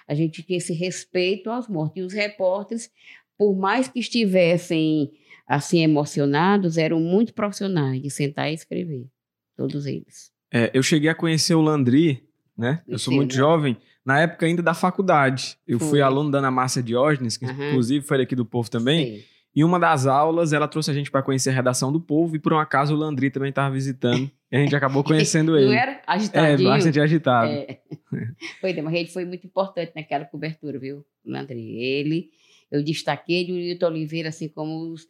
a 0.07 0.15
gente 0.15 0.41
tinha 0.41 0.57
esse 0.57 0.73
respeito 0.73 1.49
aos 1.49 1.67
mortos. 1.67 1.97
E 1.97 2.01
os 2.01 2.13
repórteres, 2.13 2.89
por 3.37 3.53
mais 3.53 3.89
que 3.89 3.99
estivessem 3.99 5.11
assim 5.45 5.81
emocionados, 5.83 6.77
eram 6.77 7.01
muito 7.01 7.33
profissionais 7.33 8.01
de 8.01 8.09
sentar 8.09 8.49
e 8.49 8.53
escrever, 8.53 9.05
todos 9.57 9.85
eles. 9.85 10.31
É, 10.53 10.71
eu 10.73 10.81
cheguei 10.81 11.09
a 11.09 11.15
conhecer 11.15 11.53
o 11.53 11.61
Landry, 11.61 12.23
né? 12.57 12.81
Eu 12.87 12.97
sou 12.97 13.11
Sim, 13.11 13.17
muito 13.17 13.31
né? 13.31 13.37
jovem, 13.37 13.77
na 14.05 14.21
época 14.21 14.45
ainda 14.45 14.61
da 14.61 14.73
faculdade. 14.73 15.57
Eu 15.67 15.79
fui 15.79 15.89
Foi. 15.89 16.01
aluno 16.01 16.31
da 16.31 16.37
Ana 16.37 16.51
Márcia 16.51 16.81
Diógenes, 16.81 17.35
que 17.35 17.45
Aham. 17.45 17.67
inclusive 17.67 18.05
foi 18.05 18.19
daqui 18.19 18.35
do 18.35 18.45
Povo 18.45 18.69
também. 18.69 19.05
Sei. 19.05 19.25
E 19.53 19.63
uma 19.65 19.77
das 19.77 20.05
aulas, 20.07 20.53
ela 20.53 20.67
trouxe 20.67 20.89
a 20.91 20.93
gente 20.93 21.11
para 21.11 21.21
conhecer 21.21 21.49
a 21.49 21.53
redação 21.53 21.91
do 21.91 21.99
Povo 21.99 22.35
e 22.35 22.39
por 22.39 22.53
um 22.53 22.57
acaso 22.59 22.93
o 22.93 22.97
Landry 22.97 23.29
também 23.29 23.49
estava 23.49 23.73
visitando. 23.73 24.31
e 24.49 24.55
a 24.55 24.59
gente 24.59 24.73
acabou 24.75 25.03
conhecendo 25.03 25.57
ele. 25.57 25.65
Não 25.67 25.73
era 25.73 25.91
É, 25.91 26.03
agitadinho? 26.07 26.69
bastante 26.69 26.99
agitado. 27.01 27.51
É. 27.51 27.81
Foi, 28.61 28.73
mas 28.81 28.93
ele 28.93 29.09
foi 29.09 29.25
muito 29.25 29.45
importante 29.45 29.91
naquela 29.95 30.23
cobertura, 30.25 30.79
viu, 30.79 31.05
Landry? 31.25 31.77
Ele, 31.81 32.29
eu 32.71 32.81
destaquei 32.83 33.41
ele 33.41 33.51
e 33.51 33.53
o 33.53 33.57
Hilton 33.71 33.87
Oliveira, 33.87 34.29
assim 34.29 34.47
como 34.47 34.91
os... 34.91 35.07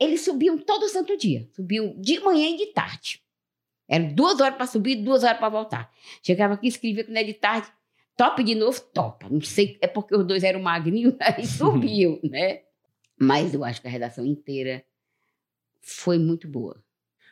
Eles 0.00 0.22
subiam 0.22 0.58
todo 0.58 0.88
santo 0.88 1.16
dia. 1.16 1.48
Subiam 1.54 1.94
de 1.98 2.20
manhã 2.20 2.48
e 2.50 2.56
de 2.56 2.66
tarde. 2.66 3.20
Eram 3.88 4.12
duas 4.12 4.40
horas 4.40 4.56
para 4.56 4.66
subir 4.66 4.98
e 4.98 5.02
duas 5.02 5.24
horas 5.24 5.38
para 5.38 5.48
voltar. 5.48 5.90
Chegava 6.22 6.54
aqui, 6.54 6.66
escrevia 6.68 7.04
que 7.04 7.10
não 7.10 7.20
é 7.20 7.24
de 7.24 7.32
tarde. 7.34 7.68
Top 8.16 8.42
de 8.42 8.54
novo, 8.54 8.78
topa. 8.92 9.26
Não 9.30 9.40
sei, 9.40 9.78
é 9.80 9.86
porque 9.86 10.14
os 10.14 10.26
dois 10.26 10.42
eram 10.44 10.60
magrinhos, 10.60 11.14
aí 11.20 11.46
subiam, 11.46 12.18
né? 12.24 12.60
Mas 13.20 13.54
eu 13.54 13.64
acho 13.64 13.80
que 13.80 13.88
a 13.88 13.90
redação 13.90 14.24
inteira 14.24 14.84
foi 15.80 16.18
muito 16.18 16.46
boa. 16.48 16.82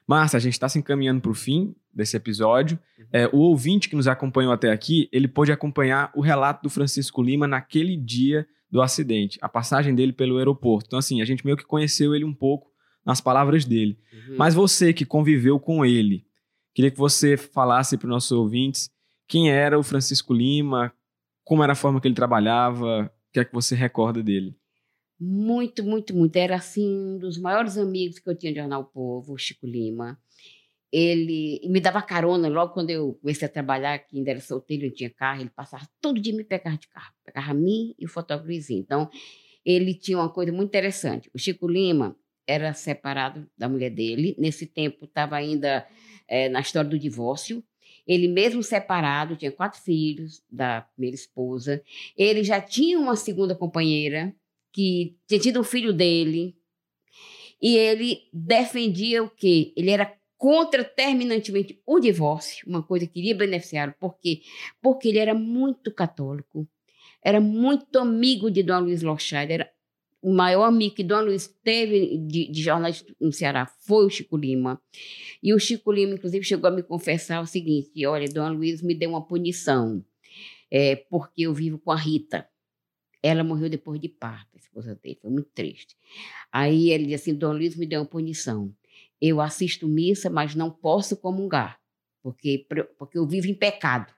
Márcia, 0.06 0.36
a 0.36 0.40
gente 0.40 0.52
está 0.52 0.68
se 0.68 0.78
encaminhando 0.78 1.20
para 1.20 1.30
o 1.30 1.34
fim 1.34 1.74
desse 1.92 2.16
episódio. 2.16 2.78
É, 3.12 3.26
o 3.28 3.38
ouvinte 3.38 3.88
que 3.88 3.96
nos 3.96 4.06
acompanhou 4.06 4.52
até 4.52 4.70
aqui, 4.70 5.08
ele 5.12 5.26
pôde 5.26 5.50
acompanhar 5.50 6.12
o 6.14 6.20
relato 6.20 6.62
do 6.62 6.70
Francisco 6.70 7.22
Lima 7.22 7.46
naquele 7.46 7.96
dia 7.96 8.46
do 8.70 8.82
acidente, 8.82 9.38
a 9.40 9.48
passagem 9.48 9.94
dele 9.94 10.12
pelo 10.12 10.38
aeroporto. 10.38 10.86
Então, 10.86 10.98
assim, 10.98 11.22
a 11.22 11.24
gente 11.24 11.44
meio 11.44 11.56
que 11.56 11.64
conheceu 11.64 12.14
ele 12.14 12.24
um 12.24 12.34
pouco 12.34 12.70
nas 13.04 13.20
palavras 13.20 13.64
dele. 13.64 13.98
Uhum. 14.12 14.36
Mas 14.36 14.54
você 14.54 14.92
que 14.92 15.04
conviveu 15.04 15.58
com 15.58 15.84
ele, 15.84 16.26
queria 16.74 16.90
que 16.90 16.98
você 16.98 17.36
falasse 17.36 17.96
para 17.96 18.06
os 18.06 18.10
nossos 18.10 18.32
ouvintes 18.32 18.90
quem 19.28 19.50
era 19.50 19.78
o 19.78 19.82
Francisco 19.82 20.34
Lima, 20.34 20.92
como 21.44 21.62
era 21.62 21.72
a 21.72 21.76
forma 21.76 22.00
que 22.00 22.08
ele 22.08 22.14
trabalhava, 22.14 23.04
o 23.04 23.32
que 23.32 23.40
é 23.40 23.44
que 23.44 23.54
você 23.54 23.74
recorda 23.74 24.22
dele. 24.22 24.56
Muito, 25.18 25.82
muito, 25.82 26.14
muito. 26.14 26.36
Era 26.36 26.56
assim 26.56 26.86
um 26.86 27.18
dos 27.18 27.38
maiores 27.38 27.78
amigos 27.78 28.18
que 28.18 28.28
eu 28.28 28.36
tinha 28.36 28.52
de 28.52 28.58
Jornal 28.58 28.84
Povo, 28.84 29.32
o 29.32 29.38
Chico 29.38 29.66
Lima. 29.66 30.18
Ele 30.92 31.60
me 31.68 31.80
dava 31.80 32.02
carona 32.02 32.48
logo 32.48 32.72
quando 32.72 32.90
eu 32.90 33.14
comecei 33.14 33.46
a 33.46 33.50
trabalhar, 33.50 33.98
que 33.98 34.16
ainda 34.16 34.30
era 34.30 34.40
solteiro, 34.40 34.86
eu 34.86 34.94
tinha 34.94 35.10
carro, 35.10 35.40
ele 35.40 35.50
passava 35.50 35.88
todo 36.00 36.20
dia 36.20 36.34
me 36.34 36.44
pegava 36.44 36.76
de 36.76 36.88
carro, 36.88 37.12
pegava 37.24 37.50
a 37.50 37.54
mim 37.54 37.94
e 37.98 38.04
o 38.06 38.08
fotógrafo. 38.08 38.72
Então, 38.72 39.10
ele 39.64 39.94
tinha 39.94 40.18
uma 40.18 40.30
coisa 40.30 40.52
muito 40.52 40.68
interessante. 40.68 41.30
O 41.34 41.38
Chico 41.38 41.68
Lima 41.68 42.16
era 42.46 42.72
separado 42.74 43.48
da 43.58 43.68
mulher 43.68 43.90
dele, 43.90 44.36
nesse 44.38 44.66
tempo 44.66 45.06
estava 45.06 45.36
ainda 45.36 45.86
eh, 46.28 46.48
na 46.48 46.60
história 46.60 46.88
do 46.88 46.98
divórcio. 46.98 47.64
Ele 48.06 48.28
mesmo 48.28 48.62
separado, 48.62 49.36
tinha 49.36 49.50
quatro 49.50 49.80
filhos 49.80 50.42
da 50.48 50.82
primeira 50.82 51.16
esposa. 51.16 51.82
Ele 52.16 52.44
já 52.44 52.60
tinha 52.60 52.98
uma 52.98 53.16
segunda 53.16 53.54
companheira, 53.54 54.32
que 54.76 55.16
tinha 55.26 55.40
tido 55.40 55.58
um 55.58 55.64
filho 55.64 55.90
dele, 55.90 56.54
e 57.62 57.78
ele 57.78 58.28
defendia 58.30 59.22
o 59.22 59.30
quê? 59.30 59.72
Ele 59.74 59.88
era 59.88 60.14
contra 60.36 60.84
terminantemente 60.84 61.80
o 61.86 61.98
divórcio, 61.98 62.68
uma 62.68 62.82
coisa 62.82 63.06
que 63.06 63.18
iria 63.18 63.34
beneficiá-lo, 63.34 63.94
por 63.98 64.18
quê? 64.18 64.42
Porque 64.82 65.08
ele 65.08 65.18
era 65.18 65.32
muito 65.32 65.90
católico, 65.90 66.68
era 67.24 67.40
muito 67.40 67.98
amigo 67.98 68.50
de 68.50 68.62
Dom 68.62 68.80
Luiz 68.80 69.00
Lochard, 69.00 69.50
era 69.50 69.72
o 70.20 70.30
maior 70.30 70.64
amigo 70.64 70.94
que 70.94 71.02
Dom 71.02 71.22
Luiz 71.22 71.46
teve 71.64 72.18
de, 72.18 72.52
de 72.52 72.62
jornalista 72.62 73.10
no 73.18 73.32
Ceará 73.32 73.64
foi 73.80 74.04
o 74.04 74.10
Chico 74.10 74.36
Lima. 74.36 74.78
E 75.42 75.54
o 75.54 75.58
Chico 75.58 75.90
Lima, 75.90 76.14
inclusive, 76.14 76.44
chegou 76.44 76.68
a 76.68 76.72
me 76.72 76.82
confessar 76.82 77.40
o 77.40 77.46
seguinte: 77.46 78.04
olha, 78.04 78.28
Dom 78.28 78.50
Luiz 78.50 78.82
me 78.82 78.94
deu 78.94 79.10
uma 79.10 79.26
punição, 79.26 80.04
é, 80.70 80.96
porque 80.96 81.42
eu 81.42 81.54
vivo 81.54 81.78
com 81.78 81.92
a 81.92 81.96
Rita. 81.96 82.46
Ela 83.26 83.42
morreu 83.42 83.68
depois 83.68 84.00
de 84.00 84.08
parto, 84.08 84.50
a 84.54 84.58
esposa 84.58 84.94
dele, 85.02 85.18
foi 85.20 85.30
muito 85.30 85.50
triste. 85.52 85.96
Aí 86.52 86.90
ele 86.90 87.06
disse 87.06 87.30
assim: 87.30 87.34
Dom 87.34 87.52
Luiz 87.52 87.76
me 87.76 87.84
deu 87.84 88.00
uma 88.00 88.06
punição. 88.06 88.72
Eu 89.20 89.40
assisto 89.40 89.88
missa, 89.88 90.30
mas 90.30 90.54
não 90.54 90.70
posso 90.70 91.16
comungar, 91.16 91.80
porque, 92.22 92.64
porque 92.96 93.18
eu 93.18 93.26
vivo 93.26 93.48
em 93.48 93.54
pecado, 93.54 94.14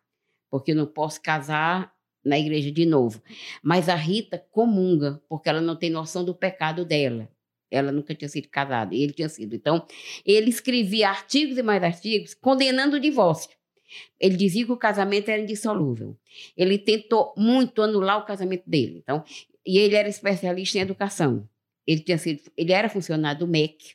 porque 0.50 0.72
eu 0.72 0.76
não 0.76 0.86
posso 0.86 1.22
casar 1.22 1.90
na 2.22 2.38
igreja 2.38 2.70
de 2.70 2.84
novo. 2.84 3.22
Mas 3.62 3.88
a 3.88 3.94
Rita 3.94 4.44
comunga, 4.50 5.22
porque 5.26 5.48
ela 5.48 5.62
não 5.62 5.74
tem 5.74 5.88
noção 5.88 6.22
do 6.22 6.34
pecado 6.34 6.84
dela. 6.84 7.30
Ela 7.70 7.90
nunca 7.90 8.14
tinha 8.14 8.28
sido 8.28 8.48
casada, 8.48 8.94
ele 8.94 9.12
tinha 9.12 9.28
sido. 9.28 9.54
Então, 9.54 9.86
ele 10.24 10.50
escrevia 10.50 11.08
artigos 11.08 11.56
e 11.56 11.62
mais 11.62 11.82
artigos 11.82 12.34
condenando 12.34 12.96
o 12.96 13.00
divórcio. 13.00 13.57
Ele 14.18 14.36
dizia 14.36 14.64
que 14.64 14.72
o 14.72 14.76
casamento 14.76 15.28
era 15.28 15.42
indissolúvel. 15.42 16.16
Ele 16.56 16.78
tentou 16.78 17.32
muito 17.36 17.82
anular 17.82 18.18
o 18.18 18.24
casamento 18.24 18.68
dele. 18.68 19.00
Então, 19.02 19.24
e 19.66 19.78
ele 19.78 19.94
era 19.94 20.08
especialista 20.08 20.78
em 20.78 20.82
educação. 20.82 21.48
Ele 21.86 22.00
tinha 22.00 22.18
sido, 22.18 22.42
ele 22.56 22.72
era 22.72 22.88
funcionário 22.88 23.40
do 23.40 23.46
MEC 23.46 23.94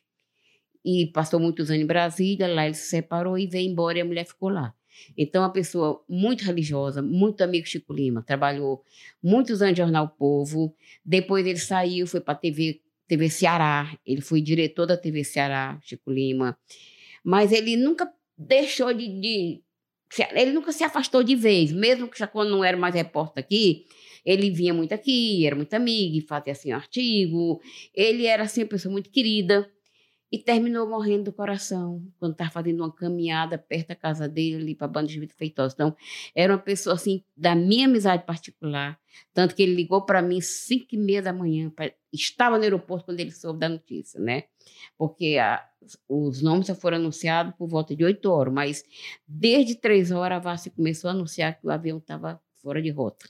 e 0.84 1.08
passou 1.08 1.40
muitos 1.40 1.70
anos 1.70 1.84
em 1.84 1.86
Brasília. 1.86 2.48
Lá 2.48 2.66
ele 2.66 2.76
se 2.76 2.90
separou 2.90 3.38
e 3.38 3.48
veio 3.48 3.70
embora 3.70 3.98
e 3.98 4.02
a 4.02 4.06
mulher 4.06 4.26
ficou 4.26 4.50
lá. 4.50 4.74
Então, 5.18 5.42
uma 5.42 5.52
pessoa 5.52 6.04
muito 6.08 6.44
religiosa, 6.44 7.02
muito 7.02 7.44
amigo 7.44 7.68
Chico 7.68 7.94
Lima, 7.94 8.22
trabalhou 8.22 8.84
muitos 9.22 9.62
anos 9.62 9.74
no 9.74 9.84
Jornal 9.84 10.10
Povo. 10.10 10.76
Depois 11.04 11.46
ele 11.46 11.60
saiu, 11.60 12.06
foi 12.08 12.22
para 12.22 12.34
a 12.34 12.38
TV, 12.38 12.82
TV 13.08 13.30
Ceará. 13.30 13.98
Ele 14.06 14.22
foi 14.22 14.42
diretor 14.42 14.86
da 14.86 14.98
TV 14.98 15.24
Ceará, 15.24 15.80
Chico 15.82 16.12
Lima. 16.12 16.58
Mas 17.24 17.52
ele 17.52 17.76
nunca 17.76 18.12
deixou 18.38 18.94
de, 18.94 19.08
de 19.08 19.62
ele 20.34 20.52
nunca 20.52 20.72
se 20.72 20.84
afastou 20.84 21.24
de 21.24 21.36
vez, 21.36 21.72
mesmo 21.72 22.08
que 22.08 22.20
já 22.20 22.28
quando 22.28 22.52
não 22.52 22.64
era 22.64 22.78
mais 22.78 22.94
repórter 22.94 23.44
aqui, 23.44 23.86
ele 24.26 24.52
vinha 24.52 24.74
muito 24.74 24.94
aqui, 24.94 25.46
era 25.46 25.56
muito 25.56 25.74
amigo, 25.74 26.26
fazia 26.28 26.54
assim 26.54 26.72
um 26.72 26.76
artigo. 26.76 27.62
Ele 27.94 28.26
era 28.26 28.44
assim 28.44 28.62
uma 28.62 28.70
pessoa 28.70 28.92
muito 28.92 29.10
querida 29.10 29.70
e 30.34 30.40
terminou 30.40 30.90
morrendo 30.90 31.26
do 31.26 31.32
coração 31.32 32.04
quando 32.18 32.32
estava 32.32 32.50
fazendo 32.50 32.80
uma 32.80 32.92
caminhada 32.92 33.56
perto 33.56 33.90
da 33.90 33.96
casa 33.96 34.28
dele 34.28 34.74
para 34.74 34.86
a 34.86 34.90
banda 34.90 35.08
de 35.08 35.20
Vitor 35.20 35.38
Feitosa. 35.38 35.76
Então, 35.76 35.96
era 36.34 36.52
uma 36.52 36.60
pessoa 36.60 36.96
assim 36.96 37.24
da 37.38 37.54
minha 37.54 37.86
amizade 37.86 38.26
particular, 38.26 39.00
tanto 39.32 39.54
que 39.54 39.62
ele 39.62 39.76
ligou 39.76 40.02
para 40.02 40.24
mim 40.24 40.42
cinco 40.42 40.88
e 40.94 40.98
meia 40.98 41.22
da 41.22 41.32
manhã, 41.32 41.70
pra, 41.70 41.94
estava 42.12 42.58
no 42.58 42.64
aeroporto 42.64 43.06
quando 43.06 43.20
ele 43.20 43.30
soube 43.30 43.60
da 43.60 43.70
notícia, 43.70 44.20
né? 44.20 44.46
Porque 44.98 45.38
a, 45.38 45.64
os 46.10 46.42
nomes 46.42 46.66
só 46.66 46.74
foram 46.74 46.98
anunciados 46.98 47.54
por 47.56 47.68
volta 47.68 47.96
de 47.96 48.04
oito 48.04 48.26
horas, 48.32 48.52
mas 48.52 48.84
desde 49.28 49.76
três 49.76 50.10
horas 50.10 50.38
a 50.38 50.40
VASP 50.40 50.72
começou 50.72 51.12
a 51.12 51.14
anunciar 51.14 51.60
que 51.60 51.68
o 51.68 51.70
avião 51.70 52.00
estava 52.00 52.42
fora 52.56 52.82
de 52.82 52.90
rota. 52.90 53.30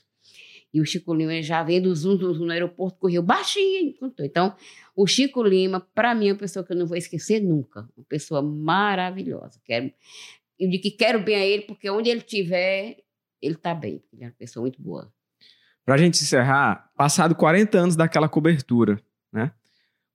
E 0.74 0.80
o 0.80 0.84
Chico 0.84 1.14
Lima 1.14 1.40
já 1.40 1.62
vendo 1.62 1.94
zoom, 1.94 2.16
zoom, 2.16 2.34
zoom 2.34 2.46
no 2.46 2.52
aeroporto, 2.52 2.98
correu 2.98 3.22
baixinho 3.22 3.90
e 3.90 3.94
contou. 3.94 4.26
Então, 4.26 4.56
o 4.96 5.06
Chico 5.06 5.40
Lima, 5.40 5.78
para 5.78 6.12
mim, 6.16 6.30
é 6.30 6.32
uma 6.32 6.38
pessoa 6.38 6.66
que 6.66 6.72
eu 6.72 6.76
não 6.76 6.84
vou 6.84 6.96
esquecer 6.96 7.40
nunca. 7.40 7.88
Uma 7.96 8.04
pessoa 8.08 8.42
maravilhosa. 8.42 9.60
Quero, 9.64 9.92
eu 10.58 10.68
digo 10.68 10.82
que 10.82 10.90
quero 10.90 11.22
bem 11.22 11.36
a 11.36 11.46
ele, 11.46 11.62
porque 11.62 11.88
onde 11.88 12.10
ele 12.10 12.18
estiver, 12.18 12.96
ele 13.40 13.54
está 13.54 13.72
bem. 13.72 14.02
Ele 14.12 14.24
é 14.24 14.26
uma 14.26 14.34
pessoa 14.36 14.62
muito 14.62 14.82
boa. 14.82 15.12
Para 15.84 15.94
a 15.94 15.98
gente 15.98 16.20
encerrar, 16.20 16.90
passado 16.96 17.36
40 17.36 17.78
anos 17.78 17.94
daquela 17.94 18.28
cobertura, 18.28 19.00
né? 19.32 19.52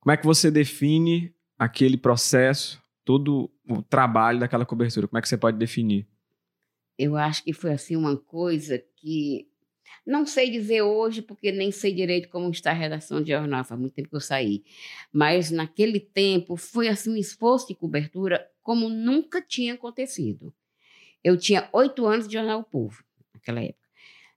Como 0.01 0.11
é 0.11 0.17
que 0.17 0.25
você 0.25 0.51
define 0.51 1.33
aquele 1.57 1.95
processo, 1.95 2.83
todo 3.05 3.49
o 3.65 3.81
trabalho 3.81 4.41
daquela 4.41 4.65
cobertura? 4.65 5.07
Como 5.07 5.17
é 5.17 5.21
que 5.21 5.29
você 5.29 5.37
pode 5.37 5.57
definir? 5.57 6.05
Eu 6.97 7.15
acho 7.15 7.45
que 7.45 7.53
foi 7.53 7.71
assim 7.71 7.95
uma 7.95 8.17
coisa 8.17 8.77
que 8.97 9.48
não 10.05 10.25
sei 10.25 10.49
dizer 10.49 10.81
hoje, 10.81 11.21
porque 11.21 11.51
nem 11.51 11.71
sei 11.71 11.93
direito 11.93 12.29
como 12.29 12.49
está 12.49 12.71
a 12.71 12.73
redação 12.73 13.21
de 13.21 13.31
jornal, 13.31 13.63
faz 13.63 13.79
muito 13.79 13.93
tempo 13.93 14.09
que 14.09 14.15
eu 14.15 14.21
saí. 14.21 14.63
Mas 15.11 15.51
naquele 15.51 15.99
tempo 15.99 16.55
foi 16.55 16.87
assim 16.87 17.11
um 17.11 17.17
esforço 17.17 17.67
de 17.67 17.75
cobertura 17.75 18.49
como 18.61 18.89
nunca 18.89 19.41
tinha 19.41 19.73
acontecido. 19.73 20.53
Eu 21.23 21.37
tinha 21.37 21.69
oito 21.73 22.05
anos 22.05 22.27
de 22.27 22.33
Jornal 22.33 22.61
o 22.61 22.63
Povo, 22.63 23.03
naquela 23.33 23.61
época. 23.61 23.89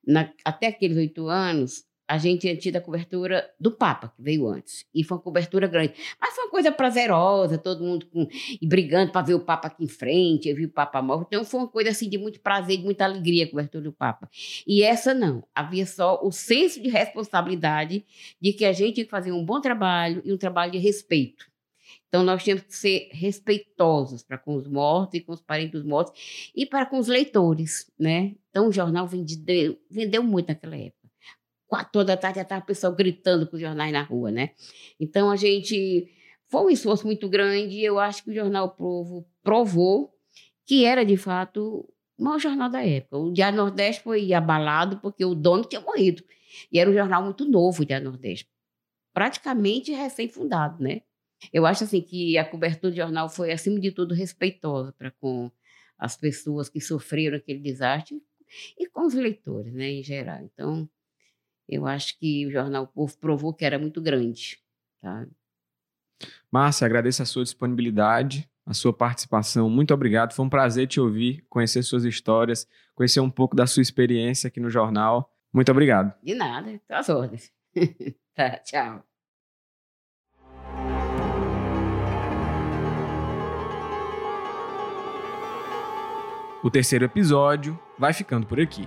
Na, 0.04 0.32
até 0.44 0.66
aqueles 0.66 0.96
oito 0.96 1.28
anos, 1.28 1.84
a 2.12 2.18
gente 2.18 2.42
tinha 2.42 2.54
tido 2.54 2.76
a 2.76 2.80
cobertura 2.82 3.50
do 3.58 3.72
Papa, 3.72 4.12
que 4.14 4.20
veio 4.22 4.46
antes. 4.46 4.84
E 4.94 5.02
foi 5.02 5.16
uma 5.16 5.22
cobertura 5.22 5.66
grande. 5.66 5.94
Mas 6.20 6.34
foi 6.34 6.44
uma 6.44 6.50
coisa 6.50 6.70
prazerosa, 6.70 7.56
todo 7.56 7.82
mundo 7.82 8.04
com, 8.04 8.28
brigando 8.62 9.10
para 9.10 9.24
ver 9.24 9.32
o 9.32 9.40
Papa 9.40 9.68
aqui 9.68 9.82
em 9.82 9.88
frente, 9.88 10.46
eu 10.46 10.54
vi 10.54 10.66
o 10.66 10.68
Papa 10.68 11.00
morto. 11.00 11.28
Então 11.28 11.42
foi 11.42 11.60
uma 11.60 11.68
coisa 11.68 11.88
assim 11.88 12.10
de 12.10 12.18
muito 12.18 12.38
prazer, 12.38 12.76
de 12.76 12.84
muita 12.84 13.06
alegria 13.06 13.46
a 13.46 13.48
cobertura 13.48 13.84
do 13.84 13.92
Papa. 13.94 14.28
E 14.66 14.82
essa 14.82 15.14
não. 15.14 15.42
Havia 15.54 15.86
só 15.86 16.20
o 16.22 16.30
senso 16.30 16.82
de 16.82 16.90
responsabilidade 16.90 18.04
de 18.38 18.52
que 18.52 18.66
a 18.66 18.74
gente 18.74 18.96
tinha 18.96 19.04
que 19.06 19.10
fazer 19.10 19.32
um 19.32 19.42
bom 19.42 19.58
trabalho 19.58 20.20
e 20.22 20.34
um 20.34 20.36
trabalho 20.36 20.72
de 20.72 20.78
respeito. 20.78 21.50
Então, 22.08 22.22
nós 22.22 22.44
tínhamos 22.44 22.64
que 22.64 22.76
ser 22.76 23.08
respeitosos 23.10 24.22
para 24.22 24.36
com 24.36 24.54
os 24.54 24.68
mortos 24.68 25.18
e 25.18 25.22
com 25.22 25.32
os 25.32 25.40
parentes 25.40 25.72
dos 25.72 25.82
mortos 25.82 26.52
e 26.54 26.66
para 26.66 26.84
com 26.84 26.98
os 26.98 27.08
leitores, 27.08 27.90
né? 27.98 28.34
Então, 28.50 28.68
o 28.68 28.72
jornal 28.72 29.06
vendeu, 29.06 29.78
vendeu 29.90 30.22
muito 30.22 30.48
naquela 30.48 30.76
época 30.76 31.01
quatro 31.72 32.04
da 32.04 32.18
tarde 32.18 32.36
já 32.36 32.42
estava 32.42 32.62
o 32.62 32.66
pessoal 32.66 32.94
gritando 32.94 33.46
com 33.46 33.56
os 33.56 33.62
jornais 33.62 33.90
na 33.90 34.02
rua, 34.02 34.30
né? 34.30 34.50
Então 35.00 35.30
a 35.30 35.36
gente 35.36 36.06
foi 36.50 36.64
um 36.64 36.68
esforço 36.68 37.06
muito 37.06 37.30
grande 37.30 37.76
e 37.76 37.82
eu 37.82 37.98
acho 37.98 38.22
que 38.22 38.30
o 38.30 38.34
Jornal 38.34 38.76
Povo 38.76 39.26
provou 39.42 40.14
que 40.66 40.84
era 40.84 41.02
de 41.02 41.16
fato 41.16 41.88
o 42.18 42.22
maior 42.22 42.38
jornal 42.38 42.68
da 42.68 42.86
época. 42.86 43.16
O 43.16 43.32
Diário 43.32 43.56
Nordeste 43.56 44.02
foi 44.02 44.34
abalado 44.34 44.98
porque 44.98 45.24
o 45.24 45.34
dono 45.34 45.64
tinha 45.64 45.80
morrido. 45.80 46.22
E 46.70 46.78
era 46.78 46.90
um 46.90 46.92
jornal 46.92 47.24
muito 47.24 47.46
novo, 47.46 47.80
o 47.80 47.86
Diário 47.86 48.10
Nordeste. 48.10 48.46
Praticamente 49.14 49.92
recém-fundado, 49.92 50.82
né? 50.82 51.00
Eu 51.50 51.64
acho 51.64 51.84
assim 51.84 52.02
que 52.02 52.36
a 52.36 52.44
cobertura 52.44 52.90
do 52.90 52.96
jornal 52.96 53.30
foi, 53.30 53.50
acima 53.50 53.80
de 53.80 53.92
tudo, 53.92 54.12
respeitosa 54.12 54.92
para 54.92 55.10
com 55.10 55.50
as 55.98 56.18
pessoas 56.18 56.68
que 56.68 56.82
sofreram 56.82 57.38
aquele 57.38 57.60
desastre 57.60 58.22
e 58.78 58.86
com 58.90 59.06
os 59.06 59.14
leitores, 59.14 59.72
né, 59.72 59.90
em 59.90 60.02
geral. 60.02 60.40
Então, 60.52 60.86
eu 61.72 61.86
acho 61.86 62.18
que 62.18 62.46
o 62.46 62.50
Jornal 62.50 62.84
o 62.84 62.86
Povo 62.86 63.16
provou 63.18 63.54
que 63.54 63.64
era 63.64 63.78
muito 63.78 64.00
grande. 64.00 64.58
Tá? 65.00 65.26
Márcia, 66.50 66.84
agradeço 66.84 67.22
a 67.22 67.26
sua 67.26 67.42
disponibilidade, 67.42 68.48
a 68.66 68.74
sua 68.74 68.92
participação. 68.92 69.70
Muito 69.70 69.94
obrigado. 69.94 70.34
Foi 70.34 70.44
um 70.44 70.50
prazer 70.50 70.86
te 70.86 71.00
ouvir, 71.00 71.44
conhecer 71.48 71.82
suas 71.82 72.04
histórias, 72.04 72.68
conhecer 72.94 73.20
um 73.20 73.30
pouco 73.30 73.56
da 73.56 73.66
sua 73.66 73.80
experiência 73.80 74.48
aqui 74.48 74.60
no 74.60 74.68
jornal. 74.68 75.34
Muito 75.50 75.72
obrigado. 75.72 76.12
De 76.22 76.34
nada, 76.34 76.78
às 76.90 77.08
ordens. 77.08 77.50
tá, 78.34 78.58
tchau. 78.58 79.02
O 86.62 86.70
terceiro 86.70 87.06
episódio 87.06 87.78
vai 87.98 88.12
ficando 88.12 88.46
por 88.46 88.60
aqui. 88.60 88.86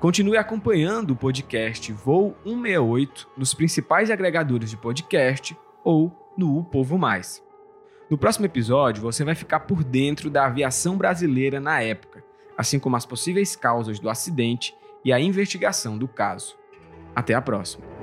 Continue 0.00 0.36
acompanhando 0.36 1.12
o 1.12 1.16
podcast 1.16 1.90
Voo 1.90 2.36
168 2.44 3.28
nos 3.34 3.54
principais 3.54 4.10
agregadores 4.10 4.68
de 4.68 4.76
podcast 4.76 5.56
ou 5.82 6.12
no 6.36 6.58
O 6.58 6.64
Povo 6.64 6.98
Mais. 6.98 7.42
No 8.10 8.18
próximo 8.18 8.44
episódio, 8.44 9.02
você 9.02 9.24
vai 9.24 9.34
ficar 9.34 9.60
por 9.60 9.82
dentro 9.82 10.28
da 10.28 10.44
aviação 10.44 10.98
brasileira 10.98 11.58
na 11.60 11.80
época, 11.80 12.22
assim 12.58 12.78
como 12.78 12.94
as 12.94 13.06
possíveis 13.06 13.56
causas 13.56 13.98
do 13.98 14.10
acidente 14.10 14.76
e 15.02 15.14
a 15.14 15.18
investigação 15.18 15.96
do 15.96 16.06
caso. 16.06 16.58
Até 17.14 17.32
a 17.32 17.40
próxima! 17.40 17.95